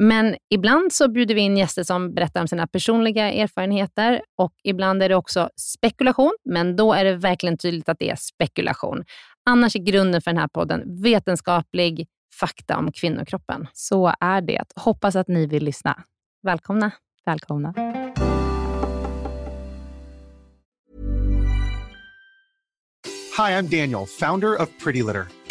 Men 0.00 0.36
ibland 0.50 0.92
så 0.92 1.08
bjuder 1.08 1.34
vi 1.34 1.40
in 1.40 1.56
gäster 1.56 1.82
som 1.82 2.14
berättar 2.14 2.40
om 2.40 2.48
sina 2.48 2.66
personliga 2.66 3.32
erfarenheter 3.32 4.22
och 4.36 4.52
ibland 4.64 5.02
är 5.02 5.08
det 5.08 5.14
också 5.14 5.50
spekulation, 5.56 6.36
men 6.44 6.76
då 6.76 6.92
är 6.92 7.04
det 7.04 7.16
verkligen 7.16 7.58
tydligt 7.58 7.88
att 7.88 7.98
det 7.98 8.10
är 8.10 8.16
spekulation. 8.16 9.04
Annars 9.50 9.76
är 9.76 9.80
grunden 9.80 10.22
för 10.22 10.30
den 10.30 10.40
här 10.40 10.48
podden 10.48 11.02
vetenskaplig 11.02 12.06
fakta 12.40 12.76
om 12.76 12.92
kvinnokroppen. 12.92 13.66
Så 13.72 14.14
är 14.20 14.40
det. 14.40 14.64
Hoppas 14.76 15.16
att 15.16 15.28
ni 15.28 15.46
vill 15.46 15.64
lyssna. 15.64 16.02
Välkomna. 16.42 16.90
Välkomna. 17.26 17.74
Hi, 23.36 23.54
I'm 23.54 23.68
Daniel, 23.68 24.06
founder 24.06 24.62
of 24.62 24.68
Pretty 24.84 25.02
Litter. 25.02 25.37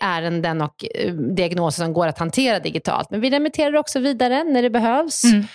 ärenden 0.00 0.62
och 0.62 0.84
eh, 0.94 1.12
diagnoser 1.14 1.84
som 1.84 1.92
går 1.92 2.06
att 2.06 2.18
hantera 2.18 2.58
digitalt. 2.58 3.10
Men 3.10 3.20
vi 3.20 3.30
remitterar 3.30 3.76
också 3.76 3.98
vidare 3.98 4.44
när 4.44 4.62
det 4.62 4.70
behövs 4.70 5.24
mm. 5.24 5.46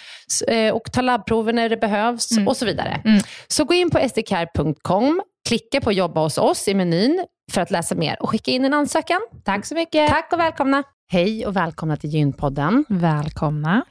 Eh, 0.48 0.74
och 0.74 0.92
tar 0.92 1.02
labbprover 1.02 1.54
när 1.54 1.70
det 1.70 1.78
behövs 1.78 2.32
mm. 2.32 2.48
och 2.48 2.58
så 2.58 2.66
vidare. 2.66 3.02
Mm. 3.06 3.22
Så 3.48 3.64
gå 3.64 3.74
in 3.74 3.90
på 3.90 4.10
sdcare.com, 4.10 5.22
klicka 5.48 5.82
på 5.82 5.92
jobba 5.92 6.22
hos 6.22 6.38
oss 6.38 6.68
i 6.68 6.74
menyn 6.74 7.26
för 7.52 7.62
att 7.62 7.72
läsa 7.72 7.96
mer 7.96 8.22
och 8.22 8.30
skicka 8.30 8.52
in 8.52 8.66
en 8.66 8.74
ansökan. 8.74 9.20
Tack 9.46 9.66
så 9.66 9.76
mycket. 9.76 10.10
Tack 10.10 10.34
och 10.34 10.40
välkomna. 10.40 10.84
Hej 11.12 11.46
och 11.46 11.56
välkomna 11.56 11.98
till 11.98 12.10
Gynpodden. 12.10 12.86
Välkomna. 12.90 13.86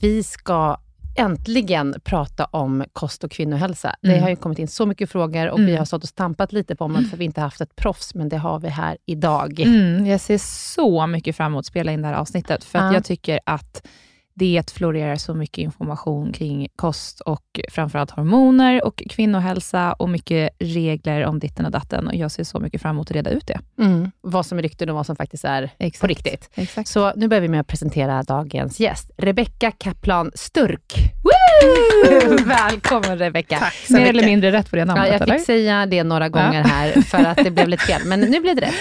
Vi 0.00 0.22
ska 0.22 0.76
äntligen 1.16 1.94
prata 2.04 2.44
om 2.44 2.84
kost 2.92 3.24
och 3.24 3.30
kvinnohälsa. 3.30 3.94
Mm. 4.02 4.16
Det 4.16 4.22
har 4.22 4.30
ju 4.30 4.36
kommit 4.36 4.58
in 4.58 4.68
så 4.68 4.86
mycket 4.86 5.10
frågor 5.10 5.48
och 5.48 5.58
mm. 5.58 5.70
vi 5.70 5.76
har 5.76 5.84
stått 5.84 6.02
och 6.02 6.08
stampat 6.08 6.52
lite 6.52 6.76
på 6.76 6.84
området, 6.84 7.10
för 7.10 7.16
vi 7.16 7.24
inte 7.24 7.40
haft 7.40 7.60
ett 7.60 7.76
proffs, 7.76 8.14
men 8.14 8.28
det 8.28 8.36
har 8.36 8.60
vi 8.60 8.68
här 8.68 8.96
idag. 9.06 9.60
Mm, 9.60 10.06
jag 10.06 10.20
ser 10.20 10.38
så 10.74 11.06
mycket 11.06 11.36
fram 11.36 11.52
emot 11.52 11.60
att 11.60 11.66
spela 11.66 11.92
in 11.92 12.02
det 12.02 12.08
här 12.08 12.14
avsnittet, 12.14 12.64
för 12.64 12.78
att 12.78 12.94
jag 12.94 13.04
tycker 13.04 13.40
att 13.46 13.86
det 14.34 14.70
florerar 14.70 15.16
så 15.16 15.34
mycket 15.34 15.58
information 15.58 16.32
kring 16.32 16.68
kost 16.76 17.20
och 17.20 17.60
framförallt 17.70 18.10
hormoner 18.10 18.84
och 18.84 19.02
kvinnohälsa 19.10 19.92
och 19.92 20.08
mycket 20.08 20.50
regler 20.58 21.24
om 21.24 21.38
ditten 21.38 21.66
och 21.66 21.72
datten. 21.72 22.06
Och 22.06 22.14
jag 22.14 22.30
ser 22.30 22.44
så 22.44 22.60
mycket 22.60 22.82
fram 22.82 22.96
emot 22.96 23.10
att 23.10 23.16
reda 23.16 23.30
ut 23.30 23.46
det. 23.46 23.60
Mm. 23.78 24.10
Vad 24.20 24.46
som 24.46 24.58
är 24.58 24.62
rykten 24.62 24.88
och 24.88 24.94
vad 24.94 25.06
som 25.06 25.16
faktiskt 25.16 25.44
är 25.44 25.70
Exakt. 25.78 26.00
på 26.00 26.06
riktigt. 26.06 26.50
Exakt. 26.54 26.88
Så 26.88 27.12
nu 27.16 27.28
börjar 27.28 27.40
vi 27.40 27.48
med 27.48 27.60
att 27.60 27.66
presentera 27.66 28.22
dagens 28.22 28.80
gäst, 28.80 29.10
Rebecka 29.16 29.70
Kaplan 29.70 30.30
Sturk. 30.34 30.92
Välkommen 32.46 33.18
Rebecka. 33.18 33.58
Tack 33.58 33.74
så 33.74 33.92
Mer 33.92 34.00
mycket. 34.00 34.16
eller 34.16 34.26
mindre 34.26 34.52
rätt 34.52 34.70
på 34.70 34.76
det 34.76 34.84
namnet? 34.84 35.06
Ja, 35.06 35.12
jag 35.12 35.20
fick 35.20 35.28
eller? 35.28 35.38
säga 35.38 35.86
det 35.86 36.04
några 36.04 36.28
gånger 36.28 36.60
ja. 36.60 36.66
här, 36.66 37.02
för 37.02 37.24
att 37.24 37.36
det 37.36 37.50
blev 37.50 37.68
lite 37.68 37.84
fel. 37.84 38.00
Men 38.04 38.20
nu 38.20 38.40
blev 38.40 38.56
det 38.56 38.62
rätt. 38.62 38.74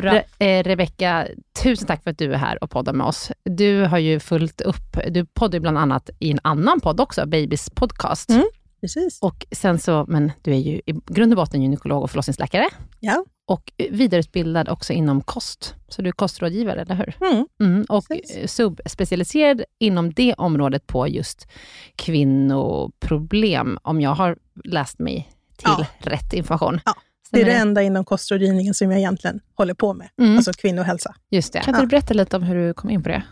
Re 0.00 0.24
eh, 0.38 0.62
Rebecka, 0.62 1.28
tusen 1.62 1.86
tack 1.86 2.02
för 2.02 2.10
att 2.10 2.18
du 2.18 2.32
är 2.32 2.38
här 2.38 2.64
och 2.64 2.70
poddar 2.70 2.92
med 2.92 3.06
oss. 3.06 3.32
Du 3.44 3.84
har 3.84 3.98
ju 3.98 4.20
fullt 4.20 4.60
upp, 4.60 4.98
du 5.08 5.26
poddar 5.26 5.60
bland 5.60 5.78
annat 5.78 6.10
i 6.18 6.30
en 6.30 6.40
annan 6.42 6.80
podd 6.80 7.00
också, 7.00 7.26
Babys 7.26 7.70
podcast. 7.70 8.30
Mm, 8.30 8.44
precis. 8.80 9.18
Och 9.22 9.46
sen 9.52 9.78
så, 9.78 10.04
men 10.08 10.32
du 10.42 10.52
är 10.52 10.58
ju 10.58 10.80
i 10.86 10.94
grund 11.06 11.32
och 11.32 11.36
botten 11.36 11.62
gynekolog 11.62 12.02
och 12.02 12.10
förlossningsläkare. 12.10 12.68
Ja. 13.00 13.24
Och 13.46 13.72
vidareutbildad 13.90 14.68
också 14.68 14.92
inom 14.92 15.20
kost. 15.20 15.74
Så 15.88 16.02
du 16.02 16.08
är 16.08 16.12
kostrådgivare, 16.12 16.80
eller 16.80 16.94
hur? 16.94 17.16
Mm. 17.20 17.46
Mm, 17.60 17.84
och 17.88 18.08
precis. 18.08 18.52
subspecialiserad 18.52 19.62
inom 19.78 20.12
det 20.12 20.34
området 20.34 20.86
på 20.86 21.08
just 21.08 21.48
kvinnoproblem, 21.96 23.78
om 23.82 24.00
jag 24.00 24.14
har 24.14 24.36
läst 24.64 24.98
mig 24.98 25.28
till 25.56 25.68
ja. 25.78 25.86
rätt 25.98 26.32
information. 26.32 26.80
Ja. 26.84 26.94
Det 27.32 27.40
är 27.40 27.44
det 27.44 27.52
enda 27.52 27.82
inom 27.82 28.04
kostrådgivningen 28.04 28.74
som 28.74 28.90
jag 28.90 29.00
egentligen 29.00 29.40
håller 29.54 29.74
på 29.74 29.94
med, 29.94 30.08
mm. 30.20 30.36
alltså 30.36 30.52
kvinnohälsa. 30.52 31.14
Just 31.30 31.52
det. 31.52 31.60
Kan 31.60 31.74
ja. 31.74 31.80
du 31.80 31.86
berätta 31.86 32.14
lite 32.14 32.36
om 32.36 32.42
hur 32.42 32.66
du 32.66 32.74
kom 32.74 32.90
in 32.90 33.02
på 33.02 33.08
det? 33.08 33.22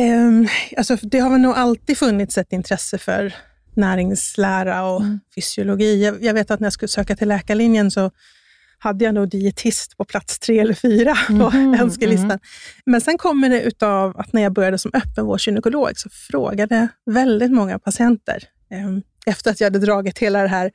Um, 0.00 0.48
alltså 0.76 0.96
det 1.02 1.18
har 1.18 1.30
väl 1.30 1.40
nog 1.40 1.54
alltid 1.54 1.98
funnits 1.98 2.38
ett 2.38 2.52
intresse 2.52 2.98
för 2.98 3.34
näringslära 3.74 4.84
och 4.84 5.00
mm. 5.00 5.20
fysiologi. 5.34 6.04
Jag, 6.04 6.24
jag, 6.24 6.34
vet 6.34 6.50
att 6.50 6.60
när 6.60 6.66
jag 6.66 6.72
skulle 6.72 6.88
söka 6.88 7.16
till 7.16 7.28
läkarlinjen 7.28 7.90
så 7.90 8.10
hade 8.78 9.04
jag 9.04 9.14
nog 9.14 9.28
dietist 9.28 9.96
på 9.96 10.04
plats 10.04 10.38
tre 10.38 10.58
eller 10.58 10.74
fyra 10.74 11.16
på 11.26 11.50
mm, 11.56 11.74
önskelistan. 11.80 12.30
Mm. 12.30 12.40
Men 12.86 13.00
sen 13.00 13.18
kommer 13.18 13.48
det 13.50 13.62
utav 13.62 14.20
att 14.20 14.32
när 14.32 14.42
jag 14.42 14.52
började 14.52 14.78
som 14.78 14.90
öppenvårdsgynekolog 14.94 15.90
så 15.94 16.08
frågade 16.10 16.88
väldigt 17.06 17.50
många 17.50 17.78
patienter, 17.78 18.44
um, 18.86 19.02
efter 19.26 19.50
att 19.50 19.60
jag 19.60 19.66
hade 19.66 19.78
dragit 19.78 20.18
hela 20.18 20.42
det 20.42 20.48
här 20.48 20.70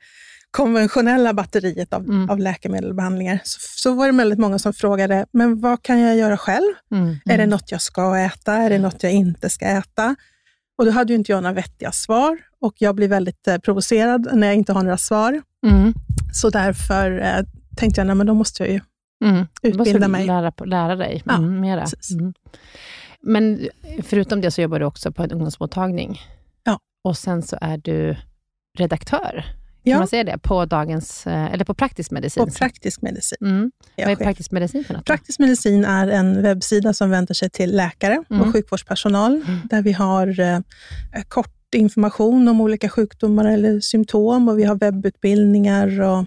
konventionella 0.50 1.34
batteriet 1.34 1.92
av, 1.92 2.04
mm. 2.04 2.30
av 2.30 2.38
läkemedel 2.38 2.90
och 2.90 2.96
behandlingar, 2.96 3.40
så, 3.44 3.58
så 3.60 3.94
var 3.94 4.06
det 4.06 4.12
väldigt 4.12 4.38
många 4.38 4.58
som 4.58 4.72
frågade, 4.72 5.26
men 5.32 5.60
vad 5.60 5.82
kan 5.82 6.00
jag 6.00 6.16
göra 6.16 6.36
själv? 6.36 6.72
Mm. 6.90 7.08
Är 7.08 7.18
det 7.24 7.34
mm. 7.34 7.50
något 7.50 7.70
jag 7.70 7.82
ska 7.82 8.18
äta? 8.18 8.54
Är 8.54 8.70
det 8.70 8.78
något 8.78 9.02
jag 9.02 9.12
inte 9.12 9.50
ska 9.50 9.64
äta? 9.66 10.16
Och 10.78 10.84
då 10.84 10.90
hade 10.90 11.12
ju 11.12 11.18
inte 11.18 11.32
jag 11.32 11.42
några 11.42 11.54
vettiga 11.54 11.92
svar. 11.92 12.38
och 12.60 12.74
jag 12.78 12.94
blir 12.94 13.08
väldigt 13.08 13.48
eh, 13.48 13.58
provocerad 13.58 14.28
när 14.32 14.46
jag 14.46 14.56
inte 14.56 14.72
har 14.72 14.82
några 14.82 14.96
svar. 14.96 15.42
Mm. 15.66 15.94
Så 16.32 16.50
därför 16.50 17.20
eh, 17.20 17.44
tänkte 17.76 18.00
jag, 18.00 18.06
nej, 18.06 18.16
men 18.16 18.26
då 18.26 18.34
måste 18.34 18.62
jag 18.62 18.72
ju 18.72 18.80
Mm. 19.24 19.46
Utbilda 19.62 20.08
mig. 20.08 20.26
Lära, 20.26 20.52
lära 20.64 20.96
dig 20.96 21.22
Ja, 21.26 21.36
mm, 21.36 21.60
mera. 21.60 21.86
Mm. 22.12 22.34
Men 23.20 23.68
förutom 24.02 24.40
det 24.40 24.50
så 24.50 24.62
jobbar 24.62 24.78
du 24.78 24.84
också 24.86 25.12
på 25.12 25.22
en 25.22 25.30
ungdomsmottagning. 25.30 26.20
Ja. 26.64 26.80
Och 27.04 27.16
sen 27.16 27.42
så 27.42 27.58
är 27.60 27.78
du 27.78 28.16
redaktör, 28.78 29.44
kan 29.86 29.92
Ja. 29.92 29.98
man 29.98 30.08
säga 30.08 30.24
det? 30.24 30.38
På, 30.38 30.64
dagens, 30.64 31.26
eh, 31.26 31.52
eller 31.52 31.64
på 31.64 31.74
praktisk 31.74 32.10
medicin. 32.10 32.46
på 32.46 32.50
praktisk 32.52 33.02
medicin. 33.02 33.38
mm. 33.40 33.70
Vad 33.96 34.08
är 34.08 34.16
praktisk 34.16 34.50
medicin 34.50 34.84
för 34.84 34.94
något? 34.94 35.04
Praktisk 35.04 35.38
medicin 35.38 35.84
är 35.84 36.08
en 36.08 36.42
webbsida 36.42 36.92
som 36.92 37.10
vänder 37.10 37.34
sig 37.34 37.50
till 37.50 37.76
läkare 37.76 38.24
Mm. 38.30 38.42
och 38.42 38.52
sjukvårdspersonal, 38.52 39.42
Mm. 39.46 39.60
där 39.70 39.82
vi 39.82 39.92
har 39.92 40.40
eh, 40.40 40.58
kort 41.28 41.52
information 41.76 42.48
om 42.48 42.60
olika 42.60 42.88
sjukdomar 42.88 43.44
eller 43.44 43.80
symptom 43.80 44.48
och 44.48 44.58
vi 44.58 44.64
har 44.64 44.74
webbutbildningar. 44.74 46.00
Och, 46.00 46.24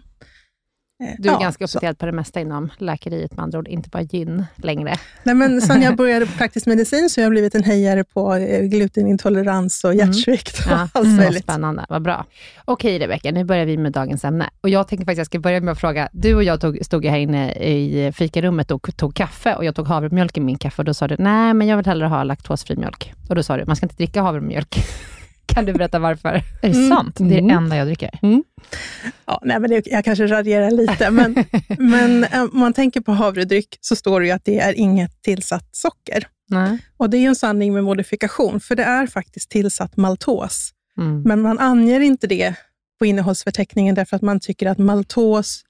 Du 1.18 1.30
är 1.30 1.34
ja, 1.34 1.40
ganska 1.40 1.66
uppdaterad 1.66 1.98
på 1.98 2.06
det 2.06 2.12
mesta 2.12 2.40
inom 2.40 2.70
läkeriet 2.78 3.32
med 3.32 3.44
andra 3.44 3.60
ord, 3.60 3.68
inte 3.68 3.90
bara 3.90 4.04
gyn 4.04 4.46
längre. 4.56 4.96
Nej, 5.24 5.36
men 5.36 5.62
sen 5.62 5.82
jag 5.82 5.96
började 5.98 6.26
på 6.26 6.32
praktisk 6.32 6.66
medicin 6.66 7.10
så 7.10 7.22
har 7.22 7.24
jag 7.24 7.32
blivit 7.32 7.56
en 7.56 7.64
hejare 7.64 8.04
på 8.04 8.36
eh, 8.36 8.62
glutenintolerans 8.62 9.84
och 9.84 9.96
hjärtsvikt 9.96 10.60
och 10.60 10.66
Mm. 10.70 10.80
Ja, 10.80 10.90
allt 11.00 11.18
möjligt. 11.18 11.44
spännande, 11.44 11.86
vad 11.90 12.02
bra. 12.02 12.26
Okej 12.66 13.00
Rebecka, 13.00 13.32
nu 13.32 13.44
börjar 13.44 13.66
vi 13.66 13.78
med 13.78 13.92
dagens 13.92 14.26
ämne. 14.26 14.50
Och 14.62 14.70
jag 14.70 14.88
tänkte 14.88 15.06
faktiskt 15.06 15.18
jag 15.18 15.26
ska 15.26 15.40
börja 15.40 15.62
med 15.62 15.72
att 15.72 15.80
fråga, 15.80 16.10
du 16.12 16.36
och 16.36 16.44
jag 16.44 16.62
tog, 16.62 16.86
stod 16.86 17.06
här 17.06 17.18
inne 17.18 17.52
i 17.52 18.12
fikarummet 18.16 18.72
och 18.72 18.98
tog 18.98 19.16
kaffe 19.16 19.56
och 19.56 19.66
jag 19.66 19.76
tog 19.76 19.88
havremjölk 19.88 20.38
i 20.38 20.42
min 20.42 20.58
kaffe 20.58 20.82
och 20.82 20.86
då 20.86 20.94
sa 20.94 21.08
du, 21.08 21.16
nej 21.20 21.54
men 21.54 21.68
jag 21.68 21.78
vill 21.78 21.86
hellre 21.86 22.08
ha 22.08 22.24
laktosfri 22.24 22.76
mjölk. 22.76 23.14
Och 23.30 23.36
då 23.36 23.44
sa 23.44 23.58
du, 23.58 23.66
man 23.66 23.76
ska 23.76 23.86
inte 23.86 23.96
dricka 23.96 24.22
havremjölk. 24.22 24.76
kan 25.54 25.66
du 25.66 25.74
berätta 25.74 26.00
varför? 26.00 26.30
Är 26.30 26.44
det 26.62 26.68
Mm. 26.78 26.90
sant? 26.90 27.16
Det 27.18 27.24
är 27.24 27.38
Mm. 27.38 27.48
det 27.48 27.54
enda 27.54 27.78
jag 27.78 27.88
dricker. 27.88 28.20
Ja, 29.26 29.40
nej, 29.44 29.60
men 29.60 29.70
det, 29.70 29.88
jag 29.88 30.06
kanske 30.06 30.28
raljerar 30.28 30.72
lite, 30.72 31.12
men, 31.12 31.36
men 31.80 32.24
eh, 32.24 32.44
om 32.44 32.50
man 32.60 32.74
tänker 32.74 33.02
på 33.02 33.12
havredryck 33.12 33.78
så 33.82 33.96
står 33.96 34.20
det 34.20 34.26
ju 34.26 34.32
att 34.32 34.46
det 34.46 34.60
är 34.60 34.74
inget 34.74 35.22
tillsatt 35.22 35.68
socker. 35.72 36.28
Nej. 36.50 36.78
Och 36.98 37.10
Det 37.10 37.18
är 37.18 37.20
ju 37.22 37.28
en 37.28 37.36
sanning 37.36 37.74
med 37.74 37.84
modifikation, 37.84 38.60
för 38.60 38.76
det 38.76 38.84
är 38.84 39.08
faktiskt 39.08 39.50
tillsatt 39.50 39.98
maltos. 39.98 40.70
Mm. 40.98 41.22
Men 41.22 41.42
man 41.42 41.60
anger 41.60 42.00
inte 42.00 42.28
det 42.28 42.54
på 43.00 43.06
innehållsförteckningen 43.06 43.96
därför 43.96 44.16
att 44.16 44.22
man 44.22 44.40
tycker 44.40 44.68
att 44.68 44.78
maltos, 44.78 45.62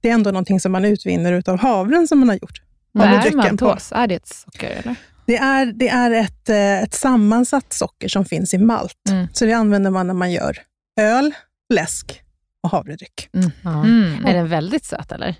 det 0.00 0.08
är 0.08 0.12
ändå 0.14 0.30
någonting 0.30 0.60
som 0.60 0.72
man 0.72 0.84
utvinner 0.84 1.32
utav 1.32 1.58
havren 1.58 2.08
som 2.08 2.18
man 2.18 2.28
har 2.28 2.36
gjort. 2.36 2.62
Vad 2.92 3.04
är 3.04 3.08
Havredrycken 3.08 3.56
på. 3.56 3.64
maltos? 3.64 3.92
Är 3.92 4.06
det 4.06 4.14
ett 4.14 4.28
socker 4.28 4.70
eller? 4.70 4.94
Det 5.26 5.36
är, 5.36 5.66
det 5.66 5.88
är 5.88 6.10
ett, 6.10 6.48
eh, 6.48 6.82
ett 6.82 6.94
sammansatt 6.94 7.72
socker 7.72 8.08
som 8.08 8.24
finns 8.24 8.54
i 8.54 8.58
malt. 8.58 9.08
Mm. 9.10 9.26
Så 9.32 9.44
det 9.44 9.52
använder 9.52 9.90
man 9.90 10.06
när 10.06 10.14
man 10.14 10.32
gör 10.32 10.58
öl, 11.00 11.34
läsk 11.74 12.22
och 12.62 12.70
havredryck. 12.70 13.28
Ja. 13.62 13.70
Mm. 13.84 14.26
Är 14.26 14.34
den 14.34 14.48
väldigt 14.48 14.84
söt 14.84 15.12
eller? 15.12 15.34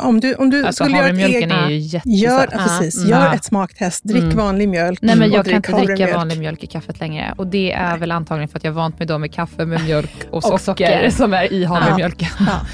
Om 0.00 0.20
du, 0.20 0.34
om 0.34 0.50
du 0.50 0.64
Alltså 0.66 0.84
skulle 0.84 0.96
göra 0.98 1.08
ett 1.08 1.18
eget, 1.18 1.52
är 1.52 1.68
ju 1.68 1.78
gör, 1.78 2.00
jättesöt. 2.04 2.48
Ja, 2.52 2.58
precis, 2.58 2.96
mm. 2.96 3.10
gör 3.10 3.24
Ja. 3.26 3.34
ett 3.34 3.44
smaktest, 3.44 4.04
drick 4.04 4.22
Mm. 4.22 4.36
vanlig 4.36 4.68
mjölk 4.68 5.02
Nej, 5.02 5.16
men 5.16 5.30
jag 5.30 5.44
kan 5.44 5.54
inte 5.54 5.72
dricka 5.72 6.14
vanlig 6.16 6.38
mjölk 6.38 6.64
i 6.64 6.66
kaffet 6.66 7.00
längre. 7.00 7.34
Och 7.36 7.46
det 7.46 7.72
är 7.72 7.96
väl 7.98 8.10
antagligen 8.10 8.48
för 8.48 8.58
att 8.58 8.64
jag 8.64 8.70
är 8.70 8.74
vant 8.74 8.98
med 8.98 9.08
då 9.08 9.18
med 9.18 9.32
kaffe 9.32 9.64
med 9.66 9.84
mjölk 9.84 10.26
och 10.30 10.42
socker, 10.42 10.54
Och 10.54 10.60
socker. 10.60 11.10
som 11.10 11.34
är 11.34 11.52
i 11.52 11.64
havremjölken. 11.64 12.28
Ja. 12.38 12.60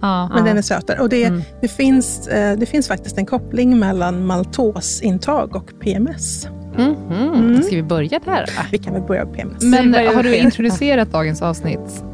Ja. 0.00 0.30
Men 0.34 0.44
den 0.44 0.58
är 0.58 0.62
sötare. 0.62 1.00
Och 1.00 1.08
det, 1.08 1.24
Mm. 1.24 1.42
det, 1.60 1.68
finns, 1.68 2.28
eh, 2.28 2.58
det 2.58 2.66
finns 2.66 2.88
faktiskt 2.88 3.18
en 3.18 3.26
koppling 3.26 3.78
mellan 3.78 4.26
maltosintag 4.26 5.56
och 5.56 5.72
PMS. 5.80 6.48
Mhm. 6.76 6.94
Mm. 7.34 7.62
Ska 7.62 7.76
vi 7.76 7.82
börja 7.82 8.18
där 8.24 8.44
då? 8.46 8.62
Vi 8.72 8.78
kan 8.78 8.92
väl 8.92 9.02
börja 9.02 9.24
med 9.24 9.34
PMS. 9.34 9.62
Men 9.62 9.94
har 9.94 10.22
du 10.22 10.36
introducerat 10.36 11.12
dagens 11.12 11.42
avsnitt? 11.42 12.04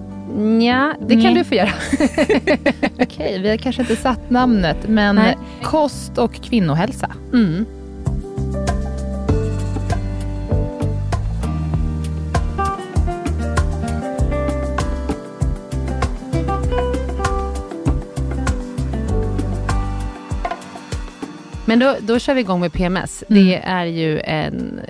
Ja, 0.62 0.94
det 1.00 1.14
kan 1.14 1.20
Mm. 1.20 1.34
du 1.34 1.44
få 1.44 1.54
göra. 1.54 1.69
Okej, 3.00 3.38
vi 3.42 3.50
har 3.50 3.56
kanske 3.56 3.82
inte 3.82 3.96
satt 3.96 4.31
namnet, 4.31 4.76
men 4.88 5.16
Nej. 5.16 5.38
kost 5.62 6.19
och 6.19 6.34
kvinnohälsa. 6.34 7.10
Mm. 7.32 7.64
Men 21.75 21.79
då, 21.81 21.97
då 22.00 22.19
kör 22.19 22.35
vi 22.35 22.41
igång 22.41 22.61
med 22.61 22.73
PMS. 22.73 23.25
Det 23.29 23.55
är 23.65 23.85
ju 23.85 24.21
en 24.21 24.81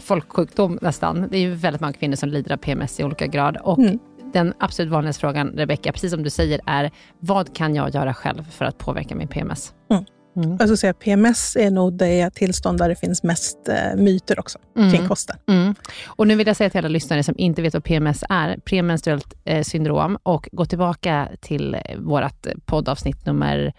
folksjukdom 0.00 0.78
nästan. 0.82 1.28
Det 1.30 1.36
är 1.36 1.40
ju 1.40 1.54
väldigt 1.54 1.80
många 1.80 1.92
kvinnor 1.92 2.16
som 2.16 2.28
lider 2.28 2.52
av 2.52 2.56
PMS 2.56 3.00
i 3.00 3.04
olika 3.04 3.26
grad. 3.26 3.56
Och 3.56 3.78
Mm. 3.78 3.98
den 4.32 4.54
absolut 4.58 4.90
vanligaste 4.90 5.20
frågan, 5.20 5.48
Rebecka, 5.48 5.92
precis 5.92 6.10
som 6.12 6.22
du 6.22 6.30
säger, 6.30 6.60
är 6.66 6.90
vad 7.18 7.56
kan 7.56 7.74
jag 7.74 7.94
göra 7.94 8.14
själv 8.14 8.50
för 8.50 8.64
att 8.64 8.78
påverka 8.78 9.14
min 9.14 9.28
PMS? 9.28 9.72
Mm. 9.90 10.04
Mm. 10.36 10.50
Jag 10.50 10.60
skulle 10.60 10.76
säga 10.76 10.94
PMS 10.94 11.56
är 11.56 11.70
nog 11.70 11.92
det 11.92 12.30
tillstånd 12.34 12.78
där 12.78 12.88
det 12.88 12.96
finns 12.96 13.22
mest 13.22 13.68
eh, 13.68 13.96
myter 13.96 14.38
också 14.40 14.58
kring 14.74 14.94
Mm. 14.94 15.08
kosten. 15.08 15.36
Mm. 15.48 15.74
Och 16.06 16.26
nu 16.26 16.34
vill 16.36 16.46
jag 16.46 16.56
säga 16.56 16.70
till 16.70 16.78
alla 16.78 16.88
lyssnare 16.88 17.22
som 17.22 17.34
inte 17.38 17.62
vet 17.62 17.74
vad 17.74 17.84
PMS 17.84 18.24
är, 18.28 18.56
premenstruellt 18.64 19.34
eh, 19.44 19.62
syndrom, 19.62 20.18
och 20.22 20.48
gå 20.52 20.64
tillbaka 20.64 21.28
till 21.40 21.74
eh, 21.74 21.80
vårt 21.98 22.46
poddavsnitt 22.66 23.26
nummer 23.26 23.72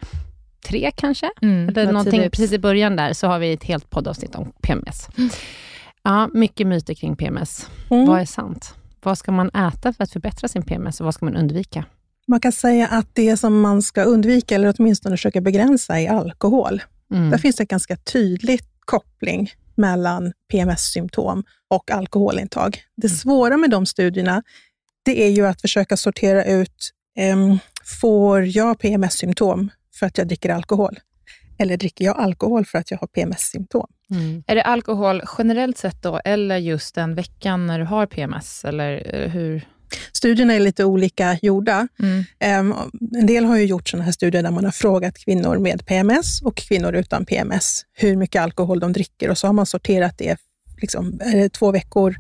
tre 0.70 0.92
kanske, 0.96 1.32
Mm, 1.42 1.70
eller 1.70 1.86
någonting 1.92 2.12
tidigt. 2.12 2.32
precis 2.32 2.52
i 2.52 2.60
början 2.60 2.96
där, 2.96 3.14
så 3.14 3.28
har 3.28 3.40
vi 3.40 3.54
ett 3.54 3.64
helt 3.64 3.90
poddavsnitt 3.90 4.36
om 4.36 4.52
PMS. 4.62 5.08
Ja, 6.04 6.30
mycket 6.34 6.68
myter 6.68 6.94
kring 6.94 7.16
PMS. 7.16 7.70
Mm. 7.92 8.06
Vad 8.08 8.22
är 8.22 8.26
sant? 8.26 8.74
Vad 9.04 9.18
ska 9.18 9.32
man 9.32 9.50
äta 9.50 9.94
för 9.94 10.04
att 10.04 10.12
förbättra 10.12 10.48
sin 10.48 10.62
PMS 10.64 11.00
och 11.00 11.06
vad 11.06 11.14
ska 11.14 11.26
man 11.26 11.36
undvika? 11.36 11.86
Man 12.28 12.40
kan 12.40 12.52
säga 12.52 12.88
att 12.88 13.08
det 13.14 13.38
som 13.38 13.62
man 13.62 13.82
ska 13.82 14.04
undvika, 14.04 14.56
eller 14.56 14.74
åtminstone 14.78 15.18
försöka 15.18 15.42
begränsa, 15.42 16.00
är 16.00 16.10
alkohol. 16.10 16.82
Mm. 17.14 17.30
Där 17.30 17.38
finns 17.38 17.56
det 17.56 17.64
en 17.64 17.68
ganska 17.68 17.96
tydlig 17.96 18.60
koppling 18.86 19.52
mellan 19.76 20.34
PMS-symptom 20.52 21.44
och 21.70 21.92
alkoholintag. 21.92 22.78
Det 22.98 23.10
svåra 23.10 23.58
med 23.58 23.70
de 23.70 23.86
studierna, 23.86 24.44
det 25.06 25.24
är 25.24 25.30
ju 25.30 25.48
att 25.48 25.62
försöka 25.62 25.98
sortera 25.98 26.46
ut, 26.46 26.92
ehm, 27.18 27.58
får 28.02 28.46
jag 28.58 28.80
PMS-symptom 28.80 29.70
för 30.00 30.06
att 30.06 30.18
jag 30.18 30.28
dricker 30.28 30.50
alkohol? 30.50 31.00
Eller 31.58 31.78
dricker 31.78 32.06
jag 32.06 32.18
alkohol 32.18 32.66
för 32.66 32.78
att 32.78 32.92
jag 32.92 32.98
har 32.98 33.08
PMS-symptom? 33.08 33.88
Mm. 34.12 34.44
Är 34.48 34.56
det 34.56 34.64
alkohol 34.64 35.24
generellt 35.38 35.78
sett 35.78 36.02
då, 36.02 36.22
eller 36.26 36.58
just 36.58 36.96
den 36.96 37.16
veckan 37.16 37.68
när 37.68 37.80
du 37.80 37.86
har 37.86 38.06
PMS? 38.06 38.66
Eller 38.66 39.16
eh, 39.16 39.30
hur? 39.30 39.68
Studierna 40.14 40.54
är 40.54 40.60
lite 40.60 40.86
olika 40.86 41.40
gjorda. 41.42 41.88
Mm. 42.00 42.24
Ehm, 42.40 42.74
en 43.18 43.26
del 43.26 43.46
har 43.46 43.58
ju 43.58 43.66
gjort 43.66 43.90
sådana 43.90 44.06
här 44.06 44.12
studier 44.12 44.44
där 44.44 44.52
man 44.52 44.66
har 44.66 44.72
frågat 44.72 45.18
kvinnor 45.18 45.58
med 45.58 45.86
PMS 45.86 46.42
och 46.42 46.56
kvinnor 46.56 46.96
utan 46.96 47.26
PMS 47.26 47.86
hur 47.94 48.16
mycket 48.16 48.42
alkohol 48.42 48.80
de 48.80 48.94
dricker 48.94 49.30
och 49.30 49.38
så 49.38 49.48
har 49.48 49.54
man 49.54 49.66
sorterat 49.66 50.18
det, 50.18 50.38
liksom, 50.82 51.20
är 51.24 51.38
det 51.38 51.50
två 51.50 51.72
veckor 51.72 52.16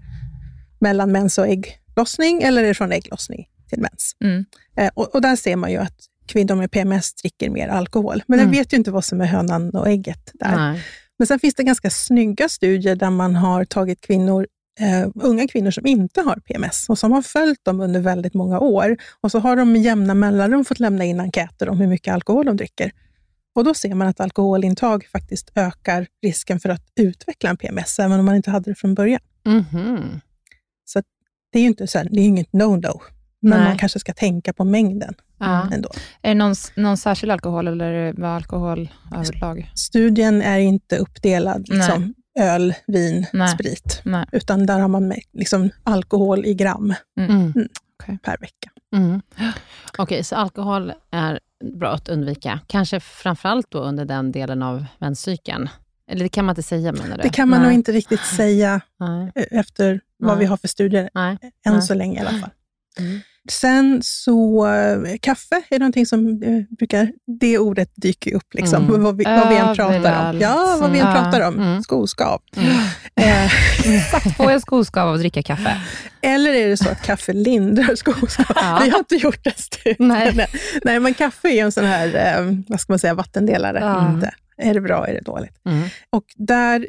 mellan 0.80 1.12
mens 1.12 1.38
och 1.38 1.48
ägglossning 1.48 2.42
eller 2.42 2.64
är 2.64 2.68
det 2.68 2.74
från 2.74 2.92
ägglossning 2.92 3.48
till 3.70 3.80
mens? 3.80 4.16
Mm. 4.24 4.46
Eh, 4.78 4.90
och, 4.94 5.16
och 5.16 5.22
där 5.22 5.36
ser 5.36 5.56
man 5.56 5.72
ju 5.72 5.78
att 5.78 5.98
kvinnor 6.28 6.56
med 6.56 6.72
PMS 6.72 7.14
dricker 7.14 7.50
mer 7.50 7.68
alkohol. 7.68 8.24
Men 8.28 8.40
Mm. 8.40 8.52
jag 8.54 8.60
vet 8.60 8.74
ju 8.74 8.78
inte 8.78 8.92
vad 8.92 9.06
som 9.06 9.22
är 9.22 9.26
hönan 9.26 9.70
och 9.70 9.88
ägget 9.88 10.32
där. 10.34 10.56
Nej. 10.56 10.84
Men 11.18 11.28
sen 11.28 11.40
finns 11.40 11.56
det 11.56 11.64
ganska 11.64 11.90
snygga 11.90 12.50
studier 12.50 12.96
där 12.96 13.10
man 13.10 13.36
har 13.36 13.66
tagit 13.66 14.02
kvinnor, 14.02 14.48
eh, 14.80 15.10
unga 15.16 15.48
kvinnor 15.48 15.72
som 15.72 15.86
inte 15.86 16.22
har 16.22 16.36
PMS 16.36 16.90
och 16.90 17.00
som 17.00 17.12
har 17.12 17.22
följt 17.22 17.66
dem 17.66 17.80
under 17.80 18.00
väldigt 18.00 18.34
många 18.34 18.60
år. 18.60 18.98
Och 19.22 19.32
så 19.32 19.40
har 19.40 19.56
de 19.56 19.72
med 19.72 19.82
jämna 19.82 20.14
mellanrum 20.14 20.66
fått 20.66 20.80
lämna 20.80 21.04
in 21.06 21.20
enkäter 21.20 21.70
om 21.70 21.80
hur 21.80 21.88
mycket 21.88 22.14
alkohol 22.14 22.46
de 22.46 22.58
dricker. 22.58 22.92
Och 23.56 23.64
då 23.64 23.74
ser 23.74 23.94
man 23.96 24.08
att 24.08 24.20
alkoholintag 24.20 25.06
faktiskt 25.12 25.52
ökar 25.56 26.08
risken 26.24 26.60
för 26.60 26.70
att 26.70 26.84
utveckla 27.00 27.50
en 27.50 27.58
PMS, 27.58 28.00
även 28.00 28.20
om 28.20 28.26
man 28.26 28.36
inte 28.36 28.52
hade 28.52 28.72
det 28.72 28.76
från 28.76 28.94
början. 28.96 29.22
Mhm. 29.46 30.22
Det 31.52 31.60
är 31.60 31.62
ju 31.62 31.68
inte 31.68 31.88
så 31.88 31.98
här, 31.98 32.08
det 32.12 32.22
är 32.22 32.26
inget 32.26 32.52
no-no, 32.52 33.00
men 33.42 33.60
Nej. 33.60 33.68
man 33.70 33.78
kanske 33.78 34.00
ska 34.00 34.14
tänka 34.14 34.54
på 34.54 34.64
mängden 34.64 35.14
Ja. 35.38 35.70
ändå. 35.74 35.90
Är 36.22 36.30
det 36.30 36.34
någon, 36.36 36.56
någon 36.76 36.98
särskild 36.98 37.32
alkohol, 37.32 37.68
eller 37.68 37.86
är 37.86 38.06
det 38.06 38.14
bara 38.22 38.36
alkohol 38.36 38.90
överlag? 39.16 39.72
Studien 39.76 40.42
är 40.42 40.58
inte 40.60 40.98
uppdelad, 40.98 41.70
liksom, 41.70 42.14
öl, 42.40 42.74
vin, 42.88 43.26
Nej. 43.34 43.48
sprit, 43.48 44.02
Nej. 44.06 44.26
utan 44.32 44.66
där 44.66 44.80
har 44.80 44.88
man 44.88 45.08
med, 45.08 45.20
liksom, 45.34 45.70
alkohol 45.84 46.46
i 46.46 46.54
gram 46.54 46.94
Mm. 47.20 47.54
per 48.24 48.38
vecka. 48.38 48.70
Mm. 48.96 49.22
Okej, 49.98 50.24
så 50.24 50.36
alkohol 50.36 50.94
är 51.12 51.40
bra 51.80 51.92
att 51.92 52.10
undvika. 52.10 52.60
Kanske 52.68 53.00
framförallt 53.00 53.72
då 53.72 53.80
under 53.80 54.06
den 54.06 54.32
delen 54.32 54.64
av 54.64 54.86
menscykeln. 54.98 55.70
Eller 56.12 56.24
det 56.24 56.30
kan 56.30 56.46
man 56.46 56.54
inte 56.54 56.64
säga 56.64 56.92
menar 56.92 57.18
du? 57.18 57.24
Det 57.24 57.30
kan 57.30 57.50
man 57.50 57.60
Nej. 57.60 57.68
nog 57.68 57.74
inte 57.74 57.92
riktigt 57.92 58.26
säga 58.26 58.82
Nej. 59.00 59.32
efter 59.52 60.02
vad 60.18 60.32
Nej. 60.32 60.40
vi 60.40 60.46
har 60.46 60.58
för 60.58 60.68
studier, 60.68 61.10
Nej. 61.14 61.38
än 61.66 61.74
Nej. 61.74 61.82
så 61.82 61.94
länge 61.94 62.18
i 62.18 62.20
alla 62.28 62.40
fall. 62.40 62.50
Mm. 63.00 63.20
Sen 63.52 64.00
så, 64.04 64.68
eh, 64.68 65.18
kaffe 65.22 65.62
är 65.70 65.80
någonting 65.80 66.06
som 66.06 66.28
eh, 66.44 66.76
brukar, 66.78 67.12
det 67.40 67.58
ordet 67.60 67.92
dyker 67.96 68.34
upp, 68.36 68.54
liksom, 68.54 68.84
Mm. 68.90 69.04
vad, 69.04 69.18
vi, 69.18 69.24
vad 69.24 69.50
vi 69.50 69.56
än 69.56 69.76
pratar 69.76 70.30
om. 70.34 70.40
Ja, 70.40 70.78
vad 70.82 70.92
vi 70.92 71.00
än 71.00 71.08
Mm. 71.08 71.24
pratar 71.24 71.48
om. 71.48 71.60
Mm. 71.60 71.84
Skoskav. 71.84 72.42
Mm. 72.58 72.70
Eh, 73.16 73.46
Exakt, 73.96 74.38
får 74.38 74.52
jag 74.52 74.62
skoskav 74.62 75.08
av 75.08 75.14
att 75.14 75.20
dricka 75.20 75.44
kaffe? 75.44 75.82
Eller 76.22 76.54
är 76.54 76.68
det 76.70 76.78
så 76.78 76.90
att 76.90 77.02
kaffe 77.02 77.34
lindrar 77.34 77.96
skoskav? 77.96 78.46
Ja. 78.56 78.80
Vi 78.84 78.90
har 78.90 79.00
inte 79.00 79.16
gjort 79.16 79.44
den 79.44 79.54
studien. 79.58 79.96
Nej. 80.00 80.48
Nej, 80.84 81.00
men 81.00 81.14
kaffe 81.14 81.50
är 81.50 81.64
en 81.64 81.72
sån 81.72 81.86
här, 81.86 82.64
vad 82.68 82.80
ska 82.80 82.92
man 82.94 83.00
säga, 83.00 83.14
vattendelare. 83.14 84.10
Inte. 84.16 84.34
Är 84.58 84.74
det 84.74 84.82
bra, 84.82 85.08
är 85.08 85.14
det 85.14 85.22
dåligt? 85.22 85.56
Mm. 85.66 85.88
Och 86.10 86.24
där, 86.36 86.88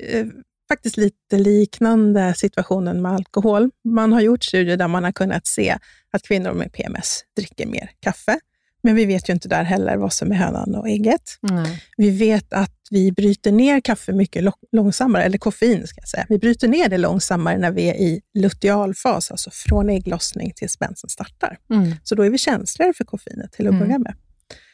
faktiskt 0.68 0.96
lite 0.96 1.38
liknande 1.38 2.34
situationen 2.34 3.02
med 3.02 3.12
alkohol. 3.12 3.70
Man 3.84 4.12
har 4.12 4.20
gjort 4.20 4.44
studier 4.44 4.76
där 4.76 4.88
man 4.88 5.04
har 5.04 5.12
kunnat 5.12 5.46
se 5.46 5.76
att 6.10 6.22
kvinnor 6.22 6.52
med 6.52 6.72
PMS 6.72 7.20
dricker 7.36 7.66
mer 7.66 7.90
kaffe. 8.00 8.38
Men 8.82 8.94
vi 8.94 9.04
vet 9.04 9.28
ju 9.28 9.32
inte 9.32 9.48
där 9.48 9.62
heller 9.64 9.96
vad 9.96 10.12
som 10.12 10.32
är 10.32 10.36
hönan 10.36 10.74
och 10.74 10.88
ägget. 10.88 11.22
Nej. 11.40 11.82
Vi 11.96 12.10
vet 12.10 12.52
att 12.52 12.72
vi 12.90 13.12
bryter 13.12 13.52
ner 13.52 13.80
kaffe 13.80 14.12
mycket 14.12 14.44
långsammare, 14.72 15.22
eller 15.24 15.38
koffein 15.38 15.86
ska 15.86 16.00
jag 16.00 16.08
säga. 16.08 16.26
Vi 16.28 16.38
bryter 16.38 16.68
ner 16.68 16.88
det 16.88 16.98
långsammare 16.98 17.58
när 17.58 17.70
vi 17.70 17.88
är 17.90 17.94
i 17.94 18.20
lutealfas, 18.34 19.30
alltså 19.30 19.50
från 19.52 19.90
ägglossning 19.90 20.52
tills 20.56 20.80
mensen 20.80 21.08
startar. 21.10 21.58
Mm. 21.70 21.94
Så 22.04 22.14
då 22.14 22.22
är 22.22 22.30
vi 22.30 22.38
känsligare 22.38 22.92
för 22.92 23.04
koffeinet 23.04 23.52
till 23.52 23.66
att 23.66 23.74
Mm. 23.74 23.86
börja 23.86 23.98
med. 23.98 24.14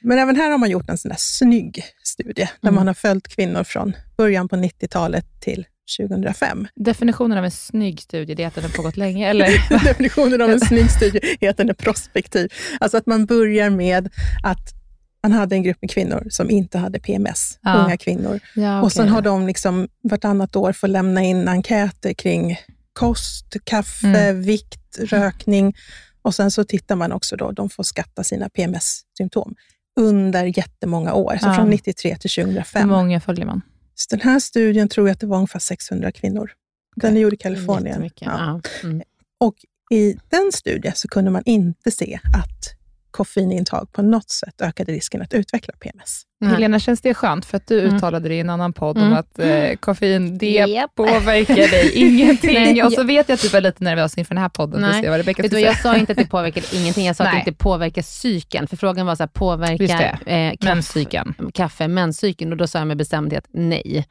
Men 0.02 0.18
även 0.18 0.36
här 0.36 0.50
har 0.50 0.58
man 0.58 0.70
gjort 0.70 0.88
en 0.90 0.98
sån 0.98 1.08
där 1.08 1.16
snygg 1.18 1.84
studie, 2.04 2.34
där 2.60 2.68
Mm. 2.68 2.74
man 2.74 2.86
har 2.86 2.94
följt 2.94 3.28
kvinnor 3.28 3.64
från 3.64 3.92
början 4.16 4.48
på 4.48 4.56
90-talet 4.56 5.26
till 5.40 5.66
2005. 5.96 6.66
Definitionen 6.74 7.38
av 7.38 7.44
en 7.44 7.50
snygg 7.50 8.00
studie, 8.00 8.42
är 8.42 8.46
att 8.46 8.54
den 8.54 8.64
har 8.64 8.70
pågått 8.70 8.96
länge, 8.96 9.28
eller? 9.30 9.48
Definitionen 9.84 10.42
av 10.42 10.50
en 10.50 10.60
snygg 10.60 10.90
studie 10.90 11.36
är 11.40 11.50
att 11.50 11.56
den 11.56 11.68
är 11.68 11.74
prospektiv. 11.74 12.52
Alltså 12.80 12.96
att 12.96 13.06
man 13.06 13.26
börjar 13.26 13.70
med 13.70 14.08
att 14.42 14.74
man 15.22 15.32
hade 15.32 15.54
en 15.54 15.62
grupp 15.62 15.78
med 15.80 15.90
kvinnor 15.90 16.26
som 16.30 16.50
inte 16.50 16.78
hade 16.78 16.98
PMS, 16.98 17.58
Ja. 17.62 17.74
unga 17.84 17.96
kvinnor. 17.96 18.40
Ja, 18.54 18.82
Och 18.82 18.92
sen 18.92 19.08
har 19.08 19.22
de 19.22 19.46
liksom 19.46 19.88
vartannat 20.02 20.56
år 20.56 20.72
fått 20.72 20.90
lämna 20.90 21.22
in 21.22 21.48
enkäter 21.48 22.12
kring 22.12 22.56
kost, 22.92 23.56
kaffe, 23.64 24.06
Mm. 24.06 24.42
vikt, 24.42 24.98
rökning. 25.00 25.74
Och 26.22 26.34
sen 26.34 26.50
så 26.50 26.64
tittar 26.64 26.96
man 26.96 27.12
också 27.12 27.36
då, 27.36 27.50
de 27.52 27.70
får 27.70 27.82
skatta 27.82 28.24
sina 28.24 28.48
PMS-symptom 28.48 29.54
under 30.00 30.58
jättemånga 30.58 31.12
år, 31.14 31.36
så 31.40 31.46
Ja. 31.48 31.54
från 31.54 31.70
93 31.70 32.16
till 32.16 32.30
Hur 32.36 32.44
2005. 32.44 32.88
många 32.88 33.20
följer 33.20 33.46
man? 33.46 33.60
Så 34.02 34.16
den 34.16 34.20
här 34.20 34.40
studien 34.40 34.88
tror 34.88 35.08
jag 35.08 35.12
att 35.12 35.20
det 35.20 35.26
var 35.26 35.36
ungefär 35.36 35.58
600 35.58 36.12
kvinnor. 36.12 36.50
Den 36.96 37.16
är 37.16 37.20
gjord 37.20 37.32
i 37.32 37.36
Kalifornien. 37.36 38.10
Ja. 38.14 38.60
Mm. 38.82 39.02
Och 39.40 39.54
i 39.90 40.16
den 40.28 40.52
studien 40.52 40.94
så 40.96 41.08
kunde 41.08 41.30
man 41.30 41.42
inte 41.46 41.90
se 41.90 42.20
att 42.34 42.81
koffeinintag 43.12 43.92
på 43.92 44.02
något 44.02 44.30
sätt 44.30 44.60
ökade 44.62 44.92
risken 44.92 45.22
att 45.22 45.34
utveckla 45.34 45.74
PMS. 45.80 46.22
Nej. 46.40 46.50
Helena, 46.52 46.78
känns 46.78 47.00
det 47.00 47.14
skönt? 47.14 47.44
För 47.46 47.56
att 47.56 47.66
du 47.66 47.80
Mm. 47.80 47.96
uttalade 47.96 48.28
det 48.28 48.34
i 48.34 48.40
en 48.40 48.50
annan 48.50 48.72
podd 48.72 48.96
Mm. 48.96 49.08
om 49.12 49.18
att 49.18 49.38
eh, 49.38 49.74
koffein, 49.80 50.38
det 50.38 50.50
Japp. 50.50 50.94
påverkar 50.94 51.54
dig 51.54 51.90
ingenting. 51.94 52.54
Nej, 52.54 52.82
och 52.84 52.92
så 52.92 53.02
vet 53.02 53.28
jag 53.28 53.34
att 53.36 53.42
du 53.42 53.48
var 53.48 53.60
lite 53.60 53.84
nervös 53.84 54.18
inför 54.18 54.34
den 54.34 54.42
här 54.42 54.48
podden. 54.48 54.80
Nej. 54.80 55.00
Nej. 55.00 55.10
Vad 55.10 55.16
Rebecca 55.18 55.42
Vet 55.42 55.50
du, 55.50 55.60
jag 55.60 55.80
sa 55.80 55.96
inte 55.96 56.12
att 56.12 56.18
det 56.18 56.26
påverkar 56.30 56.64
ingenting, 56.74 57.06
jag 57.06 57.16
sa 57.16 57.24
att 57.24 57.30
det 57.30 57.34
Nej. 57.36 57.44
inte 57.48 57.62
påverkar 57.64 58.02
psyken. 58.02 58.66
För 58.66 58.76
frågan 58.76 59.06
var 59.06 59.14
så 59.16 59.22
här, 59.22 59.28
påverkar 59.28 60.18
eh, 60.26 60.50
kaffe, 60.50 60.56
Menscykeln. 60.74 61.34
kaffe 61.54 61.88
menscykeln? 61.88 62.52
Och 62.52 62.56
då 62.58 62.66
sa 62.66 62.78
jag 62.78 62.88
med 62.88 62.96
bestämdhet 62.96 63.44
nej. 63.52 64.06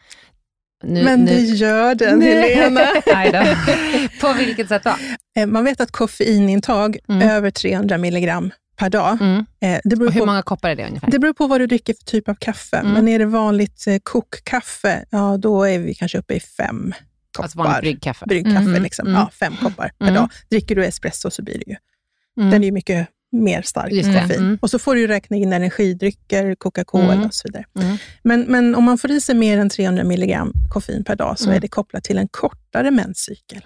Nu, 0.83 1.03
Men 1.03 1.19
nu, 1.19 1.25
det 1.35 1.41
gör 1.41 1.95
den, 1.95 2.19
Nej. 2.19 2.55
Helena. 2.55 2.81
Nej 3.13 3.31
då. 3.31 3.43
På 4.27 4.33
vilket 4.33 4.67
sätt 4.67 4.83
då? 4.83 4.93
Eh, 5.41 5.47
Man 5.47 5.63
vet 5.65 5.81
att 5.81 5.91
koffeinintag 5.91 6.97
Mm. 7.09 7.29
över 7.29 7.51
300 7.51 7.97
milligram 7.97 8.51
per 8.81 8.89
dag, 8.89 9.17
Mm. 9.21 9.45
eh, 9.61 9.79
det, 9.83 9.95
beror 9.95 10.07
Och 10.07 10.13
hur 10.13 10.19
på, 10.19 10.25
många 10.25 10.41
koppar 10.41 10.69
är 10.69 10.75
det 10.75 10.87
ungefär? 10.87 11.11
det 11.11 11.19
beror 11.19 11.33
på 11.33 11.47
vad 11.47 11.61
du 11.61 11.67
dricker 11.67 11.93
för 11.93 12.03
typ 12.05 12.29
av 12.29 12.35
kaffe. 12.35 12.77
Mm. 12.77 12.91
Men 12.93 13.07
är 13.07 13.19
det 13.19 13.25
vanligt 13.25 13.87
eh, 13.87 13.97
kokkaffe, 14.03 15.05
ja, 15.09 15.37
då 15.37 15.63
är 15.63 15.79
vi 15.79 15.93
kanske 15.93 16.17
uppe 16.17 16.33
i 16.33 16.39
fem 16.39 16.93
koppar. 17.35 17.43
alltså 17.43 17.57
vanligt 17.57 17.81
bryggkaffe? 17.81 18.25
bryggkaffe. 18.25 18.57
Mm. 18.57 18.83
Liksom. 18.83 19.07
Mm. 19.07 19.19
Ja, 19.19 19.29
fem 19.39 19.53
koppar 19.61 19.91
per 19.99 20.05
Mm. 20.07 20.15
dag. 20.15 20.29
Dricker 20.49 20.75
du 20.75 20.85
espresso 20.85 21.31
så 21.31 21.41
blir 21.43 21.57
det 21.65 21.69
ju. 21.71 21.75
Den 22.35 22.53
är 22.63 22.65
ju 22.65 22.71
mycket 22.71 23.07
mer 23.31 23.61
stark 23.61 23.91
Just 23.91 24.13
koffein. 24.21 24.39
Mm. 24.39 24.57
Och 24.61 24.69
så 24.69 24.79
får 24.79 24.95
du 24.95 25.07
räkna 25.07 25.37
in 25.37 25.53
energidrycker, 25.53 26.55
Coca-Cola 26.55 27.13
Mm. 27.13 27.25
och 27.25 27.33
så 27.33 27.47
vidare. 27.47 27.65
Mm. 27.79 27.97
Men, 28.23 28.41
men 28.41 28.75
om 28.75 28.83
man 28.83 28.97
får 28.97 29.11
i 29.11 29.21
sig 29.21 29.35
mer 29.35 29.57
än 29.57 29.69
300 29.69 30.03
milligram 30.03 30.53
koffein 30.73 31.03
per 31.03 31.15
dag 31.15 31.39
så 31.39 31.51
är 31.51 31.59
det 31.59 31.67
kopplat 31.67 32.03
till 32.03 32.17
en 32.17 32.27
kortare 32.27 32.91
menscykel. 32.91 33.61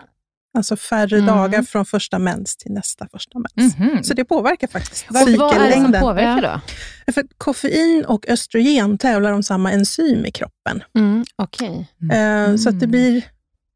Alltså 0.56 0.76
färre 0.78 1.16
Mm. 1.18 1.28
dagar 1.28 1.64
från 1.64 1.86
första 1.86 2.20
mens 2.20 2.56
till 2.58 2.72
nästa 2.72 3.08
första 3.12 3.40
mens. 3.40 3.78
Mhm. 3.78 4.04
Så 4.04 4.14
det 4.14 4.26
påverkar 4.26 4.68
faktiskt 4.68 5.06
Och 5.10 5.14
vad 5.16 5.22
är 5.24 5.26
det 5.32 5.38
som 5.38 5.50
cykellängden. 5.50 6.02
påverkar 6.02 6.62
då? 7.08 7.14
För 7.14 7.24
koffein 7.38 8.06
och 8.06 8.30
östrogen 8.30 8.98
tävlar 8.98 9.32
om 9.32 9.44
samma 9.44 9.72
enzym 9.72 10.26
i 10.26 10.32
kroppen. 10.32 10.84
Mm. 10.98 11.26
Okej. 11.36 11.88
Eh, 12.14 12.56
Så 12.56 12.70
att 12.70 12.80
det 12.80 12.88
blir 12.88 13.24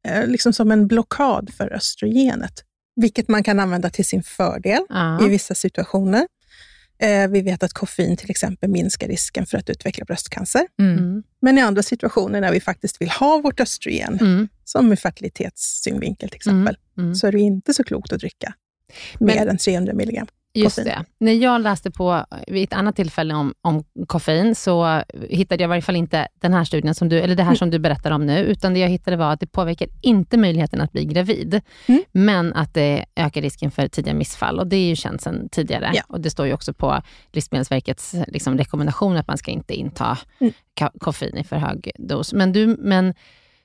eh, 0.07 0.27
liksom 0.27 0.53
som 0.53 0.71
en 0.71 0.87
blockad 0.87 1.49
för 1.57 1.73
östrogenet, 1.73 2.53
vilket 2.95 3.27
man 3.27 3.43
kan 3.43 3.59
använda 3.59 3.89
till 3.89 4.05
sin 4.05 4.23
fördel 4.23 4.81
i 5.21 5.29
vissa 5.29 5.55
situationer. 5.55 6.27
Eh, 7.01 7.27
Vi 7.27 7.41
vet 7.41 7.63
att 7.63 7.73
koffein 7.73 8.17
till 8.17 8.31
exempel 8.31 8.69
minskar 8.69 9.07
risken 9.07 9.45
för 9.45 9.57
att 9.57 9.69
utveckla 9.69 10.05
bröstcancer. 10.05 10.67
Mm. 10.79 10.97
Mm. 10.97 11.23
Men 11.41 11.57
i 11.57 11.61
andra 11.61 11.83
situationer 11.83 12.41
när 12.41 12.51
vi 12.51 12.59
faktiskt 12.59 13.01
vill 13.01 13.09
ha 13.09 13.37
vårt 13.37 13.59
östrogen, 13.59 14.17
Mm. 14.21 14.47
som 14.63 14.91
ur 14.91 14.95
fertilitetssynvinkel 14.95 16.29
till 16.29 16.35
exempel, 16.35 16.77
Mm. 16.97 17.15
så 17.15 17.27
är 17.27 17.31
det 17.31 17.39
inte 17.39 17.73
så 17.73 17.83
klokt 17.83 18.13
att 18.13 18.19
dricka 18.19 18.53
Men- 19.19 19.27
mer 19.27 19.47
än 19.47 19.57
300 19.57 19.93
milligram. 19.93 20.27
Just 20.53 20.75
koffein. 20.75 20.95
det. 21.19 21.25
När 21.25 21.31
jag 21.33 21.61
läste 21.61 21.91
på 21.91 22.25
vid 22.47 22.63
ett 22.63 22.73
annat 22.73 22.95
tillfälle 22.95 23.33
om, 23.33 23.53
om 23.61 23.83
koffein, 24.07 24.55
så 24.55 25.03
hittade 25.29 25.63
jag 25.63 25.67
i 25.67 25.69
varje 25.69 25.81
fall 25.81 25.95
inte 25.95 26.27
den 26.41 26.53
här 26.53 26.63
studien, 26.63 26.95
som 26.95 27.09
du, 27.09 27.19
eller 27.19 27.35
det 27.35 27.43
här 27.43 27.55
som 27.55 27.69
du 27.69 27.79
berättar 27.79 28.11
om 28.11 28.25
nu, 28.25 28.39
utan 28.39 28.73
det 28.73 28.79
jag 28.79 28.89
hittade 28.89 29.17
var 29.17 29.33
att 29.33 29.39
det 29.39 29.47
påverkar 29.47 29.87
inte 30.01 30.37
möjligheten 30.37 30.81
att 30.81 30.91
bli 30.91 31.05
gravid, 31.05 31.61
Mm. 31.87 32.03
men 32.11 32.53
att 32.53 32.73
det 32.73 33.05
ökar 33.15 33.41
risken 33.41 33.71
för 33.71 33.87
tidiga 33.87 34.13
missfall. 34.13 34.59
Och 34.59 34.67
det 34.67 34.75
är 34.75 34.87
ju 34.89 34.95
känt 34.95 35.21
sedan 35.21 35.49
tidigare. 35.51 35.91
Ja. 35.93 36.01
Och 36.07 36.21
det 36.21 36.29
står 36.29 36.45
ju 36.47 36.53
också 36.53 36.73
på 36.73 37.01
Livsmedelsverkets 37.31 38.15
liksom, 38.27 38.57
rekommendation 38.57 39.17
att 39.17 39.27
man 39.27 39.37
ska 39.37 39.51
inte 39.51 39.73
inta 39.73 40.17
Mm. 40.39 40.53
koffein 40.99 41.37
i 41.37 41.43
för 41.43 41.55
hög 41.55 41.91
dos. 41.97 42.33
Men, 42.33 42.51
du, 42.53 42.75
men 42.79 43.13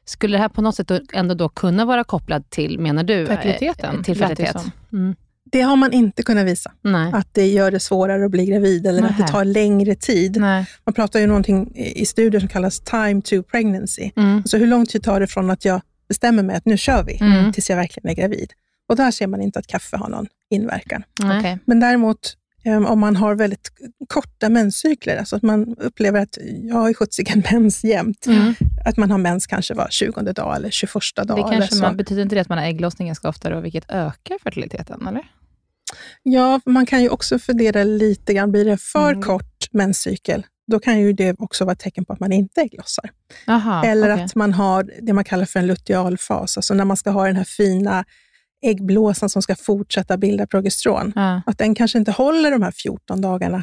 skulle 0.04 0.36
det 0.36 0.40
här 0.40 0.48
på 0.48 0.62
något 0.62 0.74
sätt 0.74 0.88
då 0.88 1.00
ändå 1.12 1.34
då 1.34 1.48
kunna 1.48 1.84
vara 1.84 2.04
kopplat 2.04 2.50
till, 2.50 2.78
menar 2.78 3.04
du? 3.04 3.20
eh, 3.22 3.26
Fertiliteten, 3.26 4.02
Till 4.04 4.18
lät 4.18 4.28
det 4.36 4.36
fertilitet? 4.46 4.72
Mm. 4.92 5.14
Det 5.52 5.60
har 5.60 5.76
man 5.76 5.92
inte 5.92 6.22
kunnat 6.22 6.46
visa, 6.46 6.72
Nej. 6.82 7.10
att 7.14 7.28
det 7.32 7.46
gör 7.46 7.70
det 7.70 7.80
svårare 7.80 8.24
att 8.24 8.30
bli 8.30 8.46
gravid 8.46 8.86
eller 8.86 9.02
att 9.02 9.18
det 9.18 9.26
tar 9.28 9.44
längre 9.44 9.94
tid. 9.94 10.36
Nej. 10.40 10.66
Man 10.84 10.92
pratar 10.94 11.20
ju 11.20 11.26
någonting 11.26 11.72
i 11.76 12.06
studier 12.06 12.40
som 12.40 12.48
kallas 12.48 12.80
time 12.80 13.22
to 13.22 13.42
pregnancy. 13.42 14.10
Mm. 14.16 14.36
Alltså 14.36 14.56
hur 14.56 14.66
lång 14.66 14.86
tid 14.86 15.02
tar 15.02 15.20
det 15.20 15.26
från 15.26 15.50
att 15.50 15.64
jag 15.64 15.80
bestämmer 16.08 16.42
mig 16.42 16.56
att 16.56 16.64
nu 16.66 16.76
kör 16.76 17.02
vi, 17.04 17.18
Mm. 17.20 17.52
tills 17.52 17.70
jag 17.70 17.76
verkligen 17.76 18.10
är 18.10 18.14
gravid. 18.14 18.52
Och 18.88 18.96
där 18.96 19.10
ser 19.10 19.26
man 19.26 19.40
inte 19.42 19.58
att 19.58 19.66
kaffe 19.66 19.96
har 19.96 20.08
någon 20.08 20.26
inverkan. 20.50 21.02
Nej. 21.22 21.38
Okej. 21.38 21.58
Men 21.64 21.80
däremot 21.80 22.36
om 22.86 23.00
man 23.00 23.16
har 23.16 23.34
väldigt 23.34 23.72
korta 24.08 24.48
menscykler, 24.48 25.16
alltså 25.16 25.36
att 25.36 25.42
man 25.42 25.76
upplever 25.78 26.20
att 26.20 26.38
jag 26.62 26.74
har 26.74 26.88
ju 26.88 26.94
sjuttsigen 26.94 27.42
mens 27.52 27.84
jämt, 27.84 28.26
Mm. 28.26 28.54
att 28.84 28.96
man 28.96 29.10
har 29.10 29.18
mens 29.18 29.46
kanske 29.46 29.74
var 29.74 29.88
20 29.90 30.32
dag 30.32 30.56
eller 30.56 30.70
21 30.70 30.92
dag. 31.16 31.26
Det 31.26 31.32
eller 31.32 31.42
kanske 31.52 31.74
så. 31.76 31.82
man, 31.82 31.96
betyder 31.96 32.22
inte 32.22 32.34
det 32.34 32.40
att 32.40 32.48
man 32.48 32.58
har 32.58 32.64
ägglossning 32.64 33.06
ganska 33.08 33.28
och 33.28 33.64
vilket 33.64 33.90
ökar 33.90 34.38
fertiliteten? 34.42 35.06
Eller? 35.06 35.22
Ja, 36.22 36.60
man 36.66 36.86
kan 36.86 37.02
ju 37.02 37.08
också 37.08 37.38
fundera 37.38 37.84
lite 37.84 38.34
grann, 38.34 38.52
blir 38.52 38.64
det 38.64 38.76
för 38.76 39.10
Mm. 39.12 39.22
kort 39.22 39.72
menscykel, 39.72 40.46
då 40.66 40.78
kan 40.78 41.00
ju 41.00 41.12
det 41.12 41.36
också 41.38 41.64
vara 41.64 41.72
ett 41.72 41.78
tecken 41.78 42.04
på 42.04 42.12
att 42.12 42.20
man 42.20 42.32
inte 42.32 42.60
ägglossar. 42.60 43.10
Aha, 43.46 43.84
Eller 43.84 44.12
okej. 44.14 44.24
att 44.24 44.34
man 44.34 44.52
har 44.52 44.90
det 45.02 45.12
man 45.12 45.24
kallar 45.24 45.44
för 45.44 45.60
en 45.60 45.66
lutealfas, 45.66 46.56
alltså 46.58 46.74
när 46.74 46.84
man 46.84 46.96
ska 46.96 47.10
ha 47.10 47.26
den 47.26 47.36
här 47.36 47.44
fina 47.44 48.04
äggblåsan 48.70 49.28
som 49.28 49.42
ska 49.42 49.54
fortsätta 49.54 50.16
bilda 50.16 50.46
progesteron. 50.46 51.12
Ja. 51.16 51.42
Att 51.46 51.58
den 51.58 51.74
kanske 51.74 51.98
inte 51.98 52.12
håller 52.12 52.50
de 52.50 52.62
här 52.62 52.70
14 52.72 53.20
dagarna 53.20 53.62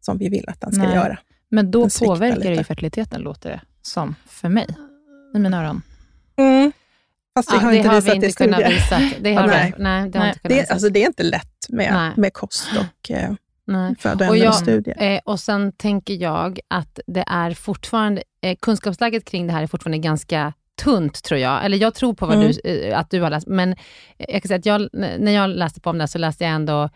som 0.00 0.18
vi 0.18 0.28
vill 0.28 0.48
att 0.48 0.60
den 0.60 0.72
ska 0.72 0.82
Nej. 0.82 0.94
göra. 0.94 1.18
Men 1.48 1.70
då 1.70 1.80
Den 1.80 1.90
påverkar 2.08 2.38
det 2.40 2.44
ju 2.44 2.50
lite. 2.50 2.64
fertiliteten, 2.64 3.20
låter 3.20 3.50
det 3.50 3.60
som, 3.82 4.14
för 4.26 4.48
mig. 4.48 4.66
I 5.34 5.38
mina 5.38 5.60
öron. 5.64 5.82
Mm. 6.36 6.72
Fast 7.34 7.52
vi 7.52 7.56
Ja, 7.56 7.60
har 7.62 7.70
det 7.70 7.76
inte 7.76 7.88
har 7.88 7.94
visat 7.96 8.10
vi 8.10 8.14
inte 8.14 8.26
det 8.26 8.32
kunnat 8.32 8.70
visa. 8.72 9.00
Det 9.20 9.34
har, 9.34 9.46
Nej. 9.46 9.74
nej. 9.78 10.00
nej, 10.02 10.10
det 10.10 10.18
har 10.18 10.24
Nej, 10.26 10.34
inte 10.44 10.48
Det, 10.48 10.70
alltså, 10.70 10.88
det 10.88 11.02
är 11.02 11.06
inte 11.06 11.22
lätt 11.22 11.68
med, 11.68 11.92
Nej. 11.92 12.12
med 12.16 12.32
kost 12.32 12.68
och 12.78 13.10
eh, 13.10 13.32
nej. 13.66 13.94
födoämnen 13.98 14.28
och, 14.30 14.36
jag- 14.36 14.54
studier. 14.54 15.02
Eh, 15.02 15.20
och 15.24 15.40
sen 15.40 15.72
tänker 15.72 16.14
jag 16.14 16.60
att 16.68 17.00
det 17.06 17.24
är 17.26 17.50
fortfarande, 17.54 18.22
eh, 18.42 18.56
kunskapsläget 18.62 19.24
kring 19.24 19.46
det 19.46 19.52
här 19.52 19.62
är 19.62 19.66
fortfarande 19.66 19.98
ganska 19.98 20.52
tunt, 20.82 21.22
tror 21.22 21.40
jag. 21.40 21.64
Eller 21.64 21.78
jag 21.78 21.94
tror 21.94 22.14
på 22.14 22.26
vad 22.26 22.36
Mm. 22.36 22.52
du, 22.64 22.70
eh, 22.70 22.98
att 22.98 23.10
du 23.10 23.20
har 23.20 23.30
läst, 23.30 23.46
men 23.46 23.74
jag 24.16 24.42
kan 24.42 24.48
säga 24.48 24.58
att 24.58 24.66
jag, 24.66 24.88
när 24.92 25.32
jag 25.32 25.50
läste 25.50 25.80
på 25.80 25.90
om 25.90 25.98
det 25.98 26.08
så 26.08 26.18
läste 26.18 26.44
jag 26.44 26.52
ändå, 26.52 26.88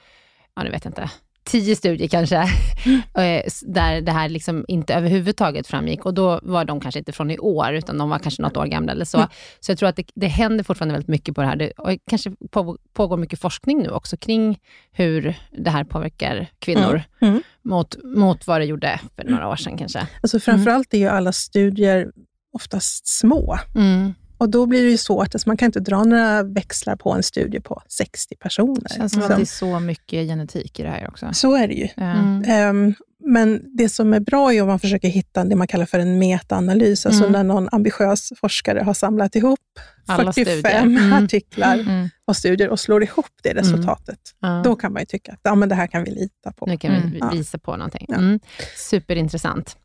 ja, 0.57 0.63
nu 0.63 0.71
vet 0.71 0.85
jag 0.85 0.91
inte, 0.91 1.11
tio 1.45 1.77
studier 1.77 2.09
kanske, 2.09 2.37
eh, 3.17 3.23
s- 3.47 3.65
där 3.67 4.01
det 4.01 4.13
här 4.13 4.29
liksom 4.29 4.65
inte 4.69 4.95
överhuvudtaget 4.95 5.67
framgick. 5.67 6.07
Och 6.07 6.15
då 6.15 6.41
var 6.43 6.65
de 6.65 6.81
kanske 6.81 6.99
inte 6.99 7.13
från 7.13 7.31
i 7.31 7.39
år, 7.39 7.73
utan 7.75 7.99
de 7.99 8.11
var 8.11 8.19
kanske 8.19 8.43
något 8.43 8.57
år 8.57 8.67
gamla 8.67 8.93
eller 8.93 9.05
så. 9.05 9.19
Mm. 9.19 9.29
Så 9.61 9.71
jag 9.73 9.79
tror 9.79 9.89
att 9.89 9.97
det, 9.97 10.07
det 10.15 10.27
händer 10.27 10.65
fortfarande 10.65 10.93
väldigt 10.93 11.09
mycket 11.09 11.35
på 11.35 11.41
det 11.41 11.47
här. 11.47 11.57
Det, 11.57 11.71
och 11.71 11.91
kanske 12.11 12.31
på, 12.51 12.79
pågår 12.93 13.17
mycket 13.17 13.41
forskning 13.41 13.83
nu 13.83 13.89
också 13.91 14.17
kring 14.17 14.59
hur 14.93 15.35
det 15.59 15.71
här 15.71 15.85
påverkar 15.85 16.47
kvinnor 16.59 17.03
Mm. 17.21 17.33
Mm. 17.33 17.43
mot, 17.63 17.97
mot 18.05 18.47
vad 18.47 18.61
det 18.61 18.65
gjorde 18.65 19.01
för 19.17 19.25
några 19.25 19.49
år 19.49 19.57
sedan 19.57 19.79
kanske. 19.79 20.07
Alltså, 20.23 20.41
framförallt 20.41 20.95
är 20.95 20.99
ju 20.99 21.09
alla 21.09 21.33
studier 21.33 22.13
oftast 22.57 23.07
små. 23.19 23.59
Mm. 23.75 24.15
Och 24.39 24.49
då 24.51 24.67
blir 24.67 24.83
det 24.85 24.91
ju 24.91 24.97
svårt, 24.99 25.35
alltså 25.35 25.49
man 25.49 25.57
kan 25.57 25.67
inte 25.67 25.81
dra 25.81 26.05
några 26.05 26.43
växlar 26.43 26.97
på 26.97 27.13
en 27.13 27.23
studie 27.23 27.61
på 27.61 27.83
60 27.89 28.37
personer. 28.37 28.81
Det 28.89 28.95
känns 28.95 29.13
som 29.13 29.23
att 29.23 29.29
det 29.29 29.35
är 29.43 29.45
så 29.45 29.81
mycket 29.81 30.27
genetik 30.29 30.81
i 30.81 30.83
det 30.83 30.89
här 30.91 31.09
också. 31.09 31.31
Så 31.33 31.55
är 31.57 31.69
det 31.69 31.75
ju. 31.75 31.89
Mm. 31.97 32.45
Ehm, 32.47 32.95
men 33.25 33.63
det 33.77 33.89
som 33.89 34.15
är 34.15 34.21
bra 34.21 34.53
är 34.55 34.63
om 34.63 34.69
man 34.69 34.79
försöker 34.79 35.09
hitta 35.09 35.45
det 35.45 35.57
man 35.57 35.67
kallar 35.67 35.87
för 35.87 35.99
en 35.99 36.19
metaanalys, 36.19 37.07
alltså 37.07 37.21
Mm. 37.21 37.33
när 37.33 37.45
någon 37.45 37.69
ambitiös 37.73 38.33
forskare 38.41 38.81
har 38.81 38.95
samlat 38.95 39.37
ihop 39.37 39.59
Alla 40.07 40.33
45 40.33 40.61
studier. 40.61 40.83
Mm. 40.83 41.13
artiklar 41.25 41.75
Mm. 41.79 42.09
och 42.25 42.37
studier 42.37 42.69
och 42.69 42.81
slår 42.81 43.03
ihop 43.03 43.27
det 43.43 43.55
resultatet. 43.55 44.19
Ja. 44.41 44.61
Då 44.65 44.77
kan 44.77 44.93
man 44.93 45.03
ju 45.03 45.07
tycka 45.07 45.33
att 45.33 45.41
ja, 45.43 45.55
men 45.55 45.69
det 45.69 45.75
här 45.75 45.87
kan 45.87 46.05
vi 46.05 46.11
lita 46.11 46.53
på. 46.53 46.67
Nu 46.67 46.77
kan 46.77 46.91
vi 46.93 47.19
Mm. 47.21 47.31
Visa 47.39 47.59
på 47.59 47.77
någonting. 47.77 48.07
Ja. 48.09 48.15
Mm. 48.17 48.41
Superintressant. 48.77 49.77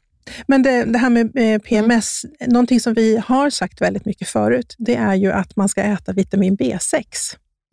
Men 0.47 0.63
det, 0.63 0.85
det 0.85 0.97
här 0.97 1.09
med 1.09 1.31
eh, 1.35 1.59
PMS, 1.59 2.25
någonting 2.47 2.79
som 2.79 2.93
vi 2.93 3.17
har 3.25 3.49
sagt 3.49 3.81
väldigt 3.81 4.05
mycket 4.05 4.27
förut, 4.27 4.75
det 4.77 4.95
är 4.95 5.15
ju 5.15 5.31
att 5.31 5.55
man 5.55 5.69
ska 5.69 5.81
äta 5.81 6.13
vitamin 6.13 6.57
B6. 6.57 7.03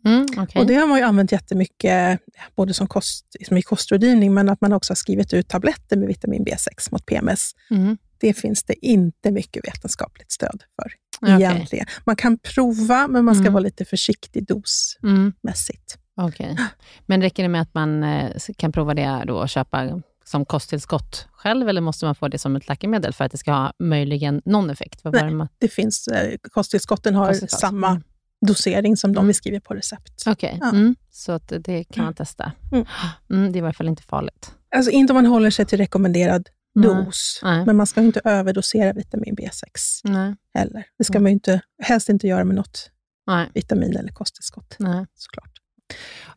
Mm, 0.05 0.25
okej. 0.37 0.61
Och 0.61 0.67
det 0.67 0.75
har 0.75 0.87
man 0.87 0.97
ju 0.97 1.03
använt 1.03 1.31
jättemycket, 1.31 2.19
både 2.55 2.73
som, 2.73 2.87
kost, 2.87 3.25
som 3.47 3.57
i 3.57 3.61
kostrådgivning, 3.61 4.33
men 4.33 4.49
att 4.49 4.61
man 4.61 4.73
också 4.73 4.91
har 4.91 4.95
skrivit 4.95 5.33
ut 5.33 5.47
tabletter 5.47 5.97
med 5.97 6.07
vitamin 6.07 6.45
B6 6.45 6.91
mot 6.91 7.05
PMS. 7.05 7.51
Mm. 7.71 7.97
Det 8.17 8.33
finns 8.33 8.63
det 8.63 8.85
inte 8.85 9.31
mycket 9.31 9.67
vetenskapligt 9.67 10.31
stöd 10.31 10.63
för 10.75 10.91
Okej. 11.21 11.35
egentligen. 11.35 11.85
Man 12.05 12.15
kan 12.15 12.37
prova, 12.37 13.07
men 13.07 13.25
man 13.25 13.35
ska 13.35 13.41
Mm. 13.41 13.53
vara 13.53 13.63
lite 13.63 13.85
försiktig 13.85 14.47
dosmässigt. 14.47 15.97
Mm, 16.19 16.29
okej. 16.29 16.57
Men 17.05 17.21
räcker 17.21 17.43
det 17.43 17.49
med 17.49 17.61
att 17.61 17.73
man 17.73 18.03
eh, 18.03 18.31
kan 18.57 18.71
prova 18.71 18.93
det 18.93 19.23
då 19.27 19.35
och 19.35 19.49
köpa 19.49 20.01
som 20.29 20.45
kosttillskott 20.45 21.27
själv, 21.31 21.69
eller 21.69 21.81
måste 21.81 22.05
man 22.05 22.15
få 22.15 22.27
det 22.27 22.37
som 22.37 22.55
ett 22.55 22.67
läkemedel 22.67 23.13
för 23.13 23.25
att 23.25 23.31
det 23.31 23.37
ska 23.37 23.51
ha 23.51 23.73
möjligen 23.79 24.41
någon 24.45 24.69
effekt? 24.69 25.03
Vad 25.03 25.13
Nej. 25.13 25.23
det 25.23 25.31
man- 25.31 25.47
Det 25.57 25.67
finns, 25.67 26.07
eh, 26.07 26.35
kosttillskotten 26.51 27.15
har 27.15 27.27
Kosttillskott. 27.27 27.59
samma 27.59 27.89
Mm. 27.89 28.03
dosering 28.47 28.97
som 28.97 29.13
de 29.13 29.17
Mm. 29.19 29.27
vi 29.27 29.33
skriver 29.33 29.59
på 29.59 29.73
recept. 29.73 30.23
Okej, 30.27 30.57
Ja. 30.61 30.69
mm. 30.69 30.95
så 31.11 31.31
att 31.31 31.53
det 31.59 31.83
kan 31.83 32.03
man 32.05 32.13
testa. 32.13 32.51
Mm. 32.71 32.85
Mm, 33.29 33.51
det 33.51 33.59
är 33.59 33.61
i 33.61 33.65
alla 33.65 33.73
fall 33.73 33.87
inte 33.87 34.03
farligt. 34.03 34.51
Alltså 34.75 34.91
inte 34.91 35.13
om 35.13 35.15
man 35.15 35.25
håller 35.25 35.49
sig 35.49 35.65
till 35.65 35.77
rekommenderad 35.77 36.49
dos, 36.83 37.39
Nej. 37.43 37.65
men 37.65 37.75
man 37.77 37.87
ska 37.87 38.01
inte 38.01 38.21
överdosera 38.23 38.93
vitamin 38.93 39.35
B6 39.35 40.01
Nej. 40.03 40.35
heller. 40.53 40.83
Det 40.97 41.03
ska 41.03 41.13
Mm. 41.13 41.23
man 41.23 41.31
inte, 41.31 41.61
helst 41.83 42.09
inte 42.09 42.27
göra 42.27 42.43
med 42.43 42.55
något 42.55 42.91
Nej. 43.27 43.49
vitamin 43.53 43.97
eller 43.97 44.11
kosttillskott, 44.11 44.75
Nej. 44.79 45.05
såklart. 45.15 45.51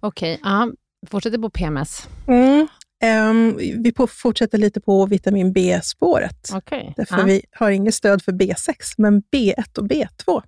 Okej, 0.00 0.40
ja. 0.42 0.70
fortsätter 1.06 1.38
på 1.38 1.50
PMS. 1.50 2.08
Mm. 2.28 2.68
Ehm, 3.02 3.56
vi 3.56 3.92
på, 3.92 4.06
fortsätter 4.06 4.58
lite 4.58 4.80
på 4.80 5.06
vitamin 5.06 5.52
B-spåret. 5.52 6.50
Okej. 6.54 6.94
Därför 6.96 7.18
ja. 7.18 7.24
vi 7.24 7.42
har 7.50 7.70
inget 7.70 7.94
stöd 7.94 8.22
för 8.22 8.32
B6, 8.32 8.74
men 8.98 9.22
B1 9.22 9.78
och 9.78 9.86
B2. 9.86 10.42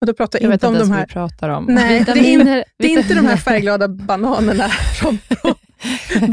Och 0.00 0.06
då 0.06 0.14
pratar 0.14 0.38
Jag 0.38 0.44
jag 0.44 0.48
vet 0.50 0.54
inte 0.54 0.66
om 0.66 0.74
inte 0.74 0.78
ens 0.78 0.88
de 0.88 0.90
vad 0.90 0.98
här... 0.98 1.06
vi 1.06 1.12
pratar 1.12 1.48
om. 1.48 1.64
Nej, 1.64 2.04
det 2.04 2.10
är, 2.12 2.16
in, 2.16 2.40
Vitaminer- 2.40 2.64
det 2.78 2.86
är 2.94 2.98
inte 2.98 3.14
de 3.14 3.26
här 3.26 3.36
färgglada 3.36 3.88
bananerna 3.88 4.68
från 4.68 5.18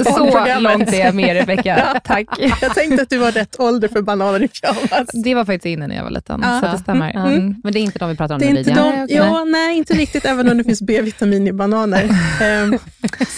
Så 0.06 0.60
långt 0.60 0.94
är 0.94 1.06
jag 1.06 1.15
med, 1.15 1.34
Rebecka. 1.36 2.01
Tack. 2.03 2.27
Jag 2.62 2.74
tänkte 2.75 3.01
att 3.01 3.10
du 3.10 3.18
var 3.18 3.32
rätt 3.32 3.60
ålder 3.60 3.88
för 3.88 4.01
bananer 4.01 4.44
i 4.44 4.48
pyjamas. 4.48 5.08
Det 5.24 5.36
var 5.36 5.46
faktiskt 5.46 5.65
innan 5.65 5.91
jag 5.91 6.03
var 6.03 6.12
liten, 6.12 6.39
Ja. 6.44 6.60
så 6.62 6.68
det 6.72 6.77
stämmer. 6.77 7.12
Ja. 7.13 7.27
Mm. 7.27 7.56
Men 7.63 7.74
det 7.74 7.79
är 7.79 7.82
inte 7.82 8.00
de 8.00 8.10
vi 8.10 8.15
pratar 8.15 8.36
om 8.36 8.39
Det 8.41 8.48
är 8.48 8.53
nu, 8.53 8.60
inte 8.60 8.70
Lydia? 8.70 8.84
de, 8.84 8.98
Nej, 8.98 9.08
ja, 9.15 9.44
nej, 9.44 9.77
inte 9.77 9.94
riktigt, 9.94 10.25
även 10.25 10.50
om 10.51 10.58
det 10.58 10.63
finns 10.63 10.82
B-vitamin 10.82 11.48
i 11.48 11.53
bananer. 11.53 12.03
Ehm, 12.41 12.77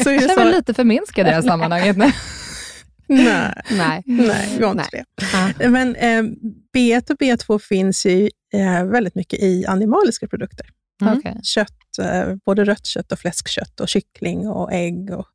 så 0.03 0.11
Jag 0.11 0.21
känner 0.21 0.43
mig 0.45 0.53
lite 0.53 0.73
förminskad 0.73 1.27
i 1.27 1.29
det 1.29 1.35
här 1.35 1.41
sammanhanget 1.41 1.97
nej, 3.07 3.53
Nej. 3.69 4.03
nej, 4.05 4.55
vi 4.57 4.63
har 4.63 4.71
inte 4.71 4.85
Nej. 5.33 5.53
det. 5.57 5.69
Men 5.69 5.95
eh, 5.95 6.23
B1 6.77 7.11
och 7.11 7.17
B2 7.19 7.59
finns 7.59 8.05
ju 8.05 8.29
eh, 8.53 8.85
väldigt 8.85 9.15
mycket 9.15 9.39
i 9.39 9.65
animaliska 9.65 10.27
produkter. 10.27 10.65
Mm. 11.01 11.21
Kött, 11.43 11.77
eh, 12.01 12.35
både 12.45 12.65
rött 12.65 12.85
kött 12.85 13.11
och 13.11 13.19
fläskkött 13.19 13.79
och 13.79 13.87
kyckling 13.89 14.47
och 14.47 14.73
ägg. 14.73 15.11
Och, 15.11 15.25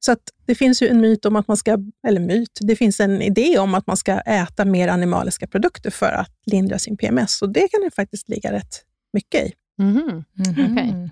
så 0.00 0.12
att 0.12 0.22
det 0.46 0.54
finns 0.54 0.82
ju 0.82 0.88
en 0.88 1.00
myt 1.00 1.24
om 1.24 1.36
att 1.36 1.48
man 1.48 1.56
ska, 1.56 1.78
eller 2.08 2.20
myt, 2.20 2.58
det 2.60 2.76
finns 2.76 3.00
en 3.00 3.22
idé 3.22 3.58
om 3.58 3.74
att 3.74 3.86
man 3.86 3.96
ska 3.96 4.20
äta 4.20 4.64
mer 4.64 4.88
animaliska 4.88 5.46
produkter 5.46 5.90
för 5.90 6.12
att 6.12 6.30
lindra 6.46 6.78
sin 6.78 6.96
PMS. 6.96 7.42
Och 7.42 7.52
det 7.52 7.68
kan 7.68 7.80
det 7.80 7.90
faktiskt 7.94 8.28
ligga 8.28 8.52
rätt 8.52 8.82
mycket 9.12 9.46
i. 9.46 9.52
Mhm. 9.78 10.24
Mhm. 10.32 10.72
Okej. 10.72 11.10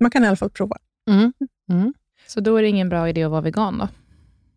Man 0.00 0.10
kan 0.10 0.24
i 0.24 0.26
alla 0.26 0.36
fall 0.36 0.50
prova. 0.50 0.76
Mm. 1.10 1.32
Mm. 1.70 1.94
Så 2.26 2.40
då 2.40 2.56
är 2.56 2.62
det 2.62 2.68
ingen 2.68 2.88
bra 2.88 3.08
idé 3.08 3.22
att 3.24 3.30
vara 3.30 3.40
vegan 3.40 3.78
då? 3.78 3.88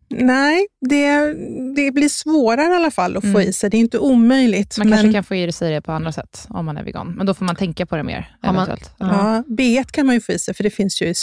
Nej, 0.08 0.66
det, 0.80 1.34
det 1.76 1.90
blir 1.90 2.08
svårare 2.08 2.72
i 2.72 2.76
alla 2.76 2.90
fall 2.90 3.16
att 3.16 3.22
få 3.22 3.28
Mm. 3.28 3.40
i 3.40 3.52
sig. 3.52 3.70
Det 3.70 3.76
är 3.76 3.80
inte 3.80 3.98
omöjligt. 3.98 4.78
Man 4.78 4.88
men, 4.88 4.98
kanske 4.98 5.12
kan 5.12 5.24
få 5.24 5.34
i 5.34 5.52
sig 5.52 5.72
det 5.72 5.80
på 5.82 5.92
andra 5.92 6.12
sätt 6.12 6.46
om 6.48 6.66
man 6.66 6.76
är 6.76 6.84
vegan, 6.84 7.14
men 7.16 7.26
då 7.26 7.34
får 7.34 7.44
man 7.44 7.56
tänka 7.56 7.86
på 7.86 7.96
det 7.96 8.02
mer. 8.02 8.36
Man-. 8.42 8.68
Ja. 8.68 8.76
ja, 8.98 9.42
B1 9.48 9.84
kan 9.92 10.06
man 10.06 10.14
ju 10.14 10.20
få 10.20 10.32
i 10.32 10.38
sig, 10.38 10.54
för 10.54 10.62
det 10.64 10.70
finns 10.70 11.02
ju 11.02 11.06
i 11.06 11.14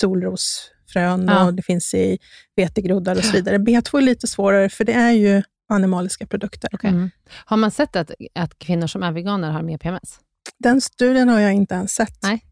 solrosfrön 0.93 1.27
Ja. 1.27 1.45
och 1.45 1.53
det 1.53 1.61
finns 1.61 1.93
i 1.93 2.17
vetegroddar 2.55 3.15
och 3.17 3.23
så 3.23 3.31
vidare. 3.31 3.57
B2 3.57 3.97
är 3.97 4.01
lite 4.01 4.27
svårare, 4.27 4.69
för 4.69 4.83
det 4.85 4.93
är 4.93 5.11
ju 5.11 5.43
animaliska 5.69 6.25
produkter. 6.25 6.69
Mm. 6.83 7.09
Har 7.45 7.57
man 7.57 7.71
sett 7.71 7.95
att, 7.95 8.11
att 8.35 8.59
kvinnor 8.59 8.87
som 8.87 9.03
är 9.03 9.11
veganer 9.11 9.51
har 9.51 9.61
mer 9.61 9.77
PMS? 9.77 10.19
Den 10.59 10.81
studien 10.81 11.29
har 11.29 11.39
jag 11.39 11.53
inte 11.53 11.75
ens 11.75 11.91
sett. 11.91 12.23
Nej. 12.23 12.43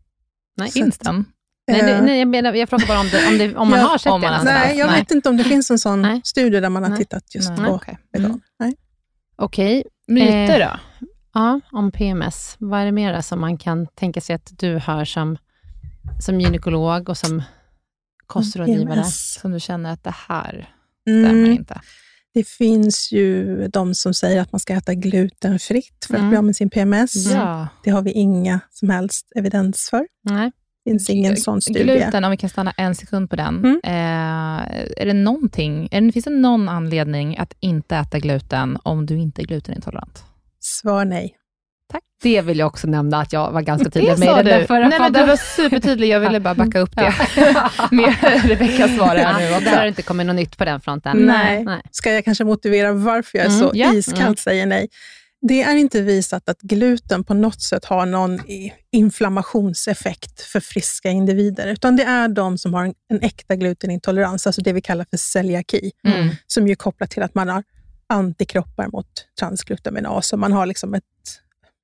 Nej, 0.58 0.72
Finns 0.72 0.98
den? 0.98 1.26
nej, 1.68 1.82
det, 1.82 1.92
Eh, 1.92 2.02
nej 2.04 2.20
jag, 2.20 2.28
menar, 2.28 2.54
jag 2.54 2.70
frågar 2.70 2.88
bara 2.88 3.00
om, 3.00 3.10
det, 3.10 3.28
om, 3.28 3.38
det, 3.38 3.56
om 3.56 3.70
man 3.70 3.80
Ja, 3.80 3.86
har 3.86 3.98
sett 3.98 4.12
om 4.12 4.22
det 4.22 4.28
man 4.28 4.34
någonstans. 4.34 4.66
Nej, 4.68 4.78
jag 4.78 4.88
Nej. 4.88 5.00
vet 5.00 5.12
inte 5.12 5.30
om 5.30 5.38
det 5.38 5.44
finns 5.44 5.72
en 5.72 5.80
sån 5.80 6.02
Nej. 6.02 6.22
studie 6.24 6.60
där 6.60 6.70
man 6.70 6.84
har 6.84 6.90
Nej. 6.90 7.00
tittat 7.00 7.36
just 7.36 7.50
Nej, 7.50 7.66
på 7.68 7.74
okej. 7.74 7.98
veganer. 8.14 8.40
Nej. 8.60 8.76
Okej, 9.36 9.84
Myter 10.08 10.60
Eh, 10.60 10.68
då? 10.68 10.80
ja, 11.34 11.60
om 11.72 11.92
PMS. 11.92 12.56
Vad 12.60 12.80
är 12.82 12.86
det 12.86 12.92
mer 12.92 13.22
som 13.22 13.42
man 13.42 13.58
kan 13.58 13.88
tänka 13.88 14.22
sig 14.22 14.36
att 14.36 14.52
du 14.60 14.78
hör 14.78 15.06
som, 15.06 15.38
som 16.26 16.42
gynekolog 16.42 17.10
och 17.10 17.18
som 17.18 17.44
kostrådgivare? 18.28 18.96
PMS. 18.96 19.34
Som 19.42 19.52
du 19.52 19.60
känner 19.60 19.94
att 19.94 20.04
det 20.04 20.16
här 20.28 20.70
stämmer 21.02 21.30
Mm, 21.30 21.52
inte? 21.52 21.82
det 22.34 22.48
finns 22.48 23.12
ju 23.12 23.68
de 23.68 23.96
som 23.96 24.14
säger 24.14 24.42
att 24.42 24.52
man 24.52 24.60
ska 24.60 24.74
äta 24.74 24.94
glutenfritt 24.94 26.06
för 26.08 26.14
att 26.14 26.20
Mm. 26.20 26.30
bli 26.30 26.38
av 26.38 26.44
med 26.44 26.56
sin 26.56 26.70
PMS. 26.70 27.16
Ja. 27.34 27.68
Det 27.84 27.90
har 27.90 28.02
vi 28.02 28.12
inga 28.12 28.60
som 28.72 28.90
helst 28.90 29.32
evidens 29.36 29.90
för. 29.90 30.08
Nej. 30.24 30.52
Det 30.86 30.92
finns 30.92 31.10
ingen 31.10 31.38
sån 31.38 31.62
studie. 31.62 31.84
Gluten, 31.84 32.24
om 32.24 32.32
vi 32.32 32.38
kan 32.38 32.50
stanna 32.50 32.72
en 32.72 32.96
sekund 32.96 33.30
på 33.30 33.36
den. 33.36 33.58
Mm. 33.58 33.80
Eh, 33.84 35.02
är 35.02 35.06
det 35.06 35.14
någonting, 35.14 35.88
är 35.92 36.02
det, 36.02 36.12
finns 36.12 36.26
det 36.26 36.32
någon 36.32 36.70
anledning 36.70 37.38
att 37.38 37.54
inte 37.60 37.96
äta 37.96 38.20
gluten 38.20 38.78
om 38.84 39.06
du 39.06 39.18
inte 39.18 39.42
är 39.42 39.46
glutenintolerant? 39.46 40.24
Svar 40.60 41.06
nej. 41.06 41.36
Det 42.22 42.42
vill 42.42 42.60
jag 42.60 42.68
också 42.68 42.88
nämna 42.88 43.22
att 43.22 43.34
jag 43.34 43.52
var 43.52 43.62
ganska 43.62 43.90
tydlig 43.90 44.12
Det 44.14 44.18
med 44.20 44.28
sa 44.28 44.40
i 44.40 44.44
den 44.44 44.46
där 44.54 44.60
du. 44.60 44.68
förra 44.68 44.88
Nej, 44.88 45.00
men 45.00 45.14
du 45.14 45.26
var 45.26 45.36
supertydlig. 45.36 46.08
Jag 46.10 46.20
ville 46.20 46.40
bara 46.40 46.56
backa 46.56 46.80
upp 46.80 46.96
det 46.96 47.14
med 47.92 48.16
Rebeckas 48.44 48.96
svar 48.96 49.16
här 49.16 49.40
nu 49.40 49.46
Ja, 49.46 49.52
också. 49.58 49.70
där 49.70 49.76
har 49.76 49.82
det 49.84 49.88
inte 49.88 50.02
kommit 50.02 50.28
något 50.28 50.36
nytt 50.36 50.58
på 50.58 50.66
den 50.66 50.82
fronten. 50.82 51.18
Nej. 51.18 51.64
Nej. 51.64 51.82
Ska 51.92 52.12
jag 52.14 52.26
kanske 52.26 52.44
motivera 52.44 52.94
varför 52.94 53.38
jag 53.38 53.48
Mm, 53.48 53.60
så 53.60 53.72
ja. 53.74 53.94
iskallt 53.94 54.22
Mm. 54.22 54.36
säger 54.36 54.66
nej? 54.66 54.88
Det 55.42 55.62
är 55.64 55.76
inte 55.76 56.02
visat 56.02 56.50
att 56.50 56.62
gluten 56.62 57.24
på 57.24 57.34
något 57.34 57.62
sätt 57.62 57.86
har 57.86 58.06
någon 58.06 58.40
inflammationseffekt 58.92 60.42
för 60.42 60.60
friska 60.60 61.10
individer, 61.10 61.68
utan 61.68 61.96
det 61.96 62.04
är 62.04 62.28
de 62.28 62.58
som 62.58 62.74
har 62.74 62.84
en, 62.86 62.94
en 63.10 63.22
äkta 63.22 63.56
glutenintolerans, 63.56 64.48
alltså 64.48 64.62
det 64.62 64.74
vi 64.74 64.82
kallar 64.82 65.06
för 65.10 65.18
celiaki, 65.18 65.92
Mm. 66.08 66.30
som 66.48 66.68
ju 66.68 66.72
är 66.72 66.76
kopplat 66.76 67.10
till 67.12 67.24
att 67.24 67.36
man 67.36 67.50
har 67.50 67.64
antikroppar 68.10 68.88
mot 68.88 69.08
transglutaminas, 69.40 70.34
och 70.34 70.40
man 70.40 70.54
har 70.54 70.66
liksom 70.66 70.94
ett, 70.94 71.04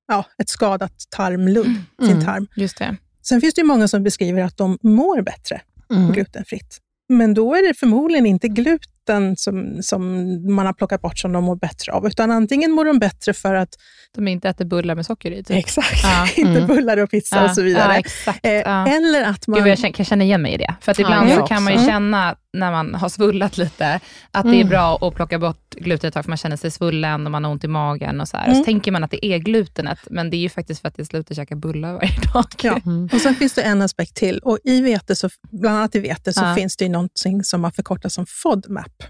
ja, 0.08 0.24
ett 0.38 0.48
skadat 0.48 0.92
tarmludd, 1.16 1.74
sin 1.98 2.10
Mm. 2.12 2.24
tarm. 2.24 2.46
Just 2.56 2.78
det. 2.78 2.96
Sen 3.22 3.40
finns 3.40 3.54
det 3.54 3.60
ju 3.60 3.66
många 3.66 3.88
som 3.88 4.02
beskriver 4.02 4.42
att 4.42 4.56
de 4.56 4.78
mår 4.82 5.22
bättre 5.22 5.60
Mm. 5.90 6.12
glutenfritt. 6.12 6.78
Men 7.08 7.34
då 7.34 7.54
är 7.54 7.68
det 7.68 7.74
förmodligen 7.74 8.26
inte 8.26 8.48
gluten 8.48 9.36
som, 9.36 9.82
som 9.82 10.12
man 10.54 10.66
har 10.66 10.72
plockat 10.72 11.00
bort 11.02 11.18
som 11.18 11.32
de 11.32 11.44
mår 11.44 11.56
bättre 11.56 11.92
av, 11.92 12.06
utan 12.06 12.30
antingen 12.30 12.70
mår 12.72 12.84
de 12.84 12.98
bättre 12.98 13.32
för 13.32 13.54
att... 13.54 13.68
De 14.14 14.28
inte 14.28 14.48
äter 14.48 14.64
bullar 14.64 14.94
med 14.94 15.06
socker 15.06 15.30
i. 15.30 15.42
Typ. 15.44 15.56
Exakt, 15.56 16.02
Ja, 16.02 16.28
inte 16.36 16.50
mm. 16.52 16.66
bullar 16.66 16.96
och 16.96 17.10
pizza 17.10 17.36
Ja, 17.36 17.44
och 17.44 17.54
så 17.54 17.62
vidare. 17.62 17.92
Ja, 17.92 17.98
exakt. 17.98 18.40
eh. 18.46 18.94
Eller 18.94 19.22
att 19.24 19.46
man... 19.46 19.58
Gud, 19.58 19.68
jag 19.68 19.78
känner, 19.78 20.04
känna 20.04 20.24
igen 20.24 20.42
mig 20.42 20.52
i 20.54 20.56
det. 20.56 20.74
För 20.80 20.92
att 20.92 20.98
ibland 20.98 21.30
jag 21.30 21.38
så 21.40 21.46
kan 21.46 21.62
man 21.62 21.72
ju 21.72 21.78
också. 21.78 21.88
känna, 21.90 22.36
när 22.54 22.70
man 22.70 22.94
har 22.94 23.08
svullat 23.08 23.56
lite, 23.58 24.00
att 24.30 24.44
det 24.44 24.50
är 24.50 24.54
Mm. 24.54 24.68
bra 24.68 24.98
att 25.00 25.14
plocka 25.14 25.38
bort 25.38 25.74
gluten 25.74 26.08
ett 26.08 26.14
tag, 26.14 26.24
för 26.24 26.30
man 26.30 26.36
känner 26.36 26.56
sig 26.56 26.70
svullen 26.70 27.24
och 27.26 27.30
man 27.32 27.44
har 27.44 27.50
ont 27.50 27.64
i 27.64 27.68
magen. 27.68 28.20
Och 28.20 28.28
så, 28.28 28.36
här. 28.36 28.46
och 28.46 28.52
så 28.52 28.56
Mm. 28.56 28.64
tänker 28.64 28.92
man 28.92 29.04
att 29.04 29.10
det 29.10 29.26
är 29.26 29.38
glutenet, 29.38 29.98
men 30.10 30.30
det 30.30 30.36
är 30.36 30.38
ju 30.38 30.48
faktiskt 30.48 30.80
för 30.80 30.88
att 30.88 30.98
jag 30.98 31.06
slutar 31.06 31.34
käka 31.34 31.56
bullar 31.56 31.92
varje 31.92 32.20
dag. 32.34 32.44
Ja. 32.62 32.80
Mm. 32.86 33.08
Och 33.12 33.20
sen 33.20 33.34
finns 33.34 33.54
det 33.54 33.62
en 33.62 33.82
aspekt 33.82 34.14
till. 34.16 34.38
Och 34.38 34.58
I 34.64 34.80
vete, 34.80 35.16
så, 35.16 35.28
bland 35.50 35.76
annat 35.78 35.94
i 35.94 35.98
vete, 36.00 36.32
så 36.32 36.44
Ja. 36.44 36.54
finns 36.54 36.76
det 36.76 36.84
ju 36.84 36.90
någonting 36.90 37.44
som 37.44 37.64
har 37.64 37.70
förkortats 37.70 38.14
som 38.14 38.26
FODMAP, 38.28 39.02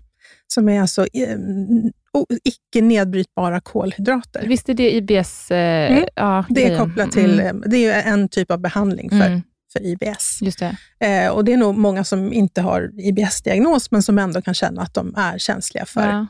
som 0.46 0.68
är 0.68 0.80
alltså 0.80 1.02
eh, 1.12 1.36
icke 2.44 2.80
nedbrytbara 2.84 3.60
kolhydrater. 3.60 4.44
Visst 4.46 4.68
är 4.68 4.74
det 4.74 4.94
IBS? 4.94 5.50
Eh, 5.50 5.92
Mm. 5.92 6.04
ja, 6.14 6.44
Det 6.50 6.64
är 6.72 6.78
kopplat 6.78 7.12
till, 7.12 7.40
Mm. 7.40 7.62
eh, 7.62 7.68
det 7.70 7.84
är 7.84 8.12
en 8.12 8.28
typ 8.28 8.50
av 8.50 8.58
behandling 8.58 9.10
för, 9.10 9.26
Mm. 9.26 9.42
För 9.74 9.86
IBS. 9.86 10.38
Just 10.42 10.58
det. 10.58 10.76
Eh, 11.06 11.30
och 11.30 11.44
Det 11.44 11.52
är 11.52 11.56
nog 11.56 11.76
många 11.76 12.04
som 12.04 12.32
inte 12.32 12.60
har 12.62 12.90
IBS-diagnos, 13.00 13.90
men 13.90 14.02
som 14.02 14.18
ändå 14.18 14.42
kan 14.42 14.54
känna 14.54 14.82
att 14.82 14.94
de 14.94 15.14
är 15.16 15.38
känsliga 15.38 15.86
för, 15.86 16.08
Ja. 16.08 16.26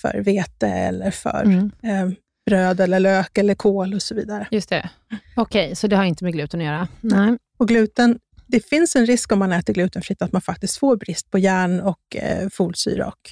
för 0.00 0.20
vete 0.20 0.68
eller 0.68 1.10
för 1.10 1.42
Mm. 1.44 1.70
eh, 1.82 2.10
bröd 2.46 2.80
eller 2.80 3.00
lök 3.00 3.38
eller 3.38 3.54
kål 3.54 3.94
och 3.94 4.02
så 4.02 4.14
vidare. 4.14 4.48
Just 4.50 4.68
det. 4.68 4.90
Okej, 5.36 5.76
så 5.76 5.86
det 5.86 5.96
har 5.96 6.04
inte 6.04 6.24
med 6.24 6.32
gluten 6.32 6.60
att 6.60 6.66
göra? 6.66 6.88
Nej. 7.00 7.38
Och 7.58 7.68
gluten, 7.68 8.18
det 8.46 8.66
finns 8.68 8.96
en 8.96 9.06
risk 9.06 9.32
om 9.32 9.38
man 9.38 9.52
äter 9.52 9.74
glutenfritt 9.74 10.22
att 10.22 10.32
man 10.32 10.42
faktiskt 10.42 10.76
får 10.78 10.96
brist 10.96 11.30
på 11.30 11.38
järn 11.38 11.80
och 11.80 12.16
eh, 12.16 12.48
folsyra 12.52 13.06
och 13.06 13.30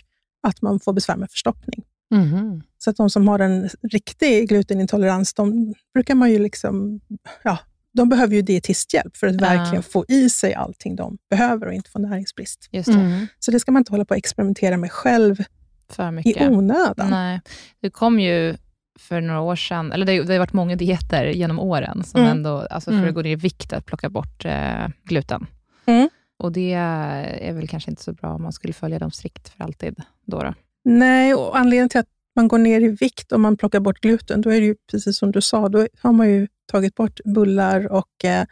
att 0.48 0.62
man 0.62 0.80
får 0.80 0.92
besvär 0.92 1.16
med 1.16 1.30
förstoppning. 1.30 1.82
Mhm. 2.10 2.62
Så 2.78 2.90
att 2.90 2.96
de 2.96 3.10
som 3.10 3.28
har 3.28 3.38
en 3.38 3.68
riktig 3.92 4.48
glutenintolerans, 4.48 5.34
de 5.34 5.74
brukar 5.94 6.14
man 6.14 6.30
ju 6.30 6.38
liksom, 6.38 7.00
ja, 7.42 7.58
de 7.96 8.08
behöver 8.08 8.34
ju 8.34 8.42
dietisthjälp 8.42 9.16
för 9.16 9.26
att 9.26 9.40
verkligen 9.40 9.82
få 9.82 10.04
i 10.08 10.30
sig 10.30 10.54
allting 10.54 10.96
de 10.96 11.18
behöver 11.30 11.66
och 11.66 11.72
inte 11.72 11.90
få 11.90 11.98
näringsbrist. 11.98 12.68
Just 12.72 12.86
det. 12.86 12.92
Mm. 12.94 13.26
Så 13.38 13.50
det 13.50 13.60
ska 13.60 13.72
man 13.72 13.80
inte 13.80 13.92
hålla 13.92 14.04
på 14.04 14.12
och 14.14 14.18
experimentera 14.18 14.76
med 14.76 14.92
själv 14.92 15.44
För 15.88 16.08
i 16.08 16.10
mycket. 16.10 16.50
onödan. 16.50 17.10
Nej. 17.10 17.40
Det 17.80 17.90
kom 17.90 18.20
ju 18.20 18.56
för 18.98 19.20
några 19.20 19.40
år 19.40 19.56
sedan, 19.56 19.92
eller 19.92 20.06
det, 20.06 20.22
det 20.22 20.32
har 20.32 20.38
varit 20.38 20.52
många 20.52 20.76
dieter 20.76 21.24
genom 21.26 21.58
åren, 21.58 22.04
som 22.04 22.20
Mm. 22.20 22.32
ändå, 22.32 22.66
alltså 22.70 22.90
för 22.90 22.96
Mm. 22.98 23.08
att 23.08 23.14
gå 23.14 23.22
ner 23.22 23.30
i 23.30 23.36
vikt, 23.36 23.72
att 23.72 23.86
plocka 23.86 24.08
bort 24.10 24.44
eh, 24.44 24.88
gluten. 25.04 25.46
Mm. 25.86 26.08
Och 26.38 26.52
det 26.52 26.72
är 26.72 27.52
väl 27.52 27.68
kanske 27.68 27.90
inte 27.90 28.02
så 28.02 28.12
bra 28.12 28.30
om 28.30 28.42
man 28.42 28.52
skulle 28.52 28.72
följa 28.72 28.98
dem 28.98 29.10
strikt 29.10 29.48
för 29.48 29.64
alltid. 29.64 29.96
Då 30.26 30.42
då. 30.42 30.54
Nej, 30.84 31.34
och 31.34 31.58
anledningen 31.58 31.88
till 31.88 32.00
att 32.00 32.06
man 32.36 32.48
går 32.48 32.58
ner 32.58 32.80
i 32.80 32.88
vikt 32.88 33.32
om 33.32 33.42
man 33.42 33.56
plockar 33.56 33.80
bort 33.80 34.00
gluten, 34.00 34.40
då 34.40 34.50
är 34.50 34.60
det 34.60 34.66
ju 34.66 34.74
precis 34.90 35.18
som 35.18 35.32
du 35.32 35.40
sa, 35.40 35.68
då 35.68 35.86
har 36.02 36.12
man 36.12 36.28
ju 36.28 36.48
tagit 36.66 36.94
bort 36.94 37.20
bullar 37.24 37.92
och 37.92 38.24
eh, 38.24 38.44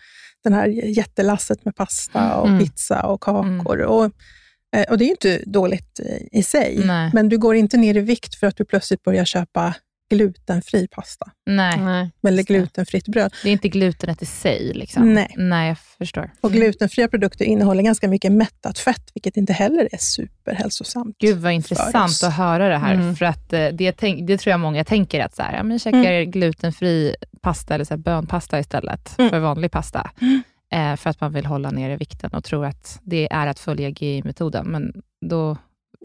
den 0.44 0.52
här 0.52 0.66
jättelasset 0.68 1.64
med 1.64 1.76
pasta 1.76 2.36
och 2.36 2.48
Mm. 2.48 2.58
pizza 2.60 3.02
och 3.02 3.20
kakor. 3.20 3.80
Och, 3.82 4.04
eh, 4.76 4.84
och 4.90 4.98
det 4.98 5.04
är 5.04 5.06
ju 5.06 5.10
inte 5.10 5.42
dåligt 5.46 6.00
i 6.32 6.42
sig, 6.42 6.82
Nej. 6.86 7.10
men 7.14 7.28
du 7.28 7.38
går 7.38 7.54
inte 7.54 7.76
ner 7.76 7.96
i 7.96 8.00
vikt 8.00 8.34
för 8.34 8.46
att 8.46 8.56
du 8.56 8.64
plötsligt 8.64 9.02
börjar 9.02 9.24
köpa 9.24 9.74
glutenfri 10.10 10.88
pasta 10.90 11.30
Nej, 11.46 11.76
Nej. 11.80 12.10
eller 12.28 12.42
glutenfritt 12.42 13.08
bröd. 13.08 13.34
det 13.42 13.48
är 13.48 13.52
inte 13.52 13.68
glutenet 13.68 14.22
i 14.22 14.26
sig. 14.26 14.72
Liksom. 14.74 15.14
Nej. 15.14 15.34
Nej, 15.36 15.68
jag 15.68 15.78
förstår. 15.78 16.30
Och 16.40 16.52
glutenfria 16.52 17.08
produkter 17.08 17.44
innehåller 17.44 17.82
ganska 17.82 18.08
mycket 18.08 18.32
mättat 18.32 18.78
fett, 18.78 19.10
vilket 19.14 19.36
inte 19.36 19.52
heller 19.52 19.88
är 19.92 19.98
superhälsosamt. 19.98 21.16
Gud 21.18 21.38
vad 21.38 21.52
intressant 21.52 22.22
att 22.24 22.32
höra 22.36 22.68
det 22.68 22.78
här. 22.78 22.94
Mm. 22.94 23.16
För 23.16 23.24
att 23.24 23.52
eh, 23.52 23.68
det, 23.68 23.90
det 24.26 24.38
tror 24.38 24.50
jag 24.50 24.60
många 24.60 24.84
tänker 24.84 25.20
att 25.20 25.36
så 25.36 25.42
här, 25.42 25.56
ja, 25.56 25.62
men 25.62 25.78
käkar 25.78 26.22
glutenfri 26.22 27.14
pasta 27.42 27.74
eller 27.74 27.84
så 27.84 27.94
här 27.94 27.98
bönpasta 27.98 28.58
istället 28.58 29.14
Mm. 29.18 29.30
för 29.30 29.38
vanlig 29.38 29.70
pasta. 29.70 30.10
Mm. 30.20 30.42
Eh, 30.72 30.96
för 30.96 31.10
att 31.10 31.20
man 31.20 31.32
vill 31.32 31.46
hålla 31.46 31.70
nere 31.70 31.96
vikten 31.96 32.30
och 32.30 32.44
tror 32.44 32.66
att 32.66 33.00
det 33.02 33.28
är 33.32 33.46
att 33.46 33.58
följa 33.58 33.88
GI-metoden. 33.88 34.66
Men 34.66 34.92
då 35.26 35.56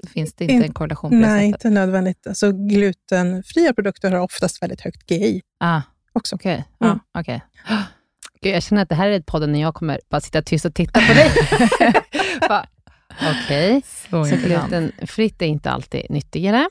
finns 0.07 0.33
det 0.33 0.43
inte 0.43 0.53
In- 0.53 0.63
en 0.63 0.73
korrelation 0.73 1.09
på 1.11 1.15
det 1.15 1.21
Nej, 1.21 1.51
sättet. 1.51 1.65
inte 1.65 1.79
nödvändigt. 1.79 2.27
Alltså, 2.27 2.51
glutenfria 2.51 3.73
produkter 3.73 4.11
har 4.11 4.19
oftast 4.19 4.61
väldigt 4.61 4.81
högt 4.81 5.11
GI 5.11 5.41
Ah, 5.59 5.81
också. 6.13 6.35
Okej. 6.35 6.53
Mm. 6.53 6.65
Ja, 7.13 7.19
okej. 7.21 7.41
Gud, 8.41 8.53
jag 8.55 8.63
känner 8.63 8.81
att 8.81 8.89
det 8.89 8.95
här 8.95 9.07
är 9.07 9.19
ett 9.19 9.25
podden 9.25 9.51
när 9.51 9.61
jag 9.61 9.73
kommer 9.73 9.99
bara 10.09 10.21
sitta 10.21 10.41
tyst 10.41 10.65
och 10.65 10.73
titta 10.73 10.99
på 11.01 11.13
dig. 11.13 11.31
Okej, 13.43 13.81
Så 14.11 14.25
så 14.25 14.35
glutenfritt 14.35 15.41
är 15.41 15.45
inte 15.45 15.71
alltid 15.71 16.05
nyttigare. 16.09 16.69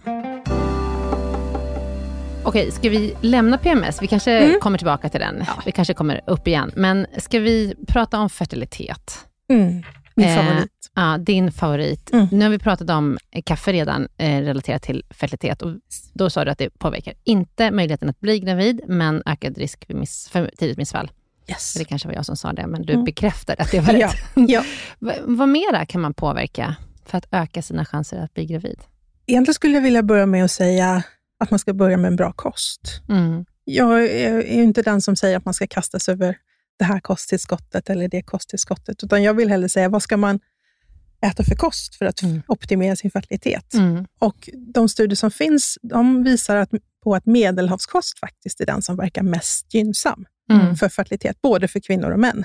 Okej, 2.45 2.71
ska 2.73 2.88
vi 2.91 3.14
lämna 3.21 3.59
PMS? 3.59 4.03
Vi 4.03 4.07
kanske 4.07 4.38
Mm. 4.38 4.61
kommer 4.61 4.79
tillbaka 4.79 5.09
till 5.09 5.21
den. 5.21 5.45
Vi 5.67 5.73
kanske 5.73 5.95
kommer 5.95 6.21
upp 6.27 6.49
igen. 6.49 6.73
Men 6.77 7.07
ska 7.19 7.38
vi 7.38 7.75
prata 7.88 8.19
om 8.19 8.31
fertilitet? 8.31 9.19
Mm. 9.51 9.83
Min 10.19 10.29
Eh, 10.29 10.37
favorit. 10.37 10.71
Ja, 10.95 11.19
din 11.19 11.53
favorit. 11.53 12.13
Mm. 12.13 12.27
Nu 12.33 12.45
har 12.45 12.51
vi 12.51 12.59
pratat 12.59 12.91
om 12.91 13.19
eh, 13.31 13.43
kaffe 13.43 13.73
redan 13.73 14.09
eh, 14.19 14.41
relaterat 14.43 14.83
till 14.83 15.05
fertilitet. 15.11 15.63
Och 15.63 15.71
då 16.15 16.31
sa 16.31 16.45
du 16.45 16.51
att 16.51 16.59
det 16.59 16.79
påverkar 16.79 17.15
inte 17.25 17.71
möjligheten 17.71 18.09
att 18.09 18.21
bli 18.21 18.41
gravid, 18.41 18.81
men 18.89 19.23
ökad 19.27 19.59
risk 19.59 19.87
för, 19.87 19.95
miss, 19.95 20.29
för 20.29 20.51
tidigt 20.59 20.79
missfall. 20.79 21.11
Yes. 21.49 21.75
Det 21.75 21.85
kanske 21.85 22.09
var 22.09 22.15
jag 22.15 22.27
som 22.27 22.37
sa 22.37 22.53
det, 22.53 22.67
men 22.67 22.83
du 22.83 22.93
Mm. 22.93 23.05
bekräftar 23.05 23.57
att 23.59 23.71
det 23.71 23.81
var 23.81 23.93
rätt. 23.95 24.15
Ja, 24.35 24.43
ja. 24.49 24.65
Va- 24.99 25.15
Vad 25.25 25.49
mera 25.49 25.87
kan 25.87 26.01
man 26.01 26.15
påverka 26.15 26.77
för 27.07 27.19
att 27.19 27.27
öka 27.31 27.63
sina 27.63 27.85
chanser 27.85 28.19
att 28.25 28.35
bli 28.35 28.47
gravid? 28.47 28.79
Egentligen 29.27 29.55
skulle 29.55 29.75
jag 29.75 29.83
vilja 29.83 30.03
börja 30.03 30.27
med 30.27 30.45
att 30.45 30.51
säga 30.51 31.03
att 31.41 31.51
man 31.51 31.59
ska 31.59 31.73
börja 31.75 31.97
med 31.97 32.09
en 32.09 32.17
bra 32.17 32.33
kost. 32.33 33.03
Mm. 33.09 33.45
Jag 33.65 34.05
är 34.07 34.43
inte 34.43 34.83
den 34.83 35.01
som 35.01 35.17
säger 35.17 35.37
att 35.37 35.45
man 35.45 35.55
ska 35.55 35.67
kasta 35.67 35.99
sig 35.99 36.13
över 36.13 36.37
det 36.79 36.85
här 36.85 37.01
kosttillskottet 37.01 37.91
eller 37.91 38.09
det 38.09 38.23
kosttillskottet, 38.23 39.05
utan 39.05 39.23
jag 39.23 39.35
vill 39.35 39.49
hellre 39.51 39.69
säga 39.69 39.88
vad 39.88 40.03
ska 40.03 40.17
man 40.17 40.41
äta 41.27 41.45
för 41.45 41.55
kost 41.55 41.95
för 41.95 42.05
att 42.05 42.23
Mm. 42.23 42.43
optimera 42.49 42.97
sin 42.97 43.11
fertilitet. 43.11 43.75
Mm. 43.75 44.07
Och 44.19 44.51
de 44.75 44.88
studier 44.88 45.17
som 45.17 45.31
finns, 45.31 45.79
de 45.83 46.25
visar 46.25 46.57
att, 46.57 46.71
på 47.05 47.14
att 47.14 47.27
medelhavskost 47.27 48.19
faktiskt 48.19 48.61
är 48.61 48.67
den 48.67 48.83
som 48.83 48.97
verkar 48.97 49.23
mest 49.23 49.75
gynnsam 49.75 50.27
Mm. 50.51 50.77
för 50.77 50.88
fertilitet, 50.88 51.41
både 51.43 51.69
för 51.69 51.81
kvinnor 51.81 52.11
och 52.11 52.21
män. 52.21 52.45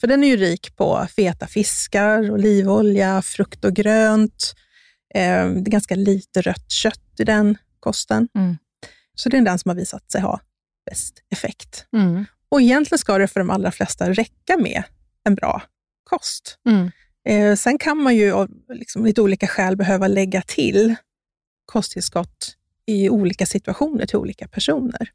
För 0.00 0.06
den 0.06 0.24
är 0.24 0.28
ju 0.28 0.36
rik 0.36 0.76
på 0.76 1.06
feta 1.16 1.46
fiskar, 1.46 2.30
olivolja, 2.30 3.22
frukt 3.22 3.64
och 3.64 3.72
grönt. 3.72 4.54
Eh, 5.14 5.20
det 5.46 5.60
är 5.68 5.70
ganska 5.70 5.94
lite 5.94 6.40
rött 6.40 6.70
kött 6.70 7.00
i 7.18 7.24
den 7.24 7.58
kosten. 7.80 8.28
Mm. 8.34 8.56
Så 9.14 9.28
det 9.28 9.36
är 9.36 9.42
den 9.42 9.58
som 9.58 9.68
har 9.68 9.76
visat 9.76 10.10
sig 10.10 10.20
ha 10.20 10.40
bäst 10.90 11.14
effekt. 11.30 11.86
Och 12.54 12.62
egentligen 12.62 12.98
ska 12.98 13.18
det 13.18 13.28
för 13.28 13.40
de 13.40 13.50
allra 13.50 13.70
flesta 13.72 14.10
räcka 14.10 14.56
med 14.58 14.82
en 15.24 15.34
bra 15.34 15.62
kost. 16.04 16.58
Mm. 16.68 16.90
Eh, 17.28 17.56
sen 17.56 17.78
kan 17.78 17.98
man 17.98 18.16
ju 18.16 18.32
av 18.32 18.50
liksom, 18.68 19.04
lite 19.04 19.22
olika 19.22 19.46
skäl 19.46 19.76
behöva 19.76 20.08
lägga 20.08 20.42
till 20.42 20.94
kosttillskott 21.66 22.54
i 22.86 23.08
olika 23.08 23.46
situationer 23.46 24.06
till 24.06 24.16
olika 24.16 24.48
personer. 24.48 25.08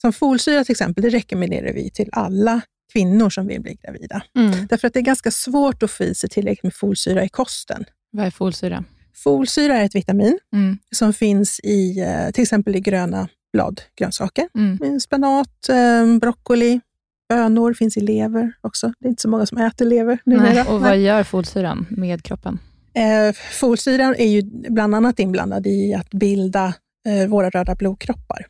Som 0.00 0.12
folsyra 0.12 0.64
till 0.64 0.72
exempel, 0.72 1.02
det 1.02 1.10
rekommenderar 1.10 1.72
vi 1.72 1.90
till 1.90 2.08
alla 2.12 2.60
kvinnor 2.92 3.30
som 3.30 3.46
vill 3.46 3.60
bli 3.60 3.78
gravida. 3.82 4.22
Mm. 4.38 4.66
Därför 4.66 4.88
att 4.88 4.94
det 4.94 5.00
är 5.00 5.04
ganska 5.04 5.30
svårt 5.30 5.82
att 5.82 5.90
få 5.90 6.04
i 6.04 6.14
sig 6.14 6.30
tillräckligt 6.30 6.62
med 6.62 6.74
folsyra 6.74 7.24
i 7.24 7.28
kosten. 7.28 7.84
Vad 8.10 8.26
är 8.26 8.30
folsyra? 8.30 8.84
Folsyra 9.14 9.76
är 9.76 9.84
ett 9.84 9.94
vitamin 9.94 10.38
Mm. 10.52 10.78
som 10.90 11.12
finns 11.12 11.60
i 11.60 12.00
eh, 12.00 12.30
till 12.30 12.42
exempel 12.42 12.76
i 12.76 12.80
gröna 12.80 13.28
bladgrönsaker. 13.56 14.48
Mm. 14.54 15.00
Spenat, 15.00 15.68
eh, 15.68 16.18
broccoli, 16.20 16.80
bönor 17.28 17.74
finns 17.74 17.96
i 17.96 18.00
lever 18.00 18.52
också. 18.60 18.92
Det 18.98 19.06
är 19.06 19.10
inte 19.10 19.22
så 19.22 19.28
många 19.28 19.46
som 19.46 19.58
äter 19.58 19.84
lever 19.86 20.18
numera. 20.24 20.64
Och 20.64 20.80
vad 20.80 20.98
gör 20.98 21.22
folsyran 21.22 21.86
med 21.90 22.22
kroppen? 22.24 22.58
Eh, 22.94 23.34
folsyran 23.60 24.14
är 24.18 24.28
ju 24.28 24.42
bland 24.70 24.94
annat 24.94 25.18
inblandad 25.18 25.66
i 25.66 25.94
att 25.94 26.10
bilda 26.10 26.74
eh, 27.08 27.28
våra 27.28 27.50
röda 27.50 27.74
blodkroppar. 27.74 28.46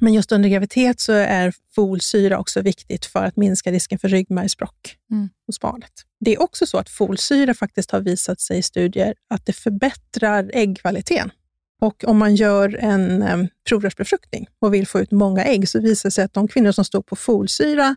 Men 0.00 0.14
just 0.14 0.32
under 0.32 0.48
graviditet 0.48 1.00
så 1.00 1.12
är 1.12 1.54
folsyra 1.74 2.38
också 2.38 2.60
viktigt 2.60 3.06
för 3.06 3.24
att 3.24 3.36
minska 3.36 3.72
risken 3.72 3.98
för 3.98 4.08
ryggmärgsbråck 4.08 4.96
Mm. 5.10 5.28
hos 5.46 5.60
barnet. 5.60 5.92
Det 6.20 6.34
är 6.34 6.42
också 6.42 6.66
så 6.66 6.78
att 6.78 6.90
folsyra 6.90 7.54
faktiskt 7.54 7.90
har 7.90 8.00
visat 8.00 8.40
sig 8.40 8.58
i 8.58 8.62
studier 8.62 9.14
att 9.30 9.46
det 9.46 9.52
förbättrar 9.52 10.50
äggkvaliteten. 10.54 11.30
Och 11.80 12.04
om 12.04 12.18
man 12.18 12.34
gör 12.34 12.76
en 12.80 13.22
eh, 13.22 13.46
provrörsbefruktning 13.68 14.46
och 14.58 14.74
vill 14.74 14.86
få 14.86 15.00
ut 15.00 15.10
många 15.10 15.44
ägg 15.44 15.68
så 15.68 15.80
visar 15.80 16.08
det 16.08 16.12
sig 16.12 16.24
att 16.24 16.34
de 16.34 16.48
kvinnor 16.48 16.72
som 16.72 16.84
stod 16.84 17.06
på 17.06 17.16
folsyra 17.16 17.96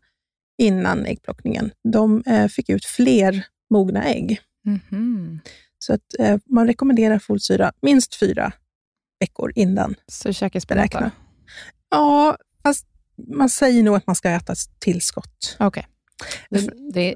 innan 0.58 1.06
äggplockningen, 1.06 1.72
de 1.84 2.24
eh, 2.26 2.48
fick 2.48 2.70
ut 2.70 2.86
fler 2.86 3.46
mogna 3.70 4.04
ägg. 4.04 4.42
Mhm. 4.66 5.40
Så 5.80 5.94
att, 5.94 6.20
eh, 6.20 6.38
man 6.46 6.68
rekommenderar 6.68 7.20
folsyra 7.20 7.72
minst 7.82 8.16
fyra 8.16 8.52
veckor 9.20 9.52
innan. 9.56 9.96
Så? 10.08 10.34
Beräkna. 10.68 11.12
Ja, 11.90 12.38
fast 12.64 12.86
man 13.28 13.50
säger 13.50 13.84
nog 13.84 13.96
att 13.96 14.08
man 14.08 14.16
ska 14.16 14.30
äta 14.30 14.56
tillskott. 14.80 15.58
Okej. 15.60 15.88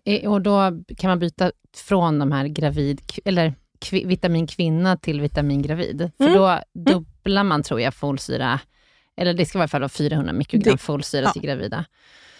Är, 0.05 0.27
och 0.27 0.41
då 0.41 0.83
kan 0.97 1.09
man 1.09 1.19
byta 1.19 1.51
från 1.75 2.19
de 2.19 2.31
här 2.31 2.47
gravid, 2.47 3.01
eller 3.25 3.53
kvi, 3.83 4.05
vitamin 4.05 4.47
kvinna 4.47 4.97
till 4.97 5.21
vitamin 5.21 5.61
gravid. 5.61 6.11
För 6.17 6.23
Mm. 6.25 6.37
då 6.37 6.59
dubblar 6.73 7.43
man, 7.43 7.63
tror 7.63 7.81
jag, 7.81 7.93
folsyra, 7.93 8.59
eller 9.17 9.33
det 9.33 9.45
ska 9.45 9.57
i 9.57 9.61
alla 9.61 9.67
fall 9.67 9.81
vara 9.81 9.89
400 9.89 10.33
mikrogram 10.33 10.71
Det- 10.71 10.77
folsyra 10.77 11.21
ja. 11.23 11.31
till 11.31 11.41
gravida. 11.41 11.85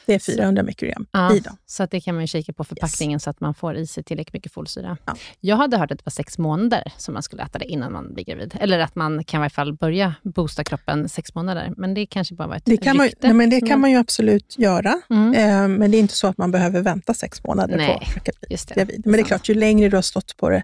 Det 0.06 0.14
är 0.14 0.20
400 0.20 0.64
mikrogram 0.64 1.06
Ja, 1.12 1.36
i 1.36 1.40
dem. 1.40 1.58
så 1.66 1.84
att 1.84 1.92
det 1.92 2.02
kan 2.02 2.16
man 2.16 2.24
ju 2.24 2.28
kika 2.28 2.54
på 2.54 2.64
förpackningen 2.64 3.20
så 3.20 3.30
att 3.30 3.40
man 3.40 3.54
får 3.54 3.76
i 3.76 3.88
sig 3.88 4.04
tillräckligt 4.04 4.34
mycket 4.34 4.52
folsyra. 4.54 4.98
Ja. 5.06 5.16
Jag 5.40 5.56
hade 5.56 5.78
hört 5.78 5.92
att 5.92 5.98
det 5.98 6.06
var 6.06 6.12
sex 6.12 6.38
månader 6.38 6.92
som 6.98 7.14
man 7.14 7.24
skulle 7.24 7.44
äta 7.44 7.60
det 7.60 7.66
innan 7.66 7.92
man 7.94 8.14
blir 8.14 8.24
gravid. 8.26 8.58
Eller 8.60 8.80
att 8.80 8.96
man 8.96 9.24
kan 9.24 9.42
i 9.42 9.44
alla 9.44 9.50
fall 9.50 9.74
börja 9.74 10.16
boosta 10.24 10.64
kroppen 10.64 11.10
sex 11.10 11.36
månader. 11.36 11.74
Men 11.78 11.94
det 11.94 12.06
kanske 12.06 12.36
bara 12.36 12.48
var 12.48 12.56
ett 12.56 12.66
Det 12.66 12.78
kan, 12.78 12.98
man, 12.98 13.06
rykte. 13.06 13.28
nej, 13.28 13.34
men 13.36 13.50
det 13.50 13.60
kan 13.60 13.70
jag- 13.70 13.80
man 13.80 13.92
ju 13.92 13.98
absolut 13.98 14.56
göra, 14.60 15.02
Mm. 15.10 15.34
eh, 15.34 15.78
men 15.80 15.92
det 15.92 15.98
är 15.98 16.00
inte 16.00 16.14
så 16.14 16.28
att 16.28 16.38
man 16.38 16.52
behöver 16.52 16.82
vänta 16.82 17.14
sex 17.14 17.44
månader 17.44 17.78
Nej, 17.78 17.88
på 17.88 18.32
att 18.32 18.42
bli 18.42 18.58
gravid. 18.76 19.02
Men 19.06 19.12
det 19.14 19.20
är 19.20 19.24
klart, 19.24 19.50
ju 19.50 19.54
längre 19.54 19.90
du 19.90 19.98
har 19.98 20.02
stått 20.02 20.38
på 20.38 20.50
det, 20.50 20.64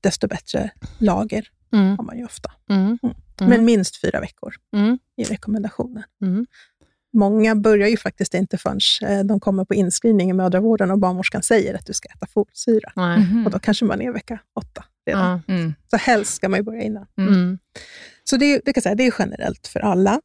desto 0.00 0.26
bättre 0.28 0.70
lager 0.98 1.48
Mm. 1.72 1.96
har 1.98 2.04
man 2.04 2.18
ju 2.18 2.24
ofta. 2.24 2.52
Mm. 2.70 2.98
Mm. 3.02 3.14
Men 3.50 3.64
minst 3.64 4.00
fyra 4.00 4.20
veckor 4.20 4.54
Mm. 4.76 4.98
i 5.16 5.24
rekommendationen. 5.24 6.02
Mm. 6.22 6.46
Många 7.12 7.54
börjar 7.56 7.88
ju 7.88 7.96
faktiskt 7.96 8.34
inte 8.34 8.58
förrän 8.58 8.78
eh, 9.02 9.24
de 9.24 9.40
kommer 9.40 9.64
på 9.64 9.74
inskrivning 9.74 10.30
i 10.30 10.32
mödravården 10.32 10.90
och 10.90 10.98
barnmorskan 10.98 11.42
säger 11.42 11.74
att 11.74 11.86
du 11.86 11.92
ska 11.92 12.08
äta 12.08 12.26
folsyra. 12.26 12.92
Mhm. 12.96 13.46
Och 13.46 13.52
då 13.52 13.58
kanske 13.58 13.84
man 13.84 14.00
är 14.02 14.12
vecka 14.12 14.38
åtta 14.54 14.84
redan. 15.06 15.42
Mm. 15.48 15.74
Så 15.90 15.96
helst 15.96 16.34
ska 16.34 16.48
man 16.48 16.58
ju 16.58 16.62
börja 16.62 16.82
innan. 16.82 17.06
Mm. 17.18 17.58
Så 18.24 18.36
det, 18.36 18.60
det, 18.64 18.72
kan 18.72 18.82
säga, 18.82 18.94
det 18.94 19.06
är 19.06 19.14
generellt 19.18 19.66
för 19.66 19.80
alla. 19.80 20.20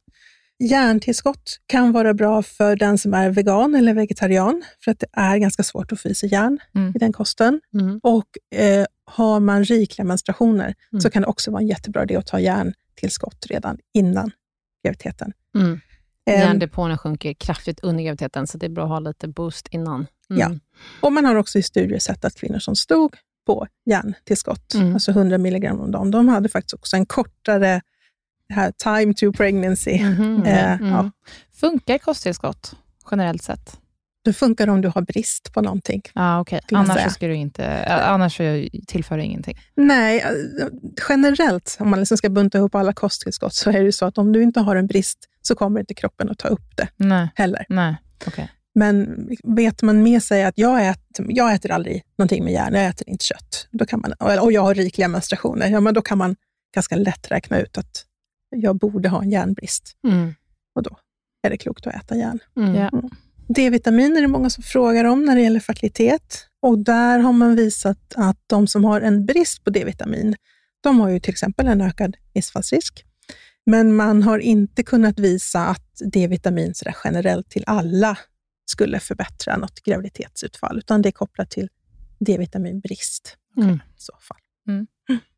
Järntillskott 0.60 1.60
kan 1.66 1.92
vara 1.92 2.14
bra 2.14 2.42
för 2.42 2.76
den 2.76 2.98
som 2.98 3.14
är 3.14 3.30
vegan 3.30 3.74
eller 3.74 3.94
vegetarian, 3.94 4.62
för 4.84 4.90
att 4.90 4.98
det 4.98 5.06
är 5.12 5.36
ganska 5.38 5.62
svårt 5.62 5.92
att 5.92 6.00
få 6.00 6.08
i 6.08 6.14
sig 6.14 6.32
järn 6.32 6.58
Mm. 6.74 6.92
i 6.96 6.98
den 6.98 7.12
kosten. 7.12 7.60
Mm. 7.74 8.00
Och 8.02 8.58
eh, 8.58 8.86
har 9.04 9.40
man 9.40 9.64
rikliga 9.64 10.04
menstruationer 10.06 10.74
Mm. 10.92 11.00
så 11.00 11.10
kan 11.10 11.22
det 11.22 11.28
också 11.28 11.50
vara 11.50 11.60
en 11.62 11.68
jättebra 11.68 12.02
idé 12.02 12.16
att 12.16 12.26
ta 12.26 12.40
järntillskott 12.40 13.46
redan 13.50 13.78
innan 13.94 14.30
graviditeten. 14.84 15.32
Mm. 15.54 15.80
Ehm, 16.26 16.40
Järndepåerna 16.40 16.98
sjunker 16.98 17.32
kraftigt 17.34 17.80
under 17.80 18.04
graviditeten, 18.04 18.46
så 18.46 18.58
det 18.58 18.66
är 18.66 18.70
bra 18.70 18.84
att 18.84 18.88
ha 18.90 18.98
lite 18.98 19.28
boost 19.28 19.68
innan. 19.70 20.06
Mm. 20.30 20.40
Ja. 20.40 20.50
Och 21.00 21.12
man 21.12 21.24
har 21.24 21.34
också 21.34 21.58
i 21.58 21.62
studier 21.62 21.98
sett 21.98 22.24
att 22.24 22.34
kvinnor 22.34 22.58
som 22.58 22.76
stod 22.76 23.16
på 23.46 23.66
järntillskott, 23.86 24.74
Mm. 24.74 24.94
alltså 24.94 25.10
100 25.12 25.38
milligram 25.38 25.80
om 25.80 25.90
dagen, 25.90 26.10
de 26.10 26.28
hade 26.28 26.48
faktiskt 26.48 26.74
också 26.74 26.96
en 26.96 27.06
kortare 27.06 27.80
här 28.50 28.72
time 28.72 29.14
to 29.14 29.32
pregnancy. 29.32 30.02
Mhm. 30.04 30.42
Eh, 30.46 30.72
Mm. 30.72 30.88
ja. 30.92 31.10
Funkar 31.60 31.98
kosttillskott 31.98 32.74
generellt 33.10 33.42
sett? 33.42 33.76
Det 34.24 34.32
funkar 34.32 34.68
om 34.68 34.80
du 34.80 34.88
har 34.94 35.02
brist 35.02 35.52
på 35.52 35.60
någonting. 35.62 36.02
Skulle 36.64 36.78
jag 36.78 36.80
Annars 36.80 37.12
ska 37.12 37.26
du 37.26 37.34
inte, 37.34 37.84
annars 37.86 38.40
tillför 38.86 39.16
det 39.16 39.24
ingenting. 39.24 39.58
Nej, 39.76 40.20
eh, 40.20 40.66
generellt, 41.08 41.76
om 41.80 41.90
man 41.90 41.98
liksom 41.98 42.16
ska 42.16 42.28
bunta 42.28 42.58
ihop 42.58 42.74
alla 42.74 42.92
kosttillskott, 42.92 43.54
så 43.54 43.70
är 43.70 43.84
det 43.84 43.92
så 43.92 44.06
att 44.06 44.18
om 44.18 44.32
du 44.32 44.42
inte 44.42 44.60
har 44.60 44.76
en 44.76 44.86
brist, 44.86 45.18
så 45.42 45.54
kommer 45.54 45.80
inte 45.80 45.94
kroppen 45.94 46.30
att 46.30 46.38
ta 46.38 46.48
upp 46.48 46.76
det 46.76 46.88
Nej, 46.96 47.28
heller. 47.34 47.64
nej. 47.68 47.96
Okej. 48.26 48.50
Men 48.74 49.28
vet 49.44 49.82
man 49.82 50.02
med 50.02 50.22
sig 50.22 50.44
att 50.44 50.58
jag 50.58 50.86
äter, 50.86 51.26
jag 51.28 51.54
äter 51.54 51.70
aldrig 51.70 52.02
någonting 52.18 52.44
med 52.44 52.52
järn, 52.52 52.74
jag 52.74 52.86
äter 52.86 53.08
inte 53.08 53.24
kött, 53.24 53.68
då 53.70 53.86
kan 53.86 54.00
man, 54.00 54.12
och 54.40 54.52
jag 54.52 54.62
har 54.62 54.74
rikliga 54.74 55.08
menstruationer, 55.08 55.68
ja, 55.68 55.80
men 55.80 55.94
då 55.94 56.02
kan 56.02 56.18
man 56.18 56.36
ganska 56.74 56.96
lätt 56.96 57.30
räkna 57.30 57.60
ut 57.60 57.78
att 57.78 58.04
jag 58.50 58.76
borde 58.76 59.08
ha 59.08 59.22
en 59.22 59.30
järnbrist. 59.30 59.96
Mm. 60.04 60.34
Och 60.74 60.82
då 60.82 60.98
är 61.42 61.50
det 61.50 61.56
klokt 61.56 61.86
att 61.86 61.94
äta 61.94 62.16
järn. 62.16 62.38
Mm. 62.56 62.74
Ja. 62.74 62.90
D-vitamin 63.48 64.16
är 64.16 64.20
det 64.20 64.28
många 64.28 64.50
som 64.50 64.62
frågar 64.62 65.04
om 65.04 65.24
när 65.24 65.36
det 65.36 65.42
gäller 65.42 65.60
fertilitet. 65.60 66.46
Och 66.62 66.78
där 66.78 67.18
har 67.18 67.32
man 67.32 67.56
visat 67.56 68.14
att 68.16 68.38
de 68.46 68.66
som 68.66 68.84
har 68.84 69.00
en 69.00 69.26
brist 69.26 69.64
på 69.64 69.70
D-vitamin, 69.70 70.36
de 70.80 71.00
har 71.00 71.08
ju 71.08 71.20
till 71.20 71.30
exempel 71.30 71.66
en 71.66 71.80
ökad 71.80 72.16
missfallsrisk. 72.34 73.04
Men 73.66 73.96
man 73.96 74.22
har 74.22 74.38
inte 74.38 74.82
kunnat 74.82 75.18
visa 75.18 75.66
att 75.66 76.02
D-vitamin 76.12 76.74
generellt 77.04 77.50
till 77.50 77.64
alla 77.66 78.18
skulle 78.66 79.00
förbättra 79.00 79.56
något 79.56 79.80
graviditetsutfall, 79.82 80.78
utan 80.78 81.02
det 81.02 81.08
är 81.08 81.12
kopplat 81.12 81.50
till 81.50 81.68
D-vitaminbrist 82.20 83.36
Mm. 83.56 83.74
i 83.74 83.80
så 83.96 84.12
fall. 84.20 84.38
Mm. 84.68 84.86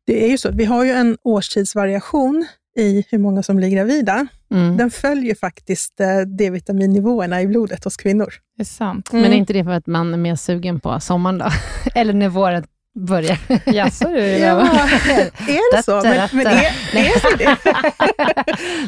Det 0.05 0.25
är 0.25 0.29
ju 0.29 0.37
så, 0.37 0.51
vi 0.51 0.65
har 0.65 0.83
ju 0.83 0.91
en 0.91 1.17
årstidsvariation 1.23 2.45
i 2.77 3.05
hur 3.09 3.17
många 3.17 3.43
som 3.43 3.55
blir 3.55 3.69
gravida. 3.69 4.27
Mm. 4.51 4.77
Den 4.77 4.91
följer 4.91 5.35
faktiskt 5.35 5.99
eh, 5.99 6.19
D-vitaminnivåerna 6.37 7.41
i 7.41 7.47
blodet 7.47 7.83
hos 7.83 7.97
kvinnor. 7.97 8.33
Det 8.57 8.63
är 8.63 8.65
sant. 8.65 9.09
Men 9.11 9.25
är 9.25 9.33
inte 9.33 9.53
det 9.53 9.63
för 9.63 9.71
att 9.71 9.87
man 9.87 10.13
är 10.13 10.17
mer 10.17 10.35
sugen 10.35 10.79
på 10.79 10.99
sommaren 10.99 11.37
då? 11.37 11.49
Eller 11.95 12.13
när 12.13 12.29
våren 12.29 12.63
börjar? 12.99 13.37
Jaså 13.73 14.07
du? 14.07 14.19
Ja, 14.19 14.61
är 15.47 15.75
det 15.77 15.83
så? 15.83 16.01
Men, 16.03 16.29
men 16.31 16.47
är, 16.47 16.71
är 16.93 17.19
så 17.19 17.37
det? 17.37 17.57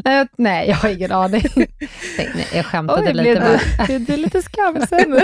nej, 0.05 0.27
nej, 0.37 0.69
jag 0.69 0.75
har 0.75 0.89
ingen 0.89 1.11
aning. 1.11 1.43
Nej, 1.55 2.31
nej, 2.35 2.47
jag 2.53 2.65
skämtade 2.65 3.01
Oj, 3.01 3.13
lite 3.13 3.21
blev 3.21 3.39
bara. 3.39 3.85
du, 3.87 3.99
du 3.99 4.13
är 4.13 4.17
lite 4.17 4.41
skamsen. 4.41 5.19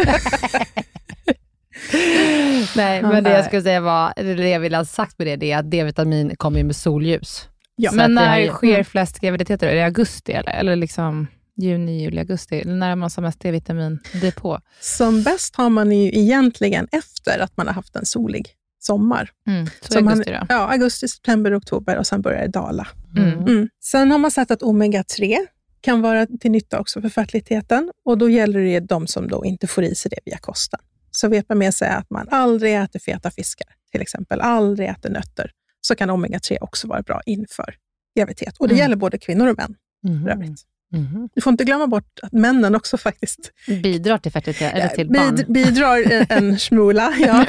Nej, 2.75 3.01
men 3.01 3.23
det 3.23 3.31
jag 3.31 3.45
skulle 3.45 3.61
säga 3.61 3.81
var, 3.81 4.13
det 4.15 4.49
jag 4.49 4.59
ville 4.59 4.77
ha 4.77 4.85
sagt 4.85 5.19
med 5.19 5.27
det, 5.27 5.35
det 5.35 5.51
är 5.51 5.57
att 5.57 5.71
D-vitamin 5.71 6.35
kommer 6.35 6.57
ju 6.57 6.63
med 6.63 6.75
solljus. 6.75 7.47
Ja, 7.83 7.89
Så 7.89 7.95
Men 7.97 8.13
när 8.13 8.29
har 8.29 8.37
ju- 8.37 8.49
sker 8.49 8.83
flest 8.83 9.19
graviditeter? 9.19 9.67
Är 9.67 9.75
det 9.75 9.85
augusti 9.85 10.31
eller? 10.31 10.51
Eller 10.51 10.75
liksom 10.75 11.27
juni, 11.57 12.03
juli, 12.03 12.19
augusti? 12.19 12.59
Eller 12.59 12.73
när 12.75 12.95
man 12.95 13.09
som 13.09 13.23
mest 13.23 13.39
D-vitamin-depå? 13.39 14.59
Som 14.79 15.23
bäst 15.23 15.55
har 15.55 15.69
man 15.69 15.91
ju 15.91 16.07
egentligen 16.19 16.87
efter 16.91 17.39
att 17.39 17.57
man 17.57 17.67
har 17.67 17.73
haft 17.73 17.95
en 17.95 18.05
solig 18.05 18.47
sommar. 18.79 19.29
Mm. 19.47 19.65
Så 19.81 19.93
Som 19.93 20.07
augusti 20.07 20.31
man, 20.31 20.39
då? 20.39 20.53
Ja, 20.53 20.71
augusti, 20.71 21.07
september, 21.07 21.57
oktober 21.57 21.97
och 21.97 22.07
sen 22.07 22.21
börjar 22.21 22.41
det 22.41 22.47
dala. 22.47 22.87
Mm. 23.17 23.39
Mm. 23.39 23.69
Sen 23.83 24.11
har 24.11 24.17
man 24.17 24.31
sett 24.31 24.51
att 24.51 24.61
omega-3 24.61 25.37
kan 25.81 26.01
vara 26.01 26.25
till 26.25 26.51
nytta 26.51 26.79
också 26.79 27.01
för 27.01 27.09
fertiliteten 27.09 27.91
och 28.05 28.17
då 28.17 28.29
gäller 28.29 28.59
det 28.59 28.79
de 28.79 29.07
som 29.07 29.27
då 29.27 29.45
inte 29.45 29.67
får 29.67 29.83
i 29.83 29.95
sig 29.95 30.09
det 30.09 30.19
via 30.25 30.37
kosten. 30.37 30.79
Så 31.11 31.27
vet 31.27 31.49
man 31.49 31.57
med 31.57 31.73
sig 31.73 31.89
att 31.89 32.09
man 32.09 32.27
aldrig 32.31 32.75
äter 32.75 32.99
feta 32.99 33.31
fiskar, 33.31 33.67
till 33.91 34.01
exempel, 34.01 34.41
aldrig 34.41 34.89
äter 34.89 35.09
nötter, 35.09 35.51
så 35.81 35.95
kan 35.95 36.09
omega-3 36.09 36.57
också 36.61 36.87
vara 36.87 37.01
bra 37.01 37.21
inför 37.25 37.75
graviditet. 38.17 38.57
Och 38.59 38.67
det 38.67 38.73
Mm. 38.73 38.83
gäller 38.83 38.95
både 38.95 39.17
kvinnor 39.17 39.47
och 39.47 39.57
män. 39.57 39.75
För 40.23 40.29
övrigt. 40.31 40.61
Mhm. 40.93 41.29
Du 41.35 41.41
får 41.41 41.51
inte 41.51 41.63
glömma 41.63 41.87
bort 41.87 42.19
att 42.21 42.31
männen 42.31 42.75
också 42.75 42.97
faktiskt 42.97 43.51
Bidrar 43.67 44.17
till 44.17 44.31
fertilitet, 44.31 44.73
eller 44.73 44.87
till 44.87 45.07
Bid- 45.09 45.17
barn. 45.17 45.53
bidrar 45.53 46.25
en, 46.31 46.59
smula. 46.59 47.13
Ja. 47.19 47.45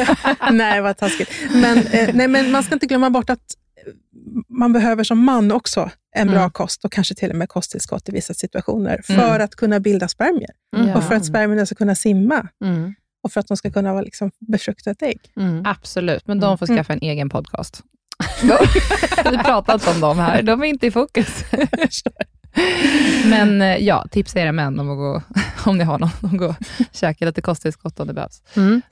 nej, 0.52 0.80
vad 0.80 0.96
taskigt. 0.96 1.30
Men, 1.52 1.78
eh, 1.78 2.10
nej, 2.14 2.28
men 2.28 2.50
man 2.50 2.62
ska 2.62 2.74
inte 2.74 2.86
glömma 2.86 3.10
bort 3.10 3.30
att 3.30 3.38
eh, 3.86 3.92
man 4.48 4.72
behöver 4.72 5.04
som 5.04 5.24
man 5.24 5.52
också 5.52 5.90
en 6.16 6.26
bra 6.28 6.38
Mm. 6.38 6.50
kost 6.50 6.84
och 6.84 6.92
kanske 6.92 7.14
till 7.14 7.30
och 7.30 7.36
med 7.36 7.48
kosttillskott 7.48 8.08
i 8.08 8.12
vissa 8.12 8.34
situationer 8.34 9.00
för 9.04 9.12
Mm. 9.34 9.42
att 9.44 9.54
kunna 9.54 9.80
bilda 9.80 10.08
spermier 10.08 10.50
Mm. 10.76 10.90
och 10.96 11.04
för 11.04 11.14
att 11.14 11.24
spermierna 11.26 11.66
ska 11.66 11.74
kunna 11.74 11.94
simma 11.94 12.48
Mm. 12.64 12.94
Och 13.24 13.32
för 13.32 13.40
att 13.40 13.46
de 13.48 13.56
ska 13.56 13.70
kunna 13.70 13.92
vara 13.92 14.02
liksom 14.02 14.30
befrukta 14.38 14.90
ett 14.90 15.02
ägg. 15.02 15.20
Mm. 15.36 15.62
Absolut, 15.66 16.26
men 16.26 16.40
de 16.40 16.58
får 16.58 16.66
Mm. 16.66 16.78
skaffa 16.78 16.92
en 16.92 17.02
egen 17.02 17.28
podcast. 17.28 17.82
Vi 19.30 19.38
pratar 19.38 19.74
inte 19.74 19.90
om 19.90 20.00
dem 20.00 20.18
här, 20.18 20.42
de 20.42 20.60
är 20.62 20.66
inte 20.66 20.86
i 20.86 20.90
fokus. 20.90 21.44
Men 23.24 23.62
eh, 23.62 23.76
ja, 23.76 24.06
tipsa 24.10 24.40
era 24.40 24.52
män 24.52 24.80
om 24.80 24.90
att 24.90 24.96
gå, 24.96 25.22
om 25.70 25.78
ni 25.78 25.84
har 25.84 25.98
någon, 25.98 26.10
att 26.22 26.38
gå 26.38 26.46
och 26.48 26.56
käka 26.92 27.24
lite 27.26 27.42
kosttillskott 27.42 28.00
om 28.00 28.06
det 28.06 28.14
behövs. 28.14 28.42
Mm. 28.56 28.82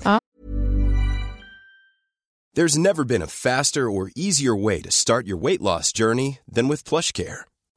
There's 2.57 2.79
never 2.79 3.05
been 3.05 3.23
a 3.23 3.27
faster 3.27 3.81
or 3.87 4.11
easier 4.17 4.65
way 4.65 4.83
to 4.83 4.91
start 4.91 5.27
your 5.27 5.41
weight 5.47 5.61
loss 5.61 5.93
journey 5.99 6.39
than 6.55 6.69
with 6.69 6.89
PlushCare. 6.89 7.37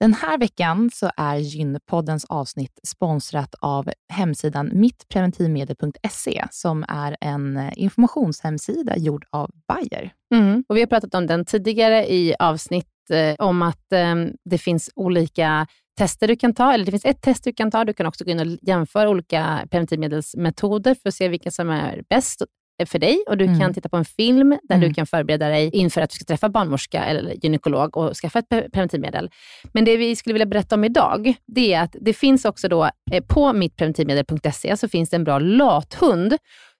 Den 0.00 0.14
här 0.14 0.38
veckan 0.38 0.90
så 0.94 1.10
är 1.16 1.36
Gynpoddens 1.36 2.24
avsnitt 2.24 2.80
sponsrat 2.86 3.54
av 3.60 3.90
hemsidan 4.12 4.70
mittpreventivmedel.se 4.72 6.44
som 6.50 6.84
är 6.88 7.16
en 7.20 7.56
eh, 7.56 7.72
informationshemsida 7.76 8.96
gjord 8.96 9.24
av 9.30 9.50
Bayer. 9.68 10.12
Mm. 10.34 10.64
Och 10.68 10.76
vi 10.76 10.80
har 10.80 10.86
pratat 10.86 11.14
om 11.14 11.26
den 11.26 11.44
tidigare 11.44 12.12
i 12.12 12.34
avsnitt 12.38 13.10
eh, 13.10 13.46
om 13.46 13.62
att 13.62 13.92
eh, 13.92 14.14
det 14.44 14.58
finns 14.58 14.90
olika 14.94 15.66
tester 15.98 16.28
du 16.28 16.36
kan 16.36 16.54
ta, 16.54 16.72
eller 16.72 16.84
det 16.84 16.90
finns 16.90 17.04
ett 17.04 17.22
test 17.22 17.44
du 17.44 17.52
kan 17.52 17.70
ta. 17.70 17.84
Du 17.84 17.92
kan 17.92 18.06
också 18.06 18.24
gå 18.24 18.30
in 18.30 18.40
och 18.40 18.58
jämföra 18.62 19.08
olika 19.08 19.66
preventivmedelsmetoder 19.70 20.94
för 20.94 21.08
att 21.08 21.14
se 21.14 21.28
vilka 21.28 21.50
som 21.50 21.70
är 21.70 22.02
bäst 22.08 22.42
för 22.86 22.98
dig 22.98 23.24
och 23.28 23.36
du 23.36 23.44
Mm. 23.44 23.60
kan 23.60 23.74
titta 23.74 23.88
på 23.88 23.96
en 23.96 24.04
film 24.04 24.58
där 24.62 24.76
Mm. 24.76 24.88
du 24.88 24.94
kan 24.94 25.06
förbereda 25.06 25.48
dig 25.48 25.70
inför 25.72 26.00
att 26.00 26.10
du 26.10 26.14
ska 26.14 26.24
träffa 26.24 26.48
barnmorska 26.48 27.04
eller 27.04 27.32
gynekolog 27.44 27.96
och 27.96 28.14
skaffa 28.16 28.38
ett 28.38 28.48
pre- 28.48 28.70
preventivmedel. 28.70 29.30
Men 29.72 29.84
det 29.84 29.96
vi 29.96 30.16
skulle 30.16 30.32
vilja 30.32 30.46
berätta 30.46 30.74
om 30.74 30.84
idag, 30.84 31.34
det 31.46 31.72
är 31.74 31.80
att 31.82 31.96
det 32.00 32.12
finns 32.12 32.44
också 32.44 32.68
då 32.68 32.90
eh, 33.12 33.24
på 33.28 33.52
mittpreventivmedel.se 33.52 34.76
så 34.76 34.88
finns 34.88 35.10
det 35.10 35.16
en 35.16 35.24
bra 35.24 35.38
lathund 35.38 36.36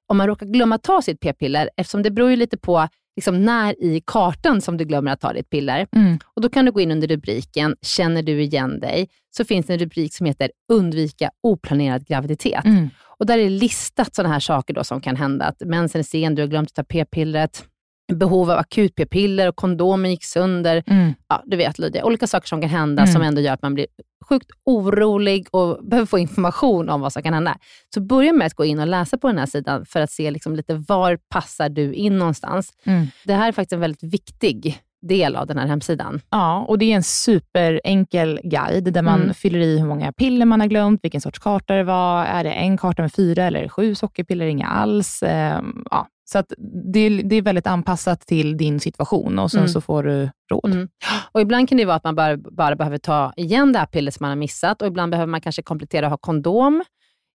om 0.09 0.17
man 0.17 0.27
råkar 0.27 0.47
glömma 0.47 0.79
ta 0.79 1.03
sitt 1.03 1.21
p-piller, 1.21 1.71
eftersom 1.77 2.03
det 2.03 2.11
beror 2.11 2.31
ju 2.31 2.37
lite 2.37 2.57
på 2.59 2.89
liksom 3.17 3.45
när 3.45 3.83
i 3.83 4.03
kartan 4.07 4.61
som 4.61 4.77
du 4.77 4.85
glömmer 4.85 5.13
att 5.13 5.21
ta 5.21 5.33
ditt 5.33 5.51
piller. 5.51 5.87
Mm. 5.97 6.19
Och 6.35 6.43
Då 6.43 6.49
kan 6.49 6.65
du 6.65 6.73
gå 6.73 6.81
in 6.81 6.91
under 6.91 7.09
rubriken 7.09 7.77
“Känner 7.83 8.23
du 8.23 8.43
igen 8.43 8.81
dig?” 8.81 9.09
så 9.37 9.45
finns 9.45 9.67
det 9.67 9.73
en 9.73 9.79
rubrik 9.79 10.15
som 10.15 10.27
heter 10.27 10.51
“Undvika 10.73 11.31
oplanerad 11.43 12.07
graviditet”. 12.07 12.65
Mm. 12.65 12.91
Och 13.21 13.27
Där 13.27 13.39
är 13.39 13.51
listat 13.51 14.15
sådana 14.15 14.33
här 14.35 14.41
saker 14.41 14.75
då 14.75 14.85
som 14.85 15.01
kan 15.01 15.17
hända. 15.17 15.45
Att 15.45 15.61
mensen 15.61 15.99
är 15.99 16.03
sen, 16.03 16.35
du 16.35 16.43
har 16.43 16.47
glömt 16.49 16.69
att 16.69 16.75
ta 16.75 16.85
p-pillret, 16.85 17.65
behov 18.13 18.51
av 18.51 18.59
akut 18.59 18.95
p-piller 18.95 19.49
och 19.49 19.57
kondomen 19.57 20.11
gick 20.11 20.25
sönder. 20.25 20.83
Mm. 20.87 21.15
Ja, 21.29 21.43
du 21.47 21.57
vet 21.57 21.79
Lydia, 21.79 22.05
olika 22.05 22.27
saker 22.27 22.49
som 22.49 22.61
kan 22.61 22.71
hända 22.71 23.03
Mm. 23.03 23.13
som 23.13 23.23
ändå 23.23 23.41
gör 23.41 23.53
att 23.53 23.63
man 23.63 23.75
blir 23.75 23.87
sjukt 24.29 24.51
orolig 24.65 25.47
och 25.51 25.85
behöver 25.91 26.07
få 26.07 26.19
information 26.19 26.89
om 26.89 27.01
vad 27.01 27.13
som 27.13 27.23
kan 27.23 27.35
hända. 27.35 27.59
Så 27.95 28.01
börja 28.01 28.33
med 28.33 28.47
att 28.47 28.55
gå 28.55 28.65
in 28.65 28.81
och 28.81 28.87
läsa 28.87 29.19
på 29.19 29.27
den 29.29 29.39
här 29.39 29.47
sidan 29.47 29.87
för 29.87 30.01
att 30.01 30.11
se 30.11 30.31
liksom 30.31 30.57
lite 30.57 30.75
var 30.75 31.19
passar 31.29 31.69
du 31.69 31.93
in 31.95 32.19
någonstans. 32.19 32.73
Mm. 32.85 33.07
Det 33.25 33.35
här 33.35 33.49
är 33.49 33.53
faktiskt 33.53 33.73
en 33.73 33.81
väldigt 33.81 34.03
viktig 34.03 34.79
del 35.09 35.37
av 35.37 35.47
den 35.47 35.59
här 35.59 35.67
hemsidan. 35.67 36.21
Ja, 36.31 36.65
och 36.69 36.79
det 36.79 36.93
är 36.93 36.97
en 36.97 37.03
superenkel 37.03 38.41
guide 38.45 38.93
där 38.93 39.03
man 39.03 39.21
Mm. 39.23 39.35
fyller 39.35 39.59
i 39.59 39.79
hur 39.79 39.87
många 39.87 40.13
piller 40.13 40.47
man 40.47 40.61
har 40.61 40.67
glömt, 40.67 41.01
vilken 41.03 41.21
sorts 41.21 41.39
karta 41.39 41.75
det 41.75 41.85
var. 41.85 42.25
Är 42.25 42.45
det 42.45 42.51
en 42.53 42.77
karta 42.79 43.03
med 43.03 43.13
fyra 43.13 43.45
eller 43.45 43.69
sju 43.69 43.95
sockerpiller, 43.95 44.47
inga 44.47 44.67
alls? 44.67 45.23
Ehm, 45.23 45.85
ja. 45.91 46.07
Så 46.29 46.39
att 46.39 46.53
det, 46.93 47.01
är, 47.01 47.23
det 47.23 47.37
är 47.37 47.43
väldigt 47.43 47.67
anpassat 47.67 48.21
till 48.21 48.57
din 48.57 48.81
situation 48.81 49.39
och 49.39 49.51
sen 49.51 49.59
Mm. 49.61 49.69
så 49.69 49.81
får 49.81 50.03
du 50.03 50.31
råd. 50.51 50.73
Mm. 50.73 50.89
Och 51.33 51.41
ibland 51.41 51.69
kan 51.69 51.79
det 51.79 51.85
vara 51.85 51.97
att 51.97 52.05
man 52.05 52.15
bara, 52.15 52.37
bara 52.37 52.77
behöver 52.77 52.99
ta 52.99 53.33
igen 53.37 53.73
det 53.73 53.79
här 53.79 53.87
pillret 53.87 54.15
som 54.15 54.25
man 54.25 54.31
har 54.31 54.37
missat 54.37 54.83
och 54.83 54.89
ibland 54.89 55.11
behöver 55.11 55.31
man 55.31 55.41
kanske 55.41 55.63
komplettera 55.63 56.07
och 56.07 56.11
ha 56.11 56.17
kondom 56.19 56.85